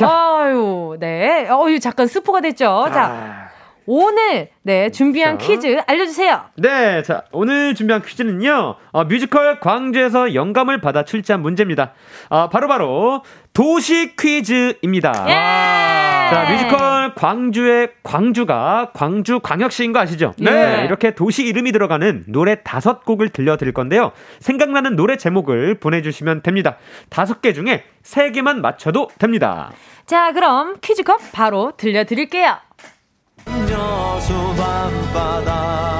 아유, 0.00 0.96
네. 0.98 1.48
어유 1.48 1.78
잠깐 1.80 2.06
스포가 2.06 2.40
됐죠. 2.40 2.86
자, 2.92 3.04
아. 3.04 3.41
오늘 3.86 4.48
네 4.62 4.90
준비한 4.90 5.38
그렇죠. 5.38 5.54
퀴즈 5.54 5.80
알려주세요. 5.86 6.42
네, 6.56 7.02
자 7.02 7.22
오늘 7.32 7.74
준비한 7.74 8.02
퀴즈는요. 8.02 8.76
어, 8.92 9.04
뮤지컬 9.04 9.60
광주에서 9.60 10.34
영감을 10.34 10.80
받아 10.80 11.04
출제한 11.04 11.42
문제입니다. 11.42 11.92
아, 12.28 12.48
바로 12.48 12.68
바로 12.68 13.22
도시 13.52 14.14
퀴즈입니다. 14.16 15.26
예! 15.28 16.32
자, 16.32 16.46
뮤지컬 16.50 17.14
광주의 17.14 17.90
광주가 18.02 18.90
광주 18.94 19.40
광역시인 19.40 19.92
거 19.92 19.98
아시죠? 20.00 20.32
네. 20.38 20.84
이렇게 20.86 21.14
도시 21.14 21.44
이름이 21.44 21.72
들어가는 21.72 22.24
노래 22.28 22.62
다섯 22.62 23.04
곡을 23.04 23.28
들려드릴 23.28 23.74
건데요. 23.74 24.12
생각나는 24.40 24.96
노래 24.96 25.18
제목을 25.18 25.78
보내주시면 25.80 26.42
됩니다. 26.42 26.78
다섯 27.10 27.42
개 27.42 27.52
중에 27.52 27.84
세 28.02 28.30
개만 28.30 28.62
맞춰도 28.62 29.08
됩니다. 29.18 29.70
자, 30.06 30.32
그럼 30.32 30.76
퀴즈컵 30.80 31.20
바로 31.32 31.72
들려드릴게요. 31.76 32.56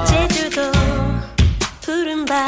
제주도 0.05 0.61
푸른 1.81 2.25
밤 2.25 2.45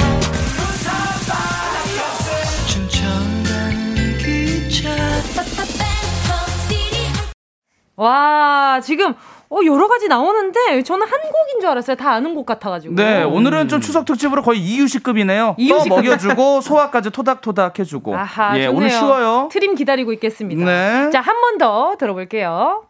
와, 7.97 8.81
지금 8.83 9.13
어, 9.49 9.59
여러 9.65 9.87
가지 9.87 10.07
나오는데 10.09 10.81
저는 10.83 11.07
한 11.07 11.11
곡인 11.31 11.61
줄 11.61 11.69
알았어요. 11.69 11.95
다 11.95 12.11
아는 12.11 12.35
곡 12.35 12.45
같아가지고. 12.45 12.95
네, 12.95 13.23
오늘은 13.23 13.69
좀 13.69 13.79
추석 13.79 14.03
특집으로 14.05 14.41
거의 14.41 14.59
이유식급이네요. 14.59 15.55
이유식급. 15.57 15.89
또 15.89 15.95
먹여주고 15.95 16.61
소화까지 16.61 17.11
토닥토닥 17.11 17.79
해주고. 17.79 18.15
아하, 18.17 18.57
예, 18.57 18.65
좋네요. 18.65 18.77
오늘 18.77 18.89
쉬워요. 18.89 19.49
트림 19.51 19.75
기다리고 19.75 20.11
있겠습니다. 20.13 20.65
네. 20.65 21.09
자, 21.11 21.21
한 21.21 21.35
번 21.41 21.57
더 21.57 21.95
들어볼게요. 21.97 22.83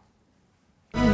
제주도 0.96 1.12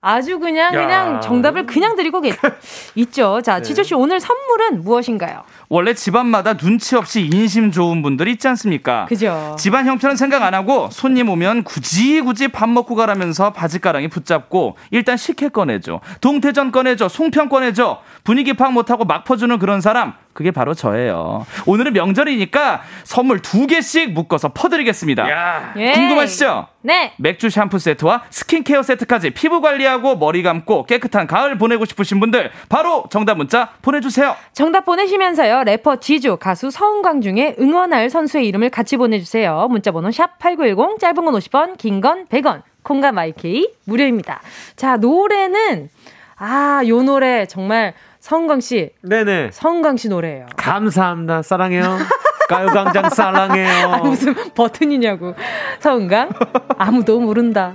아주 0.00 0.38
그냥 0.38 0.72
야. 0.74 0.78
그냥 0.80 1.20
정답을 1.20 1.66
그냥 1.66 1.96
드리고 1.96 2.20
계, 2.20 2.32
있죠. 2.94 3.40
자, 3.42 3.60
지조 3.60 3.82
씨 3.82 3.94
오늘 3.94 4.20
선물은 4.20 4.84
무엇인가요? 4.84 5.42
원래 5.68 5.92
집안마다 5.92 6.56
눈치 6.56 6.94
없이 6.94 7.22
인심 7.32 7.72
좋은 7.72 8.00
분들이 8.00 8.30
있지 8.32 8.46
않습니까? 8.46 9.06
그죠. 9.06 9.56
집안 9.58 9.86
형편은 9.86 10.14
생각 10.14 10.42
안 10.44 10.54
하고 10.54 10.88
손님 10.92 11.28
오면 11.28 11.64
굳이 11.64 12.20
굳이 12.20 12.46
밥 12.46 12.68
먹고 12.68 12.94
가라면서 12.94 13.52
바지가랑이 13.52 14.06
붙잡고 14.06 14.76
일단 14.92 15.16
식혜 15.16 15.48
꺼내줘. 15.48 16.00
동태전 16.20 16.70
꺼내줘. 16.70 17.08
송편 17.08 17.48
꺼내줘. 17.48 18.00
분위기 18.22 18.52
파악 18.52 18.72
못하고 18.74 19.04
막 19.04 19.24
퍼주는 19.24 19.58
그런 19.58 19.80
사람. 19.80 20.14
그게 20.38 20.52
바로 20.52 20.72
저예요. 20.72 21.44
오늘은 21.66 21.94
명절이니까 21.94 22.82
선물 23.02 23.42
두 23.42 23.66
개씩 23.66 24.12
묶어서 24.12 24.50
퍼드리겠습니다. 24.50 25.72
예. 25.76 25.92
궁금하시죠? 25.94 26.68
네. 26.82 27.12
맥주 27.16 27.50
샴푸 27.50 27.80
세트와 27.80 28.22
스킨케어 28.30 28.84
세트까지 28.84 29.30
피부 29.30 29.60
관리하고 29.60 30.14
머리 30.16 30.44
감고 30.44 30.84
깨끗한 30.86 31.26
가을 31.26 31.58
보내고 31.58 31.86
싶으신 31.86 32.20
분들 32.20 32.52
바로 32.68 33.06
정답 33.10 33.36
문자 33.36 33.70
보내주세요. 33.82 34.36
정답 34.52 34.84
보내시면서요. 34.84 35.64
래퍼 35.64 35.96
지주, 35.96 36.36
가수 36.36 36.70
서은광 36.70 37.20
중에 37.20 37.56
응원할 37.58 38.08
선수의 38.08 38.46
이름을 38.46 38.70
같이 38.70 38.96
보내주세요. 38.96 39.66
문자번호 39.68 40.12
샵 40.12 40.38
8910, 40.38 41.00
짧은 41.00 41.24
건 41.24 41.34
50원, 41.34 41.76
긴 41.78 42.00
건 42.00 42.26
100원, 42.26 42.62
콩과 42.84 43.10
마이케이 43.10 43.66
무료입니다. 43.86 44.40
자, 44.76 44.98
노래는, 44.98 45.88
아, 46.36 46.82
요 46.86 47.02
노래 47.02 47.44
정말 47.46 47.92
서은광 48.28 48.60
씨. 48.60 48.90
네네. 49.00 49.52
서은광 49.52 49.96
씨 49.96 50.10
노래예요. 50.10 50.48
감사합니다. 50.54 51.40
사랑해요. 51.40 51.96
가요광장 52.46 53.08
사랑해요. 53.08 53.88
아, 53.88 53.96
무슨 54.02 54.34
버튼이냐고. 54.54 55.34
서은광, 55.80 56.28
아무도 56.76 57.20
모른다. 57.20 57.74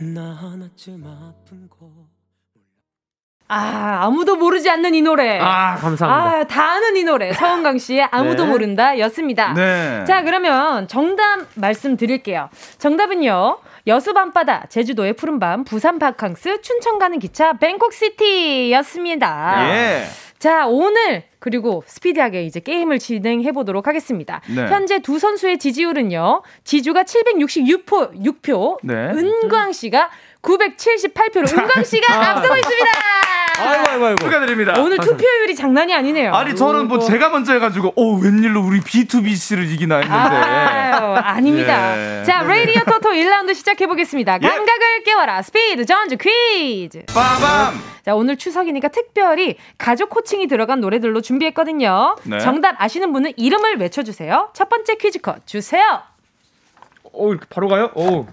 나 0.00 0.32
하나쯤 0.32 1.02
거 1.02 1.27
아, 3.48 4.00
아무도 4.02 4.36
모르지 4.36 4.68
않는 4.68 4.94
이 4.94 5.00
노래. 5.00 5.38
아, 5.40 5.76
감사합니다. 5.76 6.06
아, 6.06 6.44
다 6.44 6.72
아는 6.72 6.96
이 6.96 7.04
노래. 7.04 7.32
서은강 7.32 7.78
씨의 7.78 8.08
아무도 8.10 8.44
네. 8.44 8.50
모른다 8.50 8.98
였습니다. 8.98 9.54
네. 9.54 10.04
자, 10.06 10.22
그러면 10.22 10.86
정답 10.86 11.40
말씀드릴게요. 11.54 12.50
정답은요. 12.78 13.58
여수 13.86 14.12
밤바다, 14.12 14.66
제주도의 14.68 15.14
푸른밤, 15.14 15.64
부산 15.64 15.98
바캉스, 15.98 16.60
춘천 16.60 16.98
가는 16.98 17.18
기차, 17.18 17.54
뱅콕시티 17.54 18.70
였습니다. 18.72 19.66
예. 19.70 20.04
자, 20.38 20.66
오늘 20.66 21.24
그리고 21.40 21.82
스피디하게 21.86 22.44
이제 22.44 22.60
게임을 22.60 22.98
진행해 22.98 23.52
보도록 23.52 23.88
하겠습니다. 23.88 24.40
네. 24.54 24.66
현재 24.66 24.98
두 25.00 25.18
선수의 25.18 25.58
지지율은요. 25.58 26.42
지주가 26.64 27.04
766표, 27.04 28.24
6표, 28.24 28.78
네. 28.82 28.94
은광 28.94 29.72
씨가 29.72 30.10
978표로 30.56 31.58
은광 31.58 31.84
씨가 31.84 32.30
앞서고 32.30 32.56
있습니다. 32.56 32.86
아이고, 33.60 33.90
아이고, 33.90 34.06
아이고. 34.06 34.16
축하드립니다. 34.24 34.80
오늘 34.80 34.98
투표율이 34.98 35.54
장난이 35.56 35.92
아니네요. 35.92 36.32
아니 36.32 36.54
저는 36.54 36.86
뭐 36.88 37.00
제가 37.00 37.28
먼저 37.28 37.52
해가지고 37.52 37.92
어 37.96 38.12
웬일로 38.14 38.62
우리 38.62 38.80
B2B 38.80 39.34
씨를 39.34 39.70
이기나 39.72 39.96
했는데 39.96 40.16
아유, 40.16 41.14
아닙니다. 41.16 42.20
예. 42.20 42.24
자, 42.24 42.42
라디오 42.42 42.82
토토 42.84 43.10
1라운드 43.10 43.54
시작해 43.54 43.86
보겠습니다. 43.86 44.38
예. 44.42 44.48
감각을 44.48 45.02
깨워라. 45.04 45.42
스피드 45.42 45.84
전주 45.86 46.16
퀴즈. 46.16 47.02
빠밤. 47.12 47.80
자, 48.04 48.14
오늘 48.14 48.36
추석이니까 48.36 48.88
특별히 48.88 49.56
가족 49.76 50.08
코칭이 50.10 50.46
들어간 50.46 50.80
노래들로 50.80 51.20
준비했거든요. 51.20 52.16
네. 52.22 52.38
정답 52.38 52.80
아시는 52.80 53.12
분은 53.12 53.32
이름을 53.36 53.78
외쳐 53.78 54.02
주세요. 54.02 54.50
첫 54.54 54.68
번째 54.68 54.94
퀴즈 54.94 55.18
컷 55.20 55.46
주세요. 55.46 56.02
오, 57.12 57.32
이렇게 57.32 57.46
바로 57.50 57.68
가요? 57.68 57.90
오. 57.94 58.26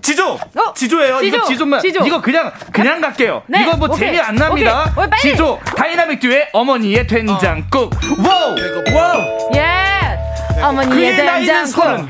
지조 0.00 0.38
지조예요 0.74 1.20
지조, 1.20 1.36
이거 1.36 1.46
지조만 1.46 1.80
지조. 1.80 2.06
이거 2.06 2.20
그냥 2.20 2.50
그냥 2.72 3.00
갈게요 3.00 3.42
네, 3.46 3.62
이거 3.62 3.76
뭐 3.76 3.88
오케이. 3.88 3.98
장난 4.08 4.34
아닙니다 4.34 4.82
오케이. 4.92 5.04
어, 5.04 5.08
빨리. 5.10 5.20
지조 5.22 5.60
다이나믹 5.76 6.20
듀오의 6.20 6.48
어머니의 6.52 7.06
된장국 7.06 7.92
wow 8.24 8.54
wow 8.94 9.50
예. 9.54 10.62
어머니의 10.62 11.16
된장국. 11.16 12.08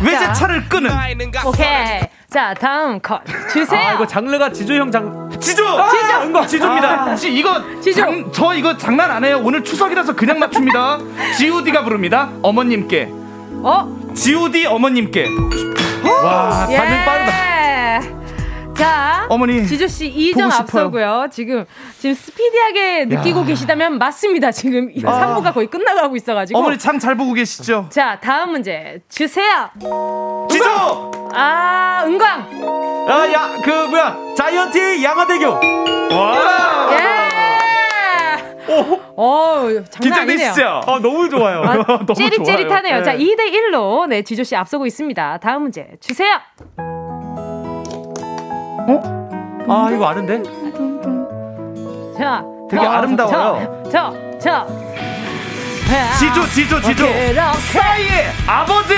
외제차를 0.00 0.68
끄는 0.68 0.90
오케이. 1.46 2.00
자, 2.30 2.52
다음 2.54 3.00
곡 3.00 3.22
주세요. 3.50 3.80
아, 3.88 3.92
이거 3.94 4.06
장르가 4.06 4.52
지조 4.52 4.74
형 4.74 4.90
장. 4.92 5.30
지조 5.40 5.64
지조! 5.88 6.20
은거 6.22 6.46
지조입니다 6.46 6.88
아. 7.04 7.14
지 7.14 7.32
이거 7.32 7.62
지조. 7.80 8.00
장- 8.00 8.30
저 8.32 8.54
이거 8.54 8.76
장난 8.76 9.10
안 9.10 9.24
해요 9.24 9.40
오늘 9.42 9.64
추석이라서 9.64 10.14
그냥 10.14 10.38
맞춥니다 10.38 10.98
G.O.D가 11.38 11.84
부릅니다 11.84 12.28
어머님께 12.42 13.08
어? 13.62 13.88
G.O.D 14.14 14.66
어머님께 14.66 15.28
와 16.10 16.66
예. 16.70 16.76
반응 16.76 17.04
빠르다 17.04 17.38
자, 18.78 19.26
어머니, 19.28 19.66
지조 19.66 19.88
씨 19.88 20.08
2점 20.08 20.34
보고 20.34 20.50
싶어요. 20.50 20.60
앞서고요. 20.60 21.26
지금 21.32 21.64
지금 21.98 22.14
스피디하게 22.14 23.06
느끼고 23.06 23.44
계시다면 23.44 23.98
맞습니다. 23.98 24.52
지금 24.52 24.88
이 24.94 25.02
3부가 25.02 25.52
거의 25.52 25.66
끝나가고 25.66 26.14
있어가지고. 26.14 26.56
어머니 26.56 26.78
참 26.78 27.00
잘 27.00 27.16
보고 27.16 27.32
계시죠 27.32 27.88
자, 27.90 28.20
다음 28.22 28.52
문제 28.52 29.00
주세요. 29.08 29.68
지조 30.48 31.10
아, 31.34 32.04
은광. 32.06 32.48
아, 33.08 33.32
야, 33.32 33.48
그, 33.64 33.70
뭐야. 33.88 34.16
자이언티 34.36 35.02
양화대교. 35.02 35.48
와 36.12 36.88
예. 36.92 37.67
어, 39.16 39.62
장난 39.90 40.20
아니네요. 40.20 40.36
긴장되시죠 40.50 40.66
아, 40.86 40.98
너무 41.00 41.28
좋아요. 41.28 41.62
아, 41.62 41.76
너무 42.06 42.14
찌릿찌릿하네요. 42.14 43.02
좋아요. 43.02 43.04
자, 43.04 43.12
네. 43.12 43.18
2대 43.18 43.50
1로 43.52 44.06
네, 44.06 44.22
지조 44.22 44.44
씨 44.44 44.54
앞서고 44.56 44.86
있습니다. 44.86 45.38
다음 45.38 45.62
문제 45.62 45.88
주세요. 46.00 46.34
아, 49.70 49.90
이거 49.92 50.06
아는데? 50.06 50.42
자, 52.16 52.42
되게 52.70 52.82
저, 52.84 52.90
아름다워요. 52.90 53.82
저, 53.90 53.90
저, 53.90 54.38
저. 54.38 54.66
지조 56.18 56.46
지조 56.50 56.80
지조. 56.82 57.06
싸이의 57.72 58.30
아버지. 58.46 58.94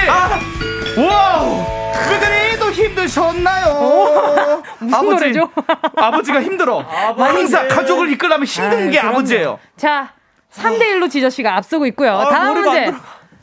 Wow. 0.99 1.65
왜 2.11 2.19
그래도 2.19 2.71
힘드셨나요? 2.73 4.63
무슨 4.81 5.11
노래죠? 5.11 5.51
아버지가 5.97 6.43
힘들어. 6.43 6.81
항상 7.17 7.69
가족을 7.69 8.11
이끌려면 8.13 8.45
힘든 8.47 8.79
아이, 8.79 8.91
게 8.91 8.99
그럼요. 8.99 9.17
아버지예요. 9.19 9.59
자, 9.77 10.13
3대 10.57 10.81
1로 10.95 11.11
지저 11.11 11.31
씨가 11.31 11.57
앞서고 11.57 11.87
있고요. 11.87 12.17
아, 12.19 12.29
다음 12.29 12.61
문제 12.63 12.87
안 12.87 13.01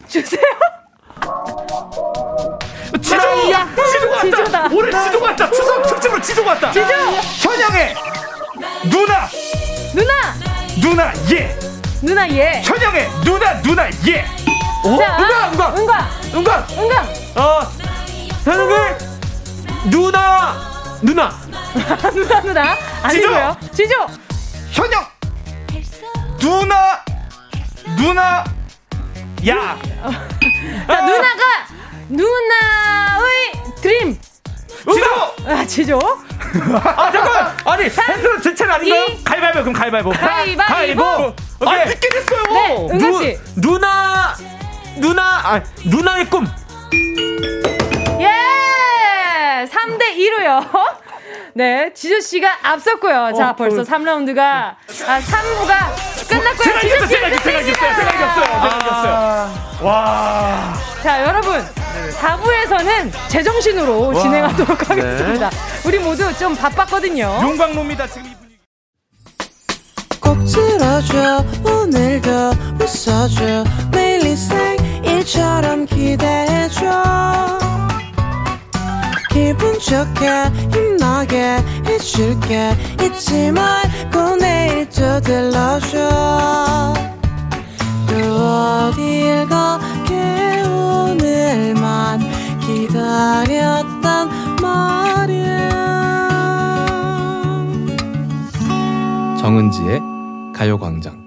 주세요. 0.07 0.41
지조! 3.01 3.51
야, 3.51 3.67
지조가 3.93 4.21
지조다. 4.21 4.61
왔다 4.63 4.75
올해 4.75 4.91
지조가 5.03 5.25
왔다. 5.27 5.51
추석 5.51 5.83
특집으로 5.83 6.21
지조가 6.21 6.51
왔다. 6.51 6.71
지조! 6.71 6.87
현영의 7.49 7.95
누나. 8.89 9.27
누나, 9.93 10.13
누나 10.81 11.13
예 11.31 11.57
누나 12.01 12.29
예. 12.29 12.61
현영의 12.63 13.09
누나 13.23 13.61
누나 13.61 13.89
예 14.07 14.25
오, 14.83 14.97
자, 14.97 15.17
은광 15.17 15.51
은광 15.51 15.77
은광, 15.77 16.07
은광 16.35 16.67
은광. 16.77 17.07
어, 17.35 17.61
현웅이 18.45 18.75
누나! 19.89 20.55
누나! 21.01 21.29
누나, 22.13 22.41
누나. 22.41 22.77
아니고요. 23.03 23.57
지조. 23.73 23.95
현영 24.71 25.05
누나 26.39 27.03
누나 27.97 28.43
야 29.47 29.77
자, 30.87 31.01
누나가 31.01 31.43
누나의 32.09 33.51
드림. 33.81 34.19
지조 34.67 35.49
아, 35.49 35.65
지조. 35.65 35.99
아, 36.83 37.11
잠깐! 37.11 37.57
아니, 37.65 37.83
핸드는 37.85 38.41
제 38.41 38.53
차례 38.53 38.73
아닌가요? 38.73 39.03
이- 39.05 39.23
가위바위보 39.23 39.59
그럼 39.61 39.73
가위바위보 39.73 40.09
가위바위보. 40.11 41.03
아 41.03 41.33
오케이. 41.61 41.85
늦게 41.85 42.09
됐어요 42.09 42.43
네, 42.53 42.87
은광 42.91 43.13
씨. 43.13 43.39
누, 43.55 43.71
누나! 43.71 44.35
누나! 44.97 45.21
아, 45.43 45.61
누나의 45.85 46.25
꿈! 46.29 46.45
예! 48.19 49.65
3대 49.65 50.15
2로요. 50.15 50.65
네, 51.53 51.91
지조 51.93 52.19
씨가 52.19 52.59
앞섰고요. 52.63 53.31
자, 53.37 53.49
어, 53.51 53.55
벌써 53.55 53.81
어. 53.81 53.83
3라운드가 53.83 54.39
아, 54.41 54.75
3부가 54.87 56.27
끝났고요. 56.29 56.63
제가 56.63 56.79
이겼어요 56.81 57.07
씨 57.07 57.13
제가 57.13 57.27
이겼어요 57.27 57.43
제가 57.43 57.59
이겼어요 57.61 57.73
제가 57.95 58.11
이겼어요 58.11 58.45
제가 58.61 58.77
이겼어요 58.77 59.87
와 59.87 60.73
자, 61.01 61.23
여러분. 61.23 61.65
4부에서는 62.11 63.11
제정신으로 63.29 64.07
와. 64.13 64.21
진행하도록 64.21 64.89
하겠습니다. 64.89 65.49
우리 65.85 65.99
모두 65.99 66.37
좀 66.37 66.55
바빴거든요. 66.55 67.39
용광로입니다 67.41 68.07
지금 68.07 68.27
이 68.27 68.35
분위기. 68.35 68.57
꼭 70.19 70.37
들어줘 70.45 71.43
오늘도 71.63 72.31
웃어줘. 72.81 73.63
매일 73.91 74.25
일상일처럼 74.25 75.85
기대해줘. 75.85 77.59
기분 79.31 79.79
좋게 79.79 80.51
힘나게 80.73 81.57
해줄게. 81.85 82.75
잊지 83.01 83.51
말고 83.51 84.35
내일 84.37 84.77
일주 84.77 85.21
들러줘. 85.21 86.93
또 88.07 88.13
어딜 88.15 89.47
가 89.49 89.79
기다렸단 93.17 94.29
말이야 94.61 95.69
정은지의 99.39 100.01
가요광장. 100.53 101.25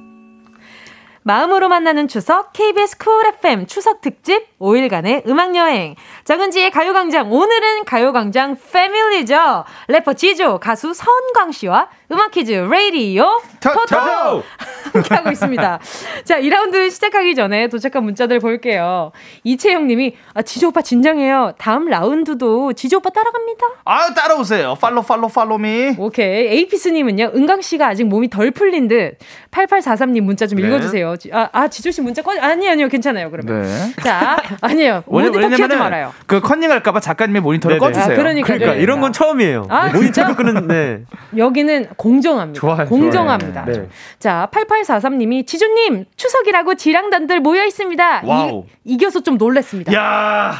마음으로 1.22 1.68
만나는 1.68 2.06
추석 2.08 2.52
KBS 2.52 2.96
쿨 2.98 3.26
FM 3.26 3.66
추석 3.66 4.00
특집 4.00 4.56
5일간의 4.60 5.26
음악 5.28 5.56
여행. 5.56 5.96
정은지의 6.24 6.70
가요광장 6.70 7.32
오늘은 7.32 7.84
가요광장 7.84 8.56
family죠. 8.72 9.64
래퍼 9.88 10.14
지조 10.14 10.58
가수 10.58 10.94
서은광 10.94 11.52
씨와 11.52 11.88
음악 12.12 12.30
퀴즈 12.32 12.52
레이디오 12.52 13.40
토토 13.60 14.42
함께 14.92 15.14
하고 15.14 15.30
있습니다. 15.30 15.78
자, 16.24 16.40
2라운드 16.40 16.90
시작하기 16.90 17.34
전에 17.34 17.68
도착한 17.68 18.02
문자들 18.04 18.40
볼게요. 18.40 19.12
이채영 19.44 19.86
님이 19.86 20.16
아, 20.34 20.42
지조 20.42 20.68
오빠 20.68 20.82
진정해요. 20.82 21.54
다음 21.58 21.86
라운드도 21.86 22.72
지조 22.72 22.98
오빠 22.98 23.10
따라갑니다. 23.10 23.66
아유 23.84 24.14
따라오세요. 24.14 24.76
Follow 24.80 25.02
follow 25.02 25.28
follow 25.28 25.72
me. 25.72 25.94
오케이. 25.98 26.48
에이피스 26.48 26.88
님은요. 26.88 27.32
은광 27.34 27.60
씨가 27.62 27.86
아직 27.86 28.04
몸이 28.04 28.30
덜 28.30 28.50
풀린 28.50 28.88
듯 28.88 29.18
8843님 29.50 30.22
문자 30.22 30.46
좀 30.46 30.60
네. 30.60 30.66
읽어 30.66 30.80
주세요. 30.80 31.14
아, 31.32 31.48
아 31.52 31.68
지조 31.68 31.90
씨 31.90 32.00
문자 32.00 32.22
꺼 32.22 32.32
아니 32.40 32.68
아니요. 32.68 32.88
괜찮아요. 32.88 33.30
그러면. 33.30 33.62
네. 33.62 34.02
자, 34.02 34.36
아니에요. 34.60 35.04
모니터 35.06 35.38
켜지 35.38 35.76
말아요. 35.76 36.12
그 36.26 36.40
컨닝 36.40 36.70
할까 36.70 36.92
봐 36.92 37.00
작가님의 37.00 37.42
모니터를 37.42 37.78
네네. 37.78 37.92
꺼주세요. 37.92 38.14
아, 38.14 38.16
그러니까, 38.16 38.46
그러니까 38.46 38.74
네. 38.74 38.80
이런 38.80 39.00
건 39.00 39.12
처음이에요. 39.12 39.66
아, 39.68 39.88
모니터를 39.88 40.34
끄는 40.34 40.66
네. 40.66 41.02
여기는 41.36 41.88
공정합니다. 42.00 42.60
좋아요, 42.60 42.86
공정합니다. 42.86 43.64
좋아요. 43.66 43.82
네. 43.82 43.88
자, 44.18 44.48
8843님이 44.52 45.46
지조님 45.46 46.06
추석이라고 46.16 46.74
지랑단들 46.74 47.40
모여 47.40 47.64
있습니다. 47.66 48.22
wow. 48.24 48.64
이, 48.84 48.94
이겨서 48.94 49.20
좀 49.20 49.36
놀랬습니다. 49.36 49.92
야 49.94 50.54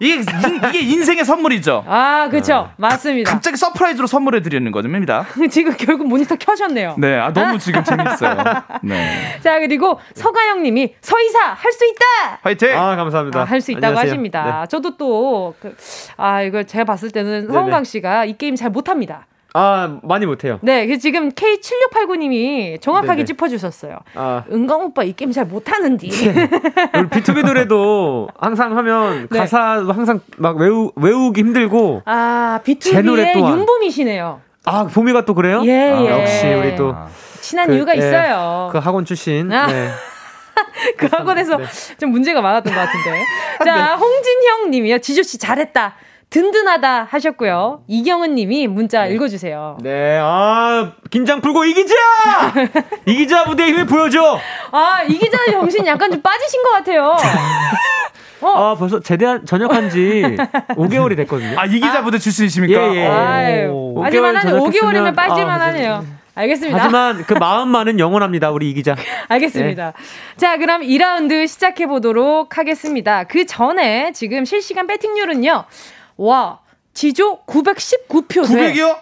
이게 0.00 0.14
인, 0.16 0.24
이게 0.68 0.80
인생의 0.80 1.24
선물이죠. 1.24 1.84
아, 1.86 2.26
그렇죠. 2.28 2.70
맞습니다. 2.76 3.30
갑자기 3.30 3.56
surprise로 3.56 4.08
선물해 4.08 4.42
드리는 4.42 4.72
겁니다. 4.72 5.24
지금 5.48 5.76
결국 5.78 6.08
모니터 6.08 6.34
켜셨네요. 6.34 6.96
네, 6.98 7.16
아 7.20 7.32
너무 7.32 7.56
지금 7.58 7.84
재밌어요. 7.84 8.36
네, 8.82 9.38
자, 9.44 9.60
그리고 9.60 10.00
서가영 10.14 10.64
님이 10.64 10.94
서이사 11.00 11.38
할 11.52 11.70
수 11.72 11.84
있다. 11.86 12.38
화이팅. 12.42 12.76
아 12.76 12.96
감사합니다. 12.96 13.44
할수 13.44 13.70
있다고 13.70 13.86
안녕하세요. 13.86 14.10
하십니다. 14.10 14.60
네. 14.62 14.68
저도 14.68 14.96
또, 14.96 15.54
그, 15.60 15.76
아, 16.16 16.42
이거 16.42 16.64
제가 16.64 16.84
봤을 16.84 17.10
때는. 17.10 17.46
서은강 17.52 17.84
씨가 17.84 18.24
이 18.24 18.36
게임 18.36 18.56
잘 18.56 18.70
못 18.70 18.88
합니다. 18.88 19.26
아 19.54 19.98
많이 20.02 20.24
못해요. 20.24 20.58
네, 20.62 20.86
그 20.86 20.98
지금 20.98 21.30
K7689님이 21.30 22.80
정확하게 22.80 23.16
네네. 23.16 23.24
짚어주셨어요. 23.24 23.98
아 24.14 24.44
은강 24.50 24.82
오빠 24.82 25.04
이 25.04 25.12
게임 25.12 25.32
잘 25.32 25.44
못하는디. 25.44 26.08
우리 26.08 27.08
B2B 27.08 27.44
노래도 27.44 28.28
항상 28.38 28.76
하면 28.78 29.28
네. 29.30 29.38
가사도 29.38 29.92
항상 29.92 30.20
막 30.38 30.56
외우 30.56 30.90
외우기 30.96 31.40
힘들고 31.40 32.02
아, 32.06 32.60
제 32.80 33.02
노래 33.02 33.32
B2B의 33.32 33.34
또한. 33.34 33.58
윤봄이시네요. 33.58 34.40
아 34.64 34.86
보미가 34.86 35.24
또 35.24 35.34
그래요? 35.34 35.62
예, 35.64 35.90
아, 35.90 36.00
예. 36.00 36.08
역시 36.08 36.46
우리 36.46 36.76
또 36.76 36.94
친한 37.40 37.66
그, 37.66 37.74
이유가 37.74 37.94
예, 37.94 37.98
있어요. 37.98 38.70
그 38.72 38.78
학원 38.78 39.04
출신. 39.04 39.52
아. 39.52 39.66
네. 39.66 39.90
그 40.96 41.08
학원에서 41.10 41.58
좀 41.98 42.10
문제가 42.10 42.40
많았던 42.40 42.72
것 42.72 42.80
같은데. 42.80 43.24
자, 43.64 43.96
홍진형 43.96 44.70
님이요. 44.70 44.98
지조씨 44.98 45.38
잘했다. 45.38 45.94
든든하다 46.32 47.08
하셨고요. 47.10 47.82
이경은 47.88 48.34
님이 48.34 48.66
문자 48.66 49.06
읽어주세요. 49.06 49.76
네, 49.82 50.18
아, 50.18 50.92
긴장 51.10 51.42
풀고 51.42 51.66
이기자! 51.66 51.94
이기자 53.04 53.44
무대의 53.44 53.72
힘을 53.72 53.84
보여줘! 53.86 54.38
아, 54.72 55.02
이 55.06 55.18
기자 55.18 55.36
정신 55.50 55.86
약간 55.86 56.10
좀 56.10 56.22
빠지신 56.22 56.62
것 56.62 56.70
같아요. 56.70 57.16
아, 58.40 58.74
벌써 58.78 58.98
제대한, 59.00 59.44
전역한 59.44 59.90
지 59.90 60.22
5개월이 60.70 61.16
됐거든요. 61.16 61.60
아 61.60 61.66
이기자 61.66 62.02
부대 62.02 62.18
출신이십니까? 62.18 62.80
예, 62.80 62.96
예. 62.96 63.06
아유, 63.06 63.68
오, 63.70 64.02
하지만 64.02 64.34
한 64.34 64.46
5개월 64.46 64.70
5개월이면 64.72 65.12
전역했으면- 65.12 65.14
빠질만 65.14 65.60
아, 65.60 65.64
하네요. 65.66 66.04
알겠습니다. 66.34 66.78
하지만 66.78 67.24
그 67.26 67.34
마음만은 67.34 67.98
영원합니다, 67.98 68.50
우리 68.52 68.70
이기자. 68.70 68.96
알겠습니다. 69.28 69.92
자, 70.38 70.56
그럼 70.56 70.80
2라운드 70.80 71.46
시작해 71.46 71.86
보도록 71.86 72.56
하겠습니다. 72.56 73.24
그 73.24 73.44
전에 73.44 74.12
지금 74.12 74.46
실시간 74.46 74.86
배팅률은요. 74.86 75.64
와, 76.16 76.58
지조 76.94 77.40
919표. 77.46 78.44
900이요? 78.44 78.96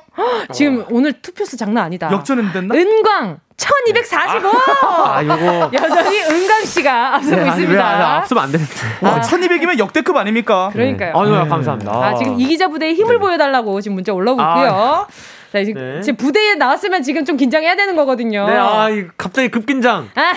지금 0.52 0.84
오늘 0.90 1.12
투표수 1.20 1.56
장난 1.56 1.84
아니다. 1.84 2.10
역전은 2.12 2.52
됐나? 2.52 2.74
은광 2.74 3.40
1245. 3.56 4.48
아, 4.86 5.22
요거. 5.22 5.70
여전히 5.74 6.22
은광 6.22 6.64
씨가 6.64 7.16
앞서고 7.16 7.36
네, 7.36 7.42
아니, 7.42 7.50
왜, 7.50 7.56
있습니다. 7.62 7.84
아, 7.84 8.16
앞서면 8.18 8.44
안 8.44 8.52
되는데. 8.52 8.72
와, 9.02 9.20
1200이면 9.20 9.78
역대급 9.78 10.16
아닙니까? 10.16 10.70
그러니까요. 10.72 11.12
아유, 11.14 11.48
감사합니다. 11.48 11.92
아, 11.92 12.14
지금 12.14 12.40
이기자 12.40 12.68
부대에 12.68 12.94
힘을 12.94 13.18
보여달라고 13.18 13.80
지금 13.80 13.96
문자 13.96 14.12
올라오고 14.12 14.40
아. 14.40 14.54
있고요. 14.54 15.06
자, 15.52 15.64
지금, 15.64 15.82
네. 15.82 16.00
지금 16.00 16.16
부대에 16.16 16.54
나왔으면 16.54 17.02
지금 17.02 17.24
좀 17.24 17.36
긴장해야 17.36 17.74
되는 17.74 17.96
거거든요. 17.96 18.46
네, 18.46 18.56
아, 18.56 18.88
이 18.88 19.06
갑자기 19.16 19.48
급긴장. 19.48 20.08
아, 20.14 20.32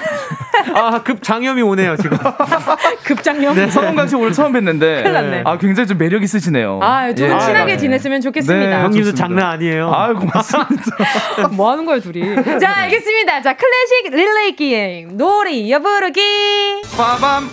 아, 0.74 1.04
급장염이 1.04 1.62
오네요, 1.62 1.96
지금. 1.98 2.18
급장염. 3.06 3.56
네. 3.56 3.70
서은강 3.70 4.08
씨 4.08 4.16
오늘 4.16 4.32
처음 4.34 4.54
뵀는데 4.54 5.04
큰일 5.04 5.14
났네. 5.14 5.44
아 5.46 5.58
굉장히 5.60 5.88
좀 5.88 5.98
매력 6.00 6.24
있으시네요. 6.24 6.80
아, 6.82 7.14
좀 7.14 7.28
예. 7.30 7.38
친하게 7.40 7.74
네. 7.74 7.78
지냈으면 7.78 8.22
좋겠습니다. 8.22 8.66
네. 8.68 8.74
형님도 8.76 9.12
좋습니다. 9.12 9.18
장난 9.28 9.52
아니에요. 9.52 9.92
아유 9.94 10.16
고맙습니다. 10.16 10.84
뭐 11.54 11.72
하는 11.72 11.86
거예요, 11.86 12.02
둘이? 12.02 12.36
자, 12.60 12.72
알겠습니다. 12.82 13.42
자, 13.44 13.56
클래식 13.56 14.16
릴레이 14.16 14.56
게임. 14.56 15.18
노래 15.18 15.52
이어 15.52 15.80
부르기. 15.80 16.22
빠밤. 16.98 17.50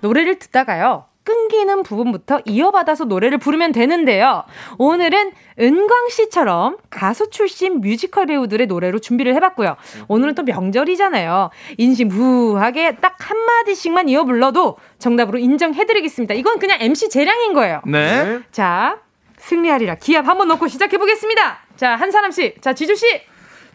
노래를 0.00 0.38
듣다가요. 0.38 1.06
끊기는 1.24 1.82
부분부터 1.82 2.40
이어받아서 2.44 3.04
노래를 3.04 3.38
부르면 3.38 3.72
되는데요. 3.72 4.44
오늘은 4.78 5.32
은광 5.58 6.08
씨처럼 6.10 6.76
가수 6.90 7.30
출신 7.30 7.80
뮤지컬 7.80 8.26
배우들의 8.26 8.66
노래로 8.66 8.98
준비를 8.98 9.34
해봤고요. 9.34 9.76
오늘은 10.08 10.34
또 10.34 10.42
명절이잖아요. 10.42 11.50
인심후하게 11.78 12.96
딱 12.96 13.16
한마디씩만 13.18 14.08
이어 14.10 14.24
불러도 14.24 14.76
정답으로 14.98 15.38
인정해드리겠습니다. 15.38 16.34
이건 16.34 16.58
그냥 16.58 16.78
MC 16.80 17.08
재량인 17.08 17.54
거예요. 17.54 17.80
네. 17.86 18.40
자, 18.52 18.98
승리하리라 19.38 19.96
기합 19.96 20.28
한번 20.28 20.48
넣고 20.48 20.68
시작해보겠습니다. 20.68 21.58
자, 21.76 21.96
한 21.96 22.10
사람씩. 22.10 22.60
자, 22.60 22.74
지주씨. 22.74 23.06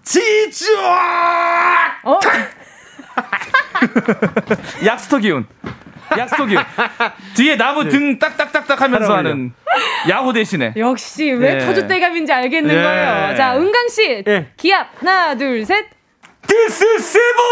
지주. 0.04 0.78
어? 2.04 2.20
약스터 4.86 5.18
기운. 5.20 5.45
기운. 6.47 6.64
뒤에 7.36 7.55
나무 7.57 7.88
등 7.88 8.20
딱딱딱딱 8.20 8.82
하면서. 8.82 9.16
하는 9.16 9.53
야구 10.10 10.34
대신에. 10.34 10.74
역시 10.78 11.32
왜 11.32 11.55
예. 11.55 11.60
터줏대감인지 11.60 12.32
알겠는 12.32 12.76
예. 12.76 12.82
거예요. 12.82 13.36
자, 13.36 13.55
은광씨. 13.55 14.24
예. 14.28 14.51
기합 14.57 14.89
하나, 14.99 15.36
둘, 15.36 15.66
셋. 15.66 15.86
This 16.47 16.84
is 16.84 17.03
silver 17.05 17.47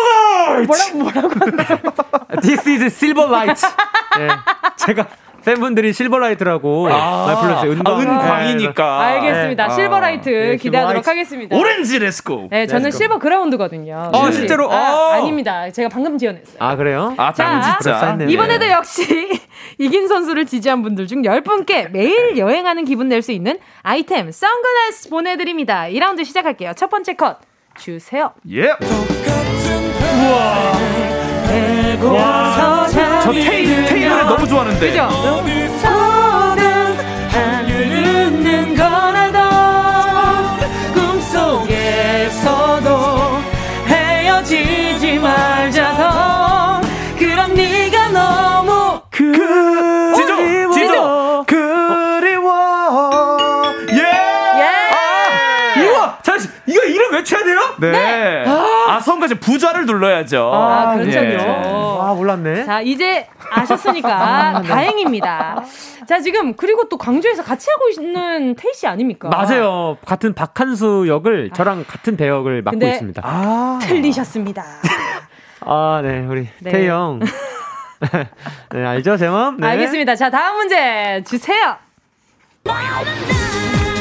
light! 0.66 0.98
뭐라고, 0.98 1.30
뭐라고. 1.36 2.42
This 2.42 2.68
is 2.68 2.86
silver 2.86 3.30
light. 3.30 3.62
네. 4.18 4.28
제가 4.76 5.08
팬분들이 5.52 5.94
silver 5.94 6.32
light라고 6.32 6.90
많이 6.90 7.40
불렀어요. 7.40 7.72
은광. 7.72 7.94
아, 7.96 8.00
은광이니까. 8.00 9.02
알겠습니다. 9.02 9.68
네. 9.70 9.76
silver 9.76 10.05
light 10.05 10.30
네, 10.30 10.58
기대하도록 10.58 11.04
silver 11.06 11.08
light. 11.08 11.10
하겠습니다. 11.10 11.56
오렌지 11.56 12.00
let's 12.00 12.31
go. 12.31 12.50
네, 12.52 12.68
저는 12.68 12.86
let's 12.88 12.94
go. 12.94 12.98
silver 12.98 13.20
ground거든요. 13.20 14.12
어, 14.14 14.26
네. 14.26 14.32
실제로? 14.34 14.70
아, 14.70 14.94
어. 14.94 15.12
아닙니다. 15.14 15.72
제가 15.72 15.88
방금 15.88 16.18
지어냈어요. 16.18 16.58
아, 16.60 16.76
그래요? 16.76 17.14
아, 17.18 17.32
자, 17.32 17.62
땀 17.62 17.62
진짜. 17.80 18.18
이번에도 18.28 18.68
역시 18.68 19.40
이긴 19.80 20.10
선수를 20.10 20.46
지지한 20.46 20.82
분들 20.84 21.08
중 21.08 21.22
10분께 21.22 21.92
매일 21.92 22.38
여행하는 22.38 22.84
기분 22.84 23.08
낼 23.08 23.22
수 23.22 23.32
있는 23.32 23.58
아이템 23.84 24.30
선글라스 24.32 25.10
보내드립니다. 25.10 25.86
2라운드 25.90 26.24
시작할게요. 26.26 26.74
첫 26.76 26.90
번째 26.90 27.14
컷 27.16 27.38
주세요. 27.78 28.34
예. 28.52 28.74
우와. 30.22 31.07
저 32.00 33.32
테이, 33.32 33.86
테이 33.86 34.06
노래 34.08 34.24
너무 34.24 34.48
좋아하는데. 34.48 34.90
그죠? 34.90 35.10
헤어지지 43.88 45.20
말자 45.20 45.96
더 45.96 46.82
그럼 47.18 47.54
네가 47.56 48.10
너무 48.10 49.02
그, 49.10 49.34
지조, 50.16 50.72
지조. 50.74 51.46
그리워. 51.48 52.54
예. 53.92 55.82
예! 55.82 55.86
우와! 55.88 56.20
잠시 56.22 56.48
이거 56.66 56.84
이름 56.84 57.14
외쳐야 57.14 57.44
돼요? 57.44 57.60
네. 57.80 58.44
아, 58.48 58.77
성가 59.02 59.28
씨 59.28 59.36
부좌를 59.36 59.86
눌러야죠. 59.86 60.52
아, 60.54 60.96
그렇죠, 60.96 61.20
예. 61.20 61.30
그렇죠. 61.32 62.00
아, 62.02 62.14
몰랐네. 62.14 62.66
자, 62.66 62.82
이제 62.82 63.28
아셨으니까 63.52 64.10
아, 64.56 64.62
네. 64.62 64.68
다행입니다. 64.68 65.64
자, 66.08 66.20
지금 66.20 66.54
그리고 66.56 66.88
또 66.90 66.98
광주에서 66.98 67.44
같이 67.44 67.68
하고 67.70 67.90
있는 67.90 68.56
태희 68.56 68.74
씨 68.74 68.88
아닙니까? 68.88 69.30
맞아요. 69.30 69.98
같은 70.06 70.34
박한수 70.34 71.06
역을 71.08 71.52
저랑 71.54 71.86
같은 71.88 72.16
배역을 72.18 72.62
맡고 72.64 72.80
근데 72.80 72.94
있습니다. 72.94 73.80
틀리셨습니다. 73.82 74.64
아, 75.62 76.02
네, 76.04 76.26
우리 76.26 76.48
네. 76.60 76.72
태희 76.72 76.88
형. 76.88 77.20
네, 78.72 78.86
알죠, 78.86 79.18
제 79.18 79.28
마음? 79.28 79.58
네. 79.58 79.68
알겠습니다. 79.68 80.16
자, 80.16 80.30
다음 80.30 80.58
문제 80.58 81.24
주세요. 81.28 81.76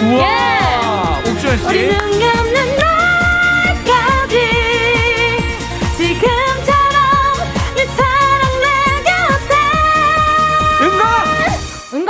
우와! 0.02 1.18
옥주현 1.26 1.56
씨. 1.58 2.85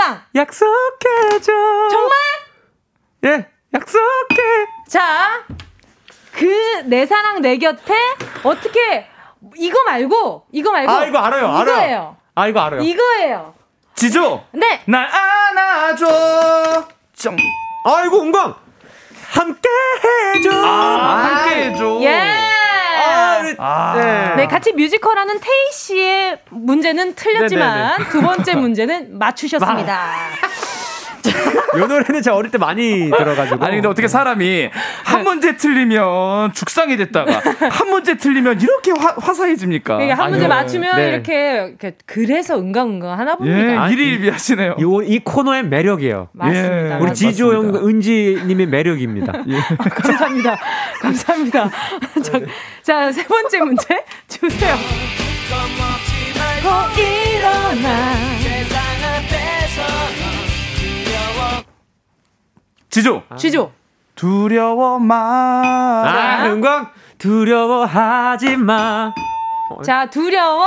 은광 0.07 0.23
약속해줘. 0.35 1.53
정말? 1.91 2.11
예, 3.25 3.47
약속해. 3.75 4.43
자, 4.89 5.43
그 6.33 6.83
내 6.85 7.05
사랑 7.07 7.41
내 7.41 7.57
곁에 7.59 7.95
어떻게 8.45 9.09
이거 9.57 9.83
말고 9.85 10.47
이거 10.53 10.71
말고 10.71 10.91
아, 10.93 11.05
이거 11.07 11.19
알아요, 11.19 11.49
알아요. 11.49 11.63
이거예요. 11.77 12.17
아, 12.35 12.47
이거 12.49 12.61
알아요. 12.61 12.81
이거예요. 12.83 13.55
지조. 13.95 14.45
네. 14.53 14.83
날 14.87 15.09
안아줘. 15.09 16.89
정. 17.15 17.37
아이고, 17.87 18.21
은광! 18.23 18.55
함께 19.31 19.69
해줘. 20.35 20.51
아, 20.53 21.25
함께 21.45 21.65
해줘. 21.65 21.99
예. 22.03 22.39
아. 23.59 23.95
네. 23.97 24.35
네, 24.37 24.47
같이 24.47 24.73
뮤지컬하는 24.73 25.39
태희 25.41 25.73
씨의 25.73 26.39
문제는 26.51 27.15
틀렸지만 27.15 27.79
네네네. 27.99 28.11
두 28.11 28.21
번째 28.23 28.55
문제는 28.55 29.19
맞추셨습니다. 29.19 30.13
이 31.31 31.79
노래는 31.79 32.23
제가 32.23 32.37
어릴 32.37 32.51
때 32.51 32.59
많이 32.59 33.11
들어가지고. 33.11 33.65
아니 33.65 33.77
근데 33.77 33.89
어떻게 33.89 34.09
사람이 34.09 34.71
한 35.05 35.25
문제 35.25 35.57
틀리면 35.57 36.53
죽상이 36.53 36.97
됐다가 36.97 37.41
한 37.71 37.89
문제 37.91 38.17
틀리면 38.17 38.61
이렇게 38.61 38.93
화, 38.93 39.15
화사해집니까? 39.19 40.03
이게 40.03 40.13
한 40.13 40.31
문제 40.31 40.45
아유, 40.45 40.49
맞추면 40.49 40.97
네. 40.97 41.09
이렇게, 41.09 41.67
이렇게 41.69 41.95
그래서 42.07 42.59
은강은강 42.59 43.19
하나 43.19 43.37
봅니다. 43.37 43.89
예, 43.89 43.93
일일비하시네요. 43.93 44.77
요, 44.81 45.03
이 45.03 45.19
코너의 45.21 45.65
매력이에요. 45.65 46.29
맞습니다. 46.33 46.97
우리 46.99 47.07
맞- 47.09 47.15
지조 47.15 47.55
형. 47.55 47.75
은지님의 47.75 48.67
매력입니다. 48.67 49.33
감사합니다. 49.91 50.57
감사합니다. 51.03 51.71
자, 52.23 52.41
자, 52.83 53.13
세 53.13 53.25
번째 53.27 53.61
문제 53.61 54.05
주세요. 54.29 54.75
더 56.63 57.01
일어나. 57.01 58.36
지조. 62.97 63.23
지조. 63.37 63.73
두려워 64.15 64.99
마. 64.99 66.03
아, 66.03 66.47
은광! 66.47 66.91
두려워하지 67.19 68.57
마. 68.57 69.13
자, 69.85 70.07
두려워. 70.07 70.67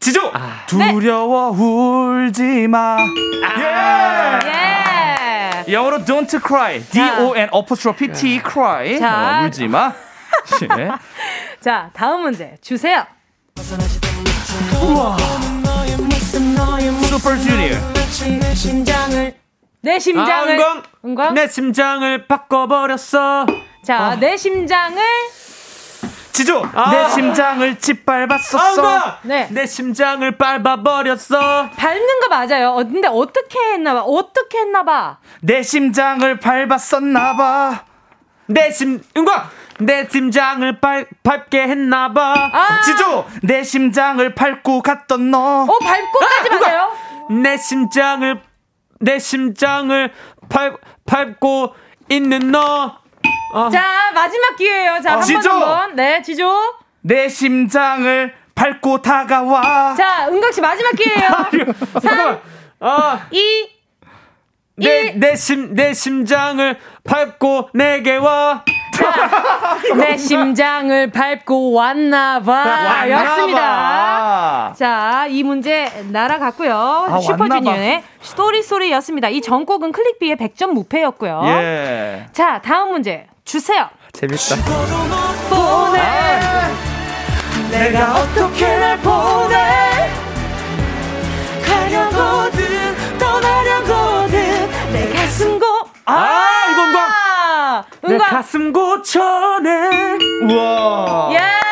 지조. 0.00 0.30
아. 0.32 0.64
두려워 0.66 1.50
울지 1.50 2.68
마. 2.68 2.96
예. 3.58 4.44
예. 5.68 5.72
영어로 5.74 6.06
don't 6.06 6.40
cry. 6.42 6.80
D 6.80 6.98
O 7.20 7.36
N 7.36 7.50
apostrophe 7.54 8.10
T 8.10 8.40
cry. 8.40 8.98
자. 8.98 9.42
어, 9.42 9.44
울지 9.44 9.68
마. 9.68 9.92
예. 10.78 10.88
자, 11.60 11.90
다음 11.92 12.22
문제 12.22 12.56
주세요. 12.62 13.04
슈퍼 17.10 17.36
주니어. 17.36 17.76
내 19.84 19.98
심장을 19.98 20.30
아, 20.32 20.46
심장을 20.46 20.52
은광! 20.54 20.82
은광? 21.04 21.34
내 21.34 21.46
심장을 21.46 22.26
바꿔버렸어. 22.26 23.44
자, 23.84 24.16
내 24.18 24.34
심장을 24.34 24.98
지조. 26.32 26.66
아. 26.74 26.90
내 26.90 27.10
심장을 27.10 27.70
아, 27.70 27.78
짓밟았었어. 27.78 28.76
은광! 28.82 29.16
네. 29.24 29.46
내 29.50 29.66
심장을 29.66 30.28
밟아버렸어. 30.38 31.68
밟는 31.76 32.20
거 32.20 32.28
맞아요. 32.30 32.70
어, 32.70 32.76
근데 32.76 33.08
어떻게 33.08 33.58
했나 33.74 33.92
봐. 33.92 34.00
어떻게 34.00 34.58
했나 34.58 34.84
봐. 34.84 35.18
내 35.42 35.62
심장을 35.62 36.34
밟았었나 36.40 37.36
봐. 37.36 37.84
내 38.46 38.70
심, 38.70 39.02
은광! 39.14 39.50
내 39.80 40.08
심장을 40.08 40.80
밟, 40.80 41.08
밟게 41.22 41.60
했나봐. 41.62 42.50
아! 42.52 42.80
지조. 42.86 43.26
내 43.42 43.62
심장을 43.62 44.34
밟고 44.34 44.80
갔던 44.80 45.30
너. 45.30 45.64
어, 45.64 45.78
밟고까지 45.78 46.48
아, 46.50 46.58
맞아요? 46.58 46.92
내 47.42 47.58
심장을, 47.58 48.40
내 49.04 49.18
심장을 49.18 50.10
밟, 50.48 50.80
밟고 51.04 51.74
있는 52.08 52.50
너. 52.50 52.98
어. 53.52 53.70
자, 53.70 54.10
마지막 54.14 54.56
기회예요. 54.56 55.00
자, 55.02 55.10
아, 55.10 55.12
한번 55.12 55.26
지조. 55.26 55.50
한 55.50 55.60
번. 55.60 55.94
네, 55.96 56.22
지조. 56.22 56.50
내 57.02 57.28
심장을 57.28 58.34
밟고 58.54 59.02
다가와. 59.02 59.94
자, 59.94 60.26
은광 60.28 60.50
씨 60.52 60.60
마지막 60.60 60.90
기회예요. 60.92 61.30
잠깐만. 62.02 62.40
아, 62.80 63.26
2 63.30 63.68
내, 64.76 65.12
내 65.12 65.36
심, 65.36 65.74
내 65.74 65.92
심장을 65.94 66.78
밟고 67.04 67.70
내게 67.74 68.16
와. 68.16 68.64
내 69.96 70.16
심장을 70.18 71.10
밟고 71.10 71.72
왔나 71.72 72.40
봐. 72.40 72.52
왔나 72.52 73.10
였습니다. 73.10 73.60
봐. 73.60 74.72
자, 74.76 75.26
이 75.28 75.42
문제 75.42 75.90
날아갔고요. 76.10 76.74
아, 77.10 77.20
슈퍼주니어의 77.20 78.02
스토리 78.22 78.62
스토리였습니다. 78.62 79.28
이 79.28 79.40
전곡은 79.40 79.92
클릭비의 79.92 80.36
100점 80.36 80.68
무패였고요. 80.72 81.42
예. 81.46 82.26
자, 82.32 82.60
다음 82.62 82.90
문제 82.92 83.26
주세요. 83.44 83.88
재밌다. 84.12 84.56
보내. 85.50 86.00
내가 87.70 88.14
어떻게 88.20 88.76
날 88.76 88.96
보내? 88.98 89.56
가려거든, 91.66 93.18
떠나려거든, 93.18 94.70
내 94.92 95.12
가슴 95.12 95.58
고. 95.58 95.66
아, 96.06 96.14
은광! 96.14 96.63
내. 98.08 98.18
가슴 98.18 98.72
고쳐내. 98.72 100.18
우와. 100.42 101.30
예! 101.34 101.63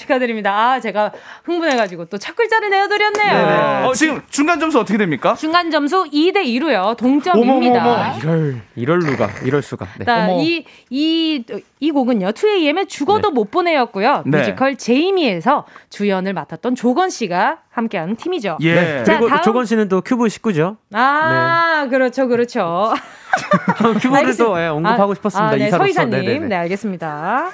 축하드립니다. 0.00 0.52
아, 0.72 0.80
제가 0.80 1.12
흥분해가지고 1.44 2.06
또 2.06 2.18
첫 2.18 2.36
글자를 2.36 2.68
내어드렸네요. 2.70 3.86
어, 3.88 3.92
지금 3.94 4.20
중간 4.30 4.60
점수 4.60 4.78
어떻게 4.80 4.98
됩니까? 4.98 5.34
중간 5.34 5.70
점수 5.70 6.04
2대 6.12 6.44
2로요. 6.44 6.96
동점입니다. 6.96 7.80
어머머머. 7.82 8.18
이럴, 8.18 8.60
이럴 8.76 8.98
루가, 8.98 9.28
이럴 9.44 9.62
수가. 9.62 9.86
네. 10.04 10.36
이, 10.40 10.64
이, 10.90 11.44
이 11.80 11.90
곡은요, 11.90 12.28
2AM의 12.32 12.88
죽어도 12.88 13.30
못 13.30 13.50
보내였고요. 13.50 14.24
네. 14.26 14.38
뮤지컬 14.38 14.76
제이미에서 14.76 15.64
주연을 15.88 16.32
맡았던 16.34 16.74
조권 16.74 17.08
씨가 17.10 17.58
함께하는 17.70 18.16
팀이죠. 18.16 18.58
예. 18.60 18.74
네. 18.74 19.04
자, 19.04 19.12
그리고 19.14 19.28
다음- 19.28 19.42
조권 19.42 19.64
씨는 19.64 19.88
또 19.88 20.00
큐브 20.02 20.28
식구죠. 20.28 20.76
아, 20.92 21.86
그렇죠, 21.90 22.28
그렇죠. 22.28 22.92
큐브를 24.02 24.36
또 24.36 24.60
예, 24.60 24.66
언급하고 24.66 25.12
아, 25.12 25.14
싶었습니다. 25.14 25.52
아, 25.52 25.56
네. 25.56 25.70
서이사님. 25.70 26.10
네네네. 26.10 26.46
네, 26.48 26.56
알겠습니다. 26.56 27.50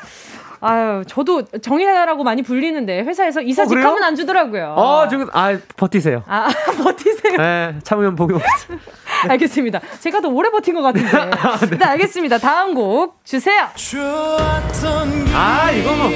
아유, 0.61 1.03
저도 1.07 1.43
정의사라고 1.61 2.25
많이 2.25 2.43
불리는데 2.43 3.03
회사에서 3.03 3.41
이사 3.41 3.63
어? 3.63 3.67
직함은 3.67 4.03
안 4.03 4.15
주더라고요. 4.17 4.75
어, 4.77 5.09
지금 5.09 5.29
아 5.33 5.57
버티세요. 5.77 6.23
아, 6.27 6.49
버티세요. 6.83 7.37
네, 7.37 7.75
참으면 7.83 8.17
복이 8.17 8.35
없. 8.35 8.43
알겠습니다. 9.29 9.81
제가 10.01 10.21
더 10.21 10.29
오래 10.29 10.51
버틴 10.51 10.75
것 10.75 10.83
같은데. 10.83 11.09
아, 11.17 11.59
네, 11.59 11.85
알겠습니다. 11.85 12.39
다음 12.39 12.75
곡 12.75 13.25
주세요. 13.25 13.69
아 15.35 15.71
이거 15.73 15.95
뭐. 15.95 16.11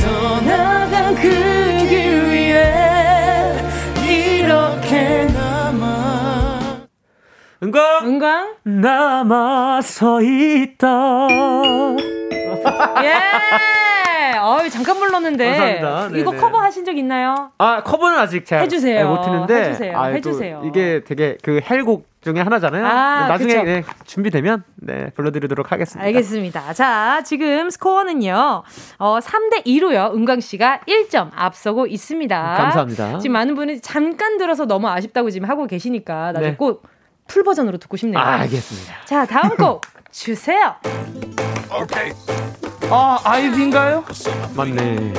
떠나간 0.00 1.14
그 1.14 1.59
은광 7.62 8.06
은광 8.06 8.54
남아 8.62 9.82
서 9.82 10.22
있다. 10.22 11.26
예. 13.04 14.38
어이 14.38 14.70
잠깐 14.70 14.98
불렀는데 14.98 15.46
감사합니다. 15.46 16.18
이거 16.18 16.30
네네. 16.30 16.42
커버 16.42 16.58
하신 16.60 16.86
적 16.86 16.96
있나요? 16.96 17.50
아 17.58 17.82
커버는 17.82 18.18
아직 18.18 18.46
제가 18.46 18.62
해주세요. 18.62 18.98
잘 18.98 19.06
못했는데 19.06 19.68
해주세요. 19.68 19.98
아, 19.98 20.08
또 20.08 20.16
해주세요. 20.16 20.62
이게 20.64 21.02
되게 21.04 21.36
그 21.42 21.60
헬곡 21.68 22.08
중에 22.22 22.40
하나잖아요. 22.40 22.86
아, 22.86 23.22
네, 23.22 23.28
나중에. 23.28 23.62
네, 23.62 23.84
준비되면 24.04 24.62
네 24.76 25.10
불러드리도록 25.14 25.70
하겠습니다. 25.72 26.06
알겠습니다. 26.06 26.72
자, 26.74 27.22
지금 27.24 27.68
스코어는요, 27.70 28.62
어, 28.98 29.18
3대 29.20 29.64
2로요. 29.66 30.14
은광 30.14 30.40
씨가 30.40 30.80
1점 30.86 31.30
앞서고 31.34 31.86
있습니다. 31.86 32.54
감사합니다. 32.56 33.18
지금 33.18 33.32
많은 33.32 33.54
분이 33.54 33.80
잠깐 33.80 34.38
들어서 34.38 34.66
너무 34.66 34.88
아쉽다고 34.88 35.30
지금 35.30 35.48
하고 35.48 35.66
계시니까 35.66 36.32
나중에 36.32 36.50
네. 36.52 36.56
꼭 36.56 36.82
풀 37.30 37.44
버전으로 37.44 37.78
듣고 37.78 37.96
싶네요. 37.96 38.20
알겠습니다. 38.20 38.92
자, 39.04 39.24
다음 39.24 39.50
곡 39.56 39.82
주세요. 40.10 40.74
아, 42.90 43.20
아이비인가요? 43.22 44.04
맞네. 44.56 45.12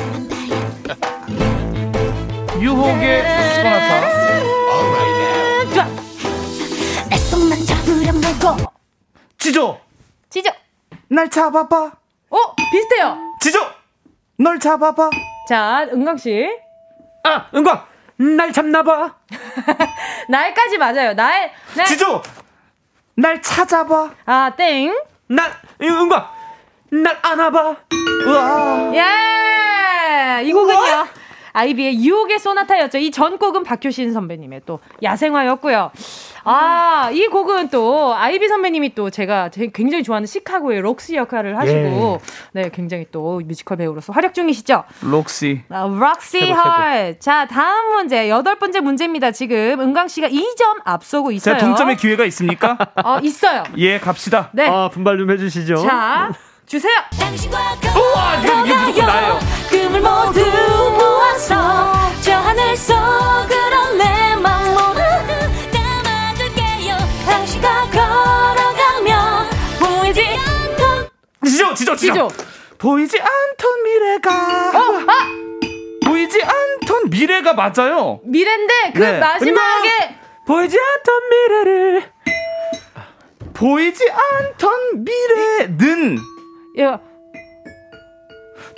유혹의 2.59 3.23
소나타. 3.55 4.11
자, 5.73 5.87
내 7.09 7.15
손만 7.15 7.57
잡으려고 7.65 8.71
지조, 9.37 9.79
지죠. 10.29 10.51
날 11.07 11.29
잡아봐. 11.29 11.93
어, 12.29 12.37
비슷해요. 12.73 13.17
지조, 13.39 13.59
널 14.37 14.59
잡아봐. 14.59 15.09
자, 15.47 15.87
은광 15.93 16.17
씨. 16.17 16.45
아, 17.23 17.45
은광! 17.55 17.85
날 18.21 18.51
잡나봐! 18.51 19.15
날까지 20.29 20.77
맞아요. 20.77 21.13
날, 21.13 21.51
날. 21.75 21.85
지조, 21.87 22.21
날 23.15 23.41
찾아봐. 23.41 24.11
아, 24.25 24.53
땡. 24.55 24.95
날, 25.27 25.51
은광! 25.81 26.27
날 26.91 27.17
안아봐! 27.21 27.75
우와. 28.27 28.91
예! 28.93 30.43
이 30.43 30.51
곡은요. 30.53 31.07
아이비의 31.53 32.03
유혹의 32.05 32.39
소나타였죠. 32.39 32.97
이 32.97 33.11
전 33.11 33.37
곡은 33.37 33.63
박효신 33.63 34.13
선배님의 34.13 34.61
또 34.65 34.79
야생화였고요. 35.03 35.91
아, 36.43 37.09
이 37.13 37.27
곡은 37.27 37.69
또 37.69 38.13
아이비 38.15 38.47
선배님이 38.47 38.95
또 38.95 39.09
제가 39.09 39.49
제- 39.49 39.67
굉장히 39.73 40.03
좋아하는 40.03 40.25
시카고의 40.25 40.81
록시 40.81 41.15
역할을 41.15 41.57
하시고 41.57 42.19
네, 42.53 42.69
굉장히 42.73 43.05
또 43.11 43.41
뮤지컬 43.45 43.77
배우로서 43.77 44.11
활약 44.13 44.33
중이시죠. 44.33 44.83
록시. 45.01 45.61
아, 45.69 45.85
록시. 45.87 46.51
헐. 46.51 47.17
자, 47.19 47.45
다음 47.47 47.93
문제. 47.95 48.29
여덟 48.29 48.55
번째 48.57 48.79
문제입니다. 48.81 49.31
지금 49.31 49.79
은광 49.79 50.07
씨가 50.07 50.27
2점 50.29 50.81
앞서고 50.85 51.31
있어요. 51.31 51.57
자, 51.57 51.65
동점의 51.65 51.97
기회가 51.97 52.25
있습니까? 52.25 52.77
어, 53.03 53.19
있어요. 53.21 53.63
예, 53.77 53.99
갑시다. 53.99 54.49
네. 54.53 54.67
아, 54.67 54.89
분발 54.91 55.17
좀 55.17 55.29
해 55.29 55.37
주시죠. 55.37 55.75
자, 55.77 56.31
주세요. 56.65 56.93
우와, 57.95 58.35
이거 58.37 58.55
무조건 58.85 59.05
나예요. 59.05 59.39
꿈을 59.69 60.01
모두 60.01 60.41
모아서 60.97 61.91
저 62.21 62.33
하늘 62.35 62.75
속으로 62.75 63.93
내맘 63.97 64.75
지조, 71.45 71.73
지조, 71.73 71.95
지조. 71.95 72.27
보이지 72.77 73.19
않던 73.19 73.83
미래가. 73.83 74.29
어, 74.69 75.05
아! 75.07 75.27
보이지 76.05 76.41
않던 76.43 77.09
미래가 77.09 77.53
맞아요. 77.53 78.19
미래인데 78.23 78.73
그 78.93 78.99
네. 78.99 79.19
마지막에 79.19 79.89
보이지 80.45 80.77
않던 80.79 81.29
미래를. 81.29 82.03
보이지 83.53 84.09
않던 84.09 85.03
미래는 85.03 86.17
예, 86.79 86.97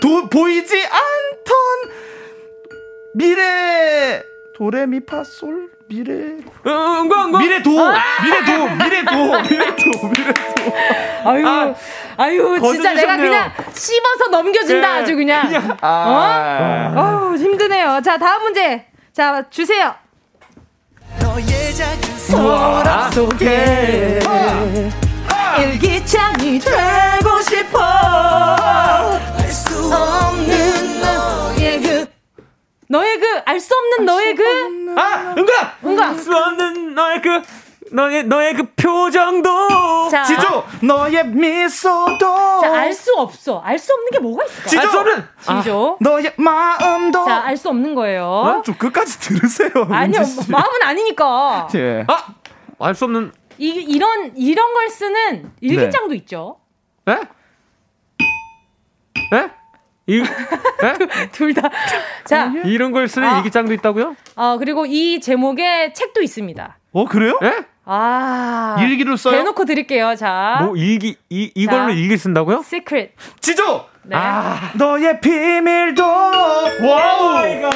도, 0.01 0.27
보이지 0.29 0.75
않던 0.75 1.93
미래 3.15 4.21
도레미파솔 4.57 5.69
미래 5.87 6.13
은광! 6.67 7.31
미래도 7.37 7.69
미래도 7.69 8.69
미래도 8.75 9.41
미래도 9.43 10.07
미래도 10.09 10.41
아유, 11.25 11.47
아, 11.47 11.75
아유, 12.17 12.59
진짜 12.61 12.93
내가. 12.93 13.17
그냥 13.17 13.51
씹어서 13.73 14.29
넘겨준다, 14.31 14.93
네. 14.93 15.01
아주 15.01 15.15
그냥. 15.15 15.77
아, 15.81 16.93
어우, 16.95 17.35
힘드네요. 17.37 18.01
자, 18.03 18.17
다음 18.17 18.43
문제. 18.43 18.85
자, 19.13 19.43
주세요. 19.49 19.95
우와. 22.33 23.11
속에 23.11 24.19
일기장이 25.59 26.59
되고 26.59 27.41
싶어. 27.41 27.79
알 29.37 29.51
수 29.51 29.93
없는 29.93 31.01
너의 31.01 31.81
그, 31.81 32.05
너의 32.89 33.19
그, 33.19 33.25
알 33.45 33.59
수 33.59 33.73
없는 33.75 34.05
너의 34.05 34.35
그, 34.35 34.43
아, 34.97 35.35
은광! 35.37 35.71
은광. 35.85 36.17
수 36.17 36.35
없는 36.35 36.95
너의 36.95 37.21
그, 37.21 37.41
너의, 37.93 38.23
너의 38.23 38.53
그 38.55 38.65
표정도. 38.73 40.09
자, 40.09 40.23
지조 40.23 40.63
너의 40.81 41.27
미소도 41.27 42.17
자, 42.61 42.73
알 42.73 42.91
수 42.93 43.13
없어. 43.15 43.59
알 43.59 43.77
수 43.77 43.93
없는 43.93 44.11
게 44.11 44.19
뭐가 44.19 44.43
있을까? 44.45 44.69
지조! 44.69 44.81
알수 44.81 44.97
없는! 44.99 45.23
지죠. 45.61 45.97
너의 46.01 46.33
마음도 46.37 47.23
자, 47.25 47.43
알 47.43 47.55
수 47.55 47.69
없는 47.69 47.93
거예요. 47.95 48.25
어? 48.25 48.61
좀 48.63 48.75
끝까지 48.75 49.19
들으세요 49.19 49.69
아니요, 49.91 50.23
씨. 50.23 50.49
마음은 50.51 50.81
아니니까. 50.83 51.67
예. 51.75 52.03
아! 52.07 52.33
알 52.79 52.95
수 52.95 53.05
없는, 53.05 53.31
이, 53.59 53.69
이런, 53.69 54.35
이런 54.35 54.73
걸 54.73 54.89
쓰는 54.89 55.51
일기장도 55.61 56.15
있죠. 56.15 56.57
에? 57.07 57.13
에? 59.35 59.49
이, 60.07 60.19
에? 60.19 60.23
둘 61.31 61.53
다. 61.53 61.69
자, 62.25 62.51
이런 62.65 62.91
걸 62.91 63.07
쓰는 63.07 63.27
아. 63.27 63.37
일기장도 63.37 63.71
있다고요? 63.73 64.15
어, 64.35 64.57
그리고 64.57 64.85
이 64.85 65.21
제목의 65.21 65.93
책도 65.93 66.21
있습니다. 66.21 66.77
어 66.91 67.05
그래요? 67.05 67.39
에? 67.43 67.65
아. 67.85 68.77
일기를 68.79 69.17
써요? 69.17 69.35
대놓고 69.37 69.65
드릴게요. 69.65 70.15
자. 70.15 70.59
뭐 70.63 70.75
일기 70.75 71.17
이 71.29 71.51
이걸로 71.55 71.87
자. 71.87 71.89
일기 71.91 72.17
쓴다고요? 72.17 72.63
secret. 72.63 73.11
지조 73.41 73.85
네. 74.03 74.15
아. 74.15 74.71
너의 74.75 75.19
비밀도 75.21 76.03
wow 76.03 77.45
예. 77.45 77.69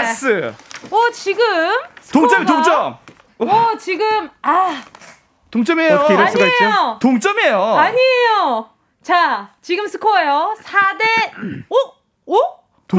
yes 0.00 0.54
어, 0.90 1.10
지금. 1.12 1.44
동점이 2.12 2.44
스코어가- 2.44 2.46
동점 2.46 2.96
어, 3.38 3.76
지금. 3.78 4.30
아. 4.42 4.82
동점이에요 5.50 5.94
어떻게 5.94 6.14
이럴 6.14 6.28
수가 6.28 6.46
있죠? 6.46 6.64
아니에요. 6.64 6.98
동점이에요 7.00 7.62
아니에요. 7.62 8.70
자, 9.02 9.50
지금 9.62 9.86
스코어요. 9.86 10.56
4대. 10.62 11.64
오? 11.68 12.34
오? 12.34 12.38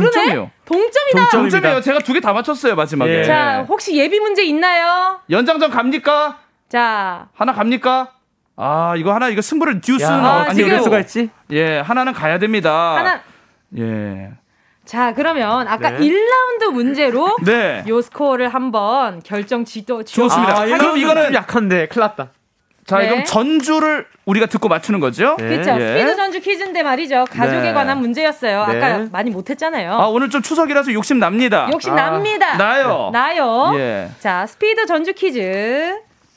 동점이에요. 0.03 0.33
그러네? 0.35 0.51
동점이다. 0.65 1.19
동점. 1.29 1.41
동점이에요 1.41 1.81
제가 1.81 1.99
두 1.99 2.13
개 2.13 2.19
다 2.19 2.33
맞췄어요 2.33 2.75
마지막에 2.75 3.19
예. 3.19 3.23
자, 3.23 3.65
혹시 3.67 3.95
예비 3.97 4.19
문제 4.19 4.43
있나요? 4.43 5.19
연장전 5.29 5.69
갑니까 5.71 6.39
자. 6.69 7.27
하나 7.33 7.53
갑니까 7.53 8.11
아 8.57 8.93
이거 8.97 9.13
하나 9.13 9.29
이거 9.29 9.41
승부를 9.41 9.81
듀스는 9.81 10.17
야, 10.17 10.25
아, 10.25 10.41
어떻게 10.43 10.63
이럴 10.65 10.81
수가 10.81 10.99
있지? 10.99 11.29
예 11.51 11.79
하나는 11.79 12.13
가야 12.13 12.39
됩니다 12.39 12.95
하나. 12.95 13.21
예 13.77 14.31
자, 14.85 15.13
그러면 15.15 15.67
아까 15.67 15.89
네. 15.89 15.97
1라운드 15.97 16.71
문제로 16.71 17.35
네. 17.43 17.83
요 17.87 18.01
스코어를 18.03 18.49
한번 18.53 19.19
결정 19.23 19.65
지도 19.65 20.03
좋습니다. 20.03 20.61
아, 20.61 20.65
그럼 20.65 20.97
이거는 20.97 21.33
약한데 21.33 21.87
큰일 21.87 22.01
났다. 22.01 22.29
자 22.85 22.99
네. 22.99 23.09
그럼 23.09 23.23
전주를 23.23 24.05
우리가 24.25 24.45
듣고 24.45 24.67
맞추는 24.67 24.99
거죠 24.99 25.35
네. 25.39 25.47
그렇죠. 25.57 25.71
예. 25.81 25.87
스피드 25.97 26.15
전주 26.15 26.39
퀴즈인데 26.39 26.83
말이죠. 26.83 27.25
가족에 27.31 27.61
네. 27.61 27.73
관한 27.73 27.99
문제였어요. 27.99 28.67
네. 28.67 28.77
아까 28.77 29.05
많이 29.11 29.31
못했잖아요. 29.31 29.91
아 29.93 30.05
오늘 30.07 30.29
좀 30.29 30.41
추석이라서 30.41 30.93
욕심 30.93 31.17
납니다 31.19 31.67
욕심 31.71 31.93
아, 31.93 31.95
납니다. 31.95 32.57
나요 32.57 33.09
나요. 33.11 33.71
예. 33.75 34.09
자, 34.19 34.45
스피드 34.45 34.85
전주 34.85 35.13
퀴즈 35.13 35.95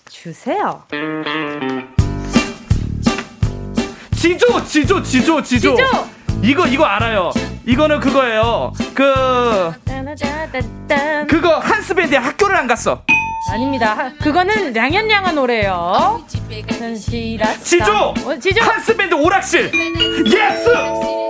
주세요. 0.09 0.85
지조 4.17 4.65
지조 4.65 5.03
지조 5.03 5.43
지조 5.43 5.77
지조! 5.77 5.85
이거 6.43 6.67
이거 6.67 6.85
알아요 6.85 7.31
이거는 7.67 8.01
그거예요 8.01 8.73
그. 8.95 9.73
그거 11.29 11.59
한스밴드의 11.59 12.21
학교를 12.21 12.57
안 12.57 12.67
갔어 12.67 13.03
아닙니다. 13.51 13.95
하- 13.95 14.13
그거는 14.23 14.73
량현량한 14.73 15.35
노래예요. 15.35 16.23
현실아. 16.69 17.53
지조 17.59 18.15
어, 18.25 18.39
지조. 18.41 18.63
한스밴드 18.63 19.15
오락실 19.15 19.71
yes 20.27 21.28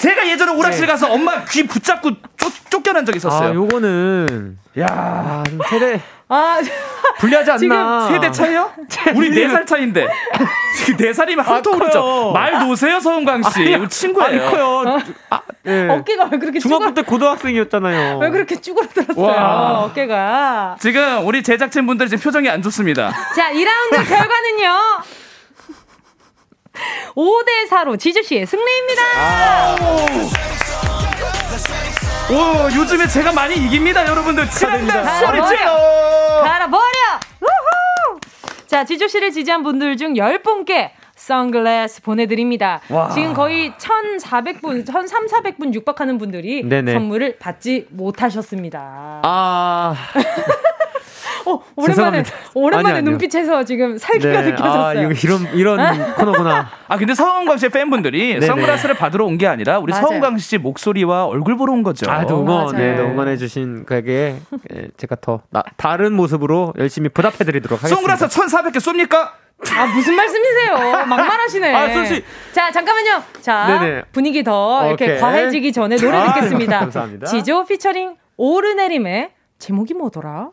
제가 0.00 0.26
예전에 0.28 0.52
오락실 0.52 0.86
가서 0.86 1.10
엄마 1.12 1.44
귀 1.44 1.66
붙잡고 1.66 2.10
쫓, 2.36 2.52
쫓겨난 2.70 3.04
적 3.04 3.14
아, 3.14 3.16
있었어요 3.16 3.54
요거는 3.54 4.58
야 4.78 4.86
아, 4.88 5.42
좀 5.48 5.58
세대 5.68 6.00
아, 6.28 6.58
불리하지 7.18 7.50
않나? 7.50 8.08
세대 8.08 8.30
차이요? 8.30 8.70
우리 9.14 9.30
네 9.30 9.48
살 9.48 9.66
차인데 9.66 10.06
지금 10.78 10.96
네 10.96 11.12
살이면 11.12 11.44
아, 11.44 11.54
한통으로죠. 11.56 12.30
말 12.32 12.52
놓으세요 12.60 13.00
서은광 13.00 13.42
씨 13.50 13.74
우리 13.74 13.88
친구예요 13.88 14.28
아니 14.28 14.50
커요. 14.50 14.98
아, 15.28 15.40
예. 15.66 15.88
어깨가 15.88 16.28
왜 16.30 16.38
그렇게 16.38 16.58
중학교 16.60 16.84
쭈그러, 16.86 16.94
때 16.94 17.02
고등학생이었잖아요. 17.02 18.18
왜 18.18 18.30
그렇게 18.30 18.60
쭈그러들었어요? 18.60 19.26
와. 19.26 19.80
어깨가. 19.84 20.76
지금 20.80 21.26
우리 21.26 21.42
제작진 21.42 21.84
분들 21.86 22.08
지금 22.08 22.22
표정이 22.22 22.48
안 22.48 22.62
좋습니다 22.62 23.12
자, 23.34 23.50
2라운드 23.52 24.08
결과는요. 24.08 24.78
5대 27.14 27.68
4로 27.70 27.98
지주 27.98 28.22
씨의 28.22 28.46
승리입니다. 28.46 29.02
오 32.30 32.70
요즘에 32.74 33.08
제가 33.08 33.32
많이 33.32 33.56
이깁니다 33.56 34.06
여러분들 34.06 34.48
친한다 34.50 34.86
축하드립니다. 35.02 35.18
소리 35.26 35.40
아, 35.40 35.46
질러 35.48 36.42
갈아버려! 36.42 36.82
우후! 37.40 38.20
자, 38.68 38.84
지조 38.84 39.08
씨를 39.08 39.32
지지한 39.32 39.64
분들 39.64 39.96
중 39.96 40.14
10분께 40.14 40.90
선글라스 41.16 42.02
보내드립니다. 42.02 42.80
와. 42.88 43.10
지금 43.10 43.34
거의 43.34 43.72
1,400분, 43.72 44.86
1,300, 44.86 45.58
400분 45.58 45.74
육박하는 45.74 46.16
분들이 46.18 46.62
네네. 46.66 46.94
선물을 46.94 47.36
받지 47.38 47.86
못하셨습니다. 47.90 49.20
아, 49.22 49.94
어, 51.46 51.62
오랜만에 51.76 52.22
죄송합니다. 52.22 52.30
오랜만에 52.54 52.88
아니요, 52.88 52.98
아니요. 52.98 53.10
눈빛에서 53.10 53.64
지금 53.64 53.98
살기가 53.98 54.40
네. 54.42 54.50
느껴졌어요. 54.50 55.08
아, 55.08 55.12
이런 55.12 55.48
이런 55.54 55.78
코너구나. 56.14 56.68
아 56.88 56.96
근데 56.96 57.14
서은광 57.14 57.56
씨의 57.58 57.70
팬분들이 57.70 58.34
네네. 58.34 58.46
선글라스를 58.46 58.94
받으러 58.96 59.24
온 59.26 59.38
게 59.38 59.46
아니라 59.46 59.78
우리 59.78 59.92
맞아요. 59.92 60.06
서은광 60.06 60.38
씨 60.38 60.58
목소리와 60.58 61.26
얼굴 61.26 61.56
보러 61.56 61.72
온 61.72 61.82
거죠. 61.82 62.10
아, 62.10 62.26
또 62.26 62.40
응원, 62.42 62.66
맞아요. 62.66 62.78
네, 62.78 62.96
또 62.96 63.02
응원해 63.04 63.36
주신 63.36 63.84
그에게 63.86 64.36
예, 64.74 64.88
제가 64.96 65.16
더 65.20 65.40
나, 65.50 65.62
다른 65.76 66.12
모습으로 66.14 66.74
열심히 66.78 67.08
보답해 67.08 67.38
드리도록 67.38 67.82
하겠습니다. 67.82 68.16
선글라스 68.16 68.26
1,400개 68.28 68.76
쏩니까? 68.76 69.30
아 69.76 69.86
무슨 69.94 70.14
말씀이세요? 70.16 71.04
막말하시네. 71.06 71.74
아, 71.74 71.92
솔직히- 71.92 72.24
자 72.52 72.70
잠깐만요. 72.72 73.22
자 73.42 73.78
네네. 73.80 74.02
분위기 74.12 74.42
더 74.42 74.86
이렇게 74.88 75.04
오케이. 75.04 75.18
과해지기 75.20 75.72
전에 75.72 75.96
노래 75.96 76.16
아, 76.16 76.32
듣겠습니다. 76.34 76.78
감사합니다. 76.80 77.26
지조 77.26 77.64
피처링 77.66 78.16
오르내림의 78.36 79.30
제목이 79.58 79.94
뭐더라? 79.94 80.50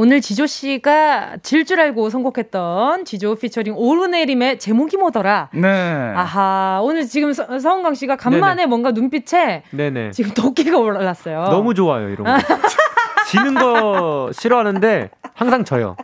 오늘 0.00 0.22
지조 0.22 0.46
씨가 0.46 1.36
질 1.42 1.66
줄 1.66 1.78
알고 1.78 2.08
선곡했던 2.08 3.04
지조 3.04 3.34
피처링 3.34 3.74
오르내림의 3.76 4.58
제목이 4.58 4.96
뭐더라? 4.96 5.50
네. 5.52 5.68
아하 6.16 6.80
오늘 6.82 7.06
지금 7.06 7.34
서, 7.34 7.58
서은강 7.60 7.92
씨가 7.94 8.16
간만에 8.16 8.64
뭔가 8.64 8.92
눈빛에 8.92 9.62
네네. 9.70 10.12
지금 10.12 10.32
도끼가 10.32 10.78
올랐어요. 10.78 11.44
너무 11.50 11.74
좋아요 11.74 12.08
이런 12.08 12.24
거. 12.24 12.32
지는 13.28 13.54
거 13.54 14.30
싫어하는데 14.32 15.10
항상 15.34 15.64
져요. 15.64 15.96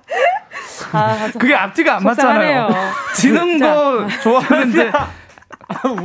아, 0.92 1.30
그게 1.38 1.54
앞뒤가 1.54 1.96
안 1.96 2.02
속상하네요. 2.02 2.62
맞잖아요. 2.64 2.92
지는 3.14 3.58
거 3.58 4.06
좋아하는데 4.22 4.92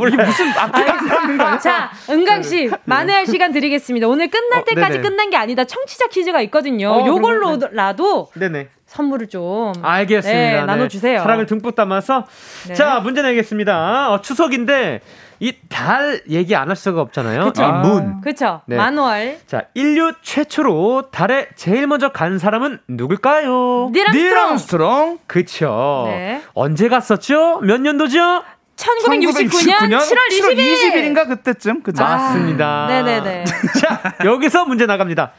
이게 0.08 0.18
무슨 0.24 0.50
맞는 0.54 1.38
거야? 1.38 1.58
자, 1.60 1.92
은강 2.10 2.44
씨, 2.44 2.70
만회할 2.86 3.26
시간 3.28 3.52
드리겠습니다. 3.52 4.08
오늘 4.08 4.30
끝날 4.30 4.62
어, 4.62 4.66
때까지 4.66 4.98
네네. 4.98 5.02
끝난 5.10 5.30
게 5.30 5.38
아니다. 5.38 5.64
청취자 5.66 6.08
퀴즈가 6.08 6.42
있거든요. 6.42 6.90
어, 6.92 7.06
요걸로라도 7.06 8.30
네네. 8.36 8.70
선물을 8.88 9.30
좀 9.30 9.72
알겠습니다. 9.82 10.40
네, 10.40 10.54
네. 10.60 10.66
나눠주세요. 10.66 11.20
사랑을 11.22 11.46
듬뿍 11.46 11.76
담아서. 11.76 12.26
네. 12.68 12.74
자, 12.74 13.00
문제 13.00 13.22
내겠습니다. 13.22 14.12
어, 14.12 14.22
추석인데, 14.22 15.02
이 15.40 15.54
달 15.70 16.22
얘기 16.30 16.56
안 16.56 16.70
할 16.70 16.76
수가 16.76 17.02
없잖아요. 17.02 17.46
그쵸. 17.46 17.64
이 17.64 17.72
문. 17.88 18.22
그쵸. 18.22 18.62
네. 18.68 18.76
만월. 18.76 19.38
자, 19.48 19.64
인류 19.74 20.14
최초로 20.22 21.10
달에 21.12 21.48
제일 21.56 21.88
먼저 21.88 22.10
간 22.10 22.38
사람은 22.38 22.80
누굴까요? 22.88 23.90
닐 23.92 24.06
암스트롱. 24.08 24.14
닐 24.30 24.38
암스트롱. 24.38 25.20
그쵸. 25.26 26.04
네. 26.08 26.42
언제 26.54 26.90
갔었죠? 26.90 27.60
몇 27.64 27.82
년도죠? 27.82 28.44
1969년 28.82 29.99
7월 29.99 30.18
20일. 30.32 30.74
20일인가 31.16 31.28
그때쯤 31.28 31.82
그죠? 31.84 32.03
맞습니다. 32.03 32.88
네네네. 32.88 33.45
자, 33.80 34.16
여기서 34.26 34.66
문제 34.66 34.86
나갑니다. 34.86 35.32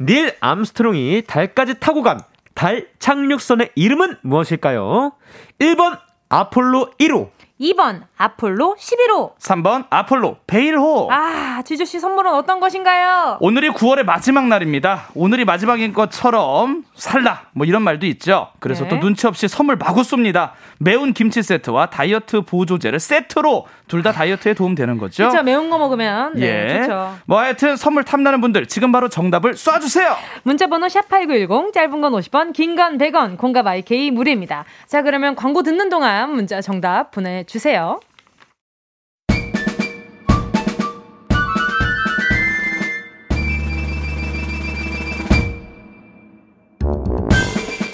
닐 0.00 0.34
암스트롱이 0.40 1.22
달까지 1.26 1.74
타고 1.80 2.02
간 2.02 2.20
달 2.58 2.88
착륙선의 2.98 3.70
이름은 3.76 4.16
무엇일까요? 4.22 5.12
1번 5.60 5.96
아폴로 6.28 6.90
1호, 6.98 7.30
2번 7.60 8.02
아폴로 8.16 8.76
11호. 8.78 9.36
3번 9.38 9.86
아폴로 9.90 10.36
베일호. 10.46 11.08
아, 11.10 11.62
지조 11.64 11.84
씨 11.84 11.98
선물은 11.98 12.32
어떤 12.32 12.60
것인가요? 12.60 13.38
오늘이 13.40 13.70
9월의 13.70 14.04
마지막 14.04 14.46
날입니다. 14.46 15.08
오늘이 15.14 15.44
마지막인 15.44 15.92
것처럼 15.92 16.84
살라 16.94 17.46
뭐 17.52 17.66
이런 17.66 17.82
말도 17.82 18.06
있죠. 18.06 18.48
그래서 18.60 18.84
네. 18.84 18.90
또 18.90 19.00
눈치 19.00 19.26
없이 19.26 19.48
선물 19.48 19.76
마구 19.76 20.02
쏩니다. 20.02 20.50
매운 20.78 21.12
김치 21.12 21.42
세트와 21.42 21.86
다이어트 21.90 22.42
보조제를 22.42 23.00
세트로 23.00 23.66
둘 23.88 24.02
다 24.02 24.12
다이어트에 24.12 24.54
도움 24.54 24.74
되는 24.76 24.96
거죠. 24.98 25.28
그쵸, 25.28 25.42
매운 25.42 25.70
거 25.70 25.78
먹으면. 25.78 26.34
네, 26.34 26.76
예. 26.76 26.78
그쵸. 26.82 27.16
뭐 27.26 27.40
하여튼 27.40 27.74
선물 27.76 28.04
탐나는 28.04 28.40
분들 28.40 28.66
지금 28.66 28.92
바로 28.92 29.08
정답을 29.08 29.54
쏴 29.54 29.80
주세요. 29.80 30.14
문자 30.44 30.66
번호 30.68 30.86
샵8910, 30.86 31.72
짧은 31.72 32.00
건 32.00 32.12
50원, 32.12 32.52
긴 32.52 32.76
건 32.76 32.98
100원, 32.98 33.36
공감 33.38 33.66
IK 33.66 34.10
무료입니다. 34.12 34.64
자, 34.86 35.02
그러면 35.02 35.34
광고 35.34 35.62
듣는 35.64 35.88
동안 35.88 36.30
문자 36.32 36.60
정답 36.60 37.10
보내 37.10 37.42
주세요. 37.48 37.98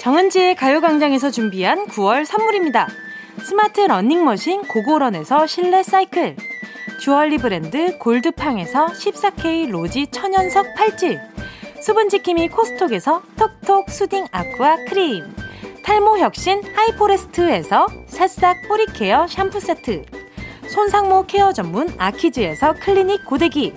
정은지의 0.01 0.55
가요광장에서 0.55 1.31
준비한 1.31 1.87
9월 1.87 2.25
선물입니다. 2.25 2.87
스마트 3.39 3.81
러닝머신 3.81 4.63
고고런에서 4.67 5.47
실내 5.47 5.81
사이클. 5.81 6.35
주얼리 6.99 7.37
브랜드 7.37 7.97
골드팡에서 7.97 8.87
14K 8.87 9.69
로지 9.69 10.07
천연석 10.11 10.75
팔찌. 10.75 11.17
수분지킴이 11.81 12.49
코스톡에서 12.49 13.23
톡톡 13.37 13.89
soothing 13.89 14.27
aqua 14.31 14.77
크림. 14.89 15.23
탈모 15.85 16.17
혁신 16.17 16.63
하이포레스트에서 16.75 17.85
새싹 18.07 18.67
뿌리 18.67 18.87
care 18.87 19.27
샴푸 19.27 19.59
세트. 19.59 20.03
손상모 20.67 21.27
care 21.27 21.53
전문 21.53 21.87
아키즈에서 21.99 22.73
클리닉 22.81 23.23
고데기. 23.23 23.71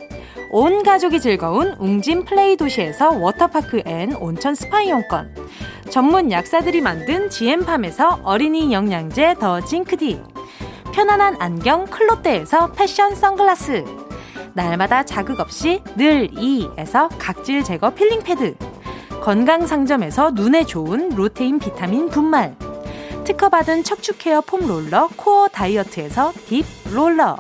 온 0.51 0.83
가족이 0.83 1.21
즐거운 1.21 1.75
웅진 1.79 2.25
플레이 2.25 2.57
도시에서 2.57 3.11
워터파크 3.11 3.83
and 3.85 4.15
온천 4.15 4.55
스파 4.55 4.81
이용권. 4.81 5.37
전문 5.91 6.33
약사들이 6.33 6.81
만든 6.81 7.29
지엠팜에서 7.29 8.21
어린이 8.25 8.73
영양제 8.73 9.35
the 9.39 9.61
zinc 9.61 10.02
D. 10.02 10.23
편안한 10.95 11.37
안경 11.39 11.85
클로떼에서 11.85 12.73
패션 12.73 13.15
선글라스. 13.15 13.85
날마다 14.55 15.05
자극 15.05 15.41
없이 15.41 15.83
늘 15.95 16.31
이에서 16.33 17.11
각질 17.19 17.63
제거 17.63 17.91
필링 17.91 18.23
패드. 18.23 18.57
건강 19.21 19.67
상점에서 19.67 20.31
눈에 20.31 20.65
좋은 20.65 21.11
루테인 21.11 21.59
비타민 21.59 22.09
분말. 22.09 22.57
특허받은 23.25 23.85
척추 23.85 24.17
care 24.17 24.41
foam 24.41 24.67
roller 24.67 25.09
코어 25.17 25.49
다이어트에서 25.49 26.33
deep 26.47 26.65
roller. 26.93 27.37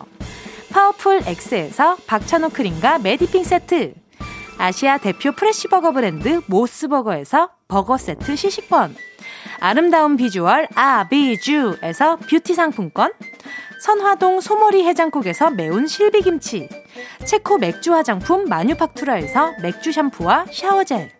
파워풀 0.70 1.22
X에서 1.24 1.96
박찬호 2.06 2.50
크림과 2.50 2.98
메디핑 2.98 3.42
세트. 3.42 3.94
아시아 4.58 4.98
대표 4.98 5.32
fresh버거 5.32 5.92
브랜드 5.92 6.42
모스버거에서 6.46 7.50
버거 7.68 7.96
세트 7.96 8.36
시식권. 8.36 8.94
아름다운 9.60 10.16
비주얼 10.16 10.68
아비주에서 10.74 12.16
뷰티 12.16 12.54
상품권. 12.54 13.12
선화동 13.80 14.40
소머리 14.40 14.84
해장국에서 14.84 15.50
매운 15.50 15.86
실비김치. 15.86 16.68
체코 17.26 17.58
맥주 17.58 17.94
화장품 17.94 18.44
마뉴팍투라에서 18.46 19.52
맥주 19.62 19.92
샴푸와 19.92 20.46
샤워젤. 20.52 21.12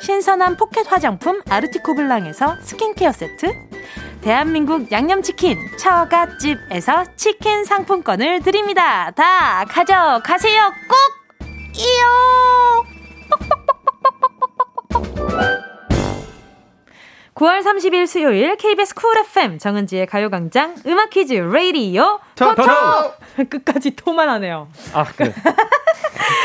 신선한 0.00 0.56
포켓 0.56 0.90
화장품 0.90 1.40
아르티코 1.48 1.94
블랑에서 1.94 2.56
스킨케어 2.60 3.12
세트. 3.12 3.54
대한민국 4.20 4.90
양념치킨 4.92 5.58
처갓집에서 5.78 7.16
치킨 7.16 7.64
상품권을 7.64 8.40
드립니다. 8.42 9.10
다 9.10 9.64
가져가세요. 9.64 10.72
꼭! 10.88 10.98
이요! 11.76 12.84
9월 17.34 17.62
30일 17.62 18.06
수요일 18.06 18.56
KBS 18.56 18.94
쿨 18.94 19.18
FM 19.18 19.58
정은지의 19.58 20.06
가요광장 20.06 20.76
음악 20.86 21.10
퀴즈 21.10 21.32
레이디오 21.34 22.20
저, 22.36 22.54
토토 22.54 22.62
저, 22.62 23.14
끝까지 23.50 23.96
토만 23.96 24.28
하네요. 24.28 24.68
아, 24.92 25.04
그래. 25.04 25.34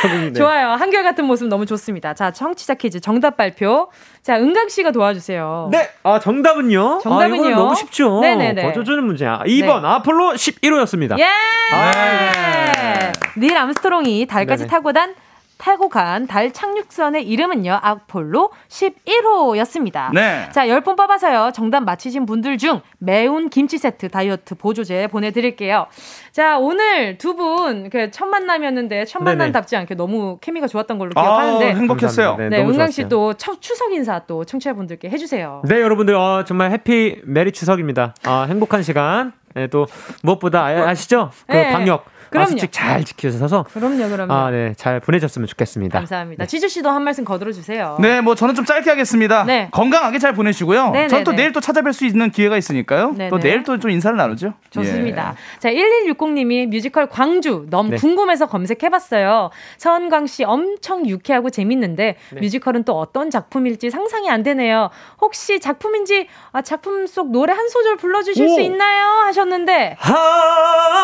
네. 0.03 0.34
좋아요. 0.34 0.70
한결같은 0.70 1.26
모습 1.26 1.48
너무 1.48 1.68
좋습니다. 1.68 2.16
자, 2.16 2.32
청취자 2.32 2.74
퀴즈 2.74 2.99
정답 2.99 3.38
발표. 3.38 3.91
자, 4.24 4.38
은광 4.38 4.70
씨가 4.70 4.90
도와주세요. 4.91 5.70
네, 5.72 5.90
아, 6.02 6.20
정답은요? 6.20 7.02
정답은요? 7.03 7.45
아, 7.45 7.49
너무 7.52 7.76
쉽죠. 7.76 8.22
네네네. 8.22 8.64
거저주는 8.64 9.03
문제야. 9.03 9.44
2번, 9.45 9.82
네. 9.84 9.88
아폴로 9.88 10.32
11호였습니다. 10.34 11.20
예! 11.20 11.26
네. 11.72 13.11
닐 13.38 13.56
암스트롱이 13.56 14.26
달까지 14.26 14.64
네네. 14.64 14.72
타고 14.72 14.91
단 14.91 15.14
타고 15.60 15.90
간 15.90 16.26
달 16.26 16.52
착륙선의 16.53 17.27
이름은요, 17.27 17.80
아폴로 17.81 18.52
11호였습니다. 18.69 20.11
네. 20.14 20.48
자, 20.53 20.65
10분 20.65 20.95
뽑아서요, 20.95 21.52
정답 21.53 21.81
맞히신 21.84 22.26
분들 22.26 22.57
중 22.57 22.81
매운 22.98 23.49
김치 23.49 23.77
세트 23.77 24.07
다이어트 24.10 24.56
보조제 24.56 25.07
보내드릴게요. 25.07 25.88
자, 26.31 26.57
오늘 26.57 27.18
두 27.18 27.36
분, 27.36 27.90
그, 27.90 28.10
첫 28.11 28.26
만남이었는데, 28.27 29.06
첫. 29.06 29.19
만남답지 29.22 29.76
않게 29.76 29.95
너무 29.95 30.38
케미가 30.40 30.68
좋았던 30.68 30.98
걸로 30.98 31.11
아, 31.15 31.22
기억하는데. 31.22 31.76
행복했어요. 31.76 32.27
감사합니다. 32.38 32.49
네, 32.49 32.57
너무 32.64 32.73
은강 32.73 32.91
씨 32.91 33.02
좋았어요. 33.10 33.10
또첫 33.34 33.61
추석 33.61 33.91
인사 33.91 34.19
또 34.27 34.45
청취자분들께 34.45 35.10
해주세요. 35.10 35.61
네, 35.68 35.81
여러분들, 35.81 36.15
어, 36.15 36.45
정말 36.48 36.72
해피 36.72 37.19
메리 37.26 37.52
추석입니다. 37.52 38.15
아, 38.23 38.45
행복한 38.48 38.81
시간. 38.81 39.34
네, 39.56 39.68
또, 39.68 39.88
무엇보다 40.23 40.64
아, 40.65 40.90
아시죠? 40.90 41.31
그 41.48 41.52
네. 41.53 41.72
방역. 41.73 42.06
그럼요. 42.30 42.49
수칙 42.51 42.72
잘 42.72 43.03
지켜서 43.03 43.64
그럼요, 43.73 44.10
그럼요. 44.10 44.34
아, 44.34 44.51
네, 44.51 44.73
잘 44.77 44.99
보내줬으면 44.99 45.47
좋겠습니다. 45.47 45.97
감사합니다. 45.99 46.45
지주 46.45 46.69
씨도 46.69 46.89
한 46.89 47.03
말씀 47.03 47.26
거들어 47.26 47.51
주세요. 47.51 47.97
네, 47.99 48.22
뭐 48.22 48.35
저는 48.35 48.56
좀 48.56 48.65
짧게 48.65 48.89
하겠습니다. 48.89 49.43
네. 49.45 49.69
건강하게 49.72 50.19
잘 50.19 50.34
보내시고요. 50.34 50.91
네, 50.91 51.07
저는 51.07 51.23
또 51.23 51.31
네, 51.31 51.38
네. 51.38 51.43
내일 51.43 51.53
또 51.53 51.60
찾아뵐 51.60 51.93
수 51.93 52.06
있는 52.06 52.30
기회가 52.31 52.57
있으니까요. 52.57 53.14
네, 53.18 53.30
또 53.30 53.38
네. 53.38 53.49
내일 53.49 53.64
또 53.64 53.80
좀 53.80 53.91
인사를 53.91 54.15
나누죠. 54.18 54.53
좋습니다. 54.72 55.35
자, 55.60 55.69
1160님이 55.72 56.68
뮤지컬 56.68 57.07
광주 57.07 57.65
너무 57.69 57.91
네. 57.91 57.95
궁금해서 57.97 58.47
검색해봤어요. 58.47 59.51
서은광 59.77 60.27
씨 60.27 60.43
엄청 60.43 61.07
유쾌하고 61.07 61.49
재밌는데 61.49 62.18
뮤지컬은 62.41 62.84
또 62.84 62.99
어떤 62.99 63.30
작품일지 63.30 63.89
상상이 63.89 64.30
안 64.30 64.43
되네요. 64.43 64.89
혹시 65.22 65.60
작품인지 65.61 66.27
아, 66.51 66.61
작품 66.61 67.07
속 67.07 67.31
노래 67.31 67.53
한 67.53 67.69
소절 67.69 67.95
불러주실 67.97 68.45
오. 68.45 68.49
수 68.49 68.61
있나요? 68.61 69.06
하셨는데 69.26 69.97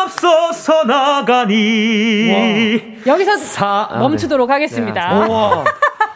앞서서 0.02 0.84
나 0.84 1.15
가니 1.24 2.98
여기서 3.06 3.36
사- 3.38 3.88
아, 3.90 3.98
멈추도록 3.98 4.48
네. 4.48 4.52
하겠습니다. 4.54 5.24
네. 5.26 5.32
와, 5.32 5.64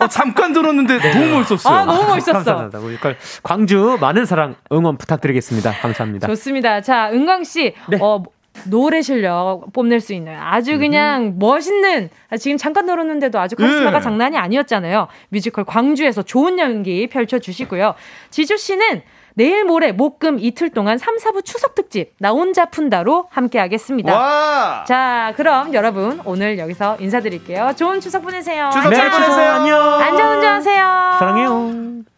어, 0.01 0.07
잠깐 0.09 0.53
들었는데 0.53 0.99
너무 1.13 1.27
멋있었어요. 1.39 1.75
아, 1.75 1.85
너무 1.85 2.09
멋있었어. 2.09 2.33
감사합니다. 2.33 2.79
뮤지컬 2.79 3.17
광주 3.43 3.99
많은 4.01 4.25
사랑 4.25 4.57
응원 4.73 4.97
부탁드리겠습니다. 4.97 5.73
감사합니다. 5.73 6.27
좋습니다. 6.29 6.81
자, 6.81 7.11
은광 7.13 7.45
씨, 7.45 7.75
네. 7.89 7.99
어, 8.01 8.23
노래 8.65 9.01
실력 9.01 9.73
뽐낼 9.73 10.01
수 10.01 10.13
있는 10.13 10.37
아주 10.39 10.79
그냥 10.79 11.35
멋있는 11.39 12.11
아, 12.31 12.37
지금 12.37 12.57
잠깐 12.57 12.85
들었는데도 12.87 13.39
아주 13.39 13.57
카리스마가 13.57 13.99
네. 13.99 14.05
장난이 14.05 14.37
아니었잖아요. 14.37 15.09
뮤지컬 15.29 15.65
광주에서 15.65 16.23
좋은 16.23 16.59
연기 16.59 17.07
펼쳐 17.07 17.39
주시고요. 17.39 17.95
지주 18.31 18.57
씨는 18.57 19.03
내일 19.35 19.65
모레 19.65 19.93
목금 19.93 20.39
이틀 20.41 20.71
동안 20.71 20.99
3, 20.99 21.17
4부 21.17 21.45
추석 21.45 21.75
특집 21.75 22.15
나 22.19 22.31
혼자 22.31 22.67
푼다로 22.67 23.27
함께 23.31 23.59
하겠습니다. 23.59 24.13
와! 24.13 24.85
자, 24.87 25.33
그럼 25.37 25.73
여러분 25.75 26.21
오늘 26.25 26.59
여기서 26.59 26.97
인사드릴게요. 27.01 27.73
좋은 27.77 28.01
추석 28.01 28.23
보내세요. 28.23 28.71
추석 28.73 28.93
잘 28.93 29.07
안녕. 29.07 29.21
보내세요. 29.21 29.51
안녕. 29.53 29.79
안전운전하세요. 30.01 31.17
사랑해요. 31.19 32.10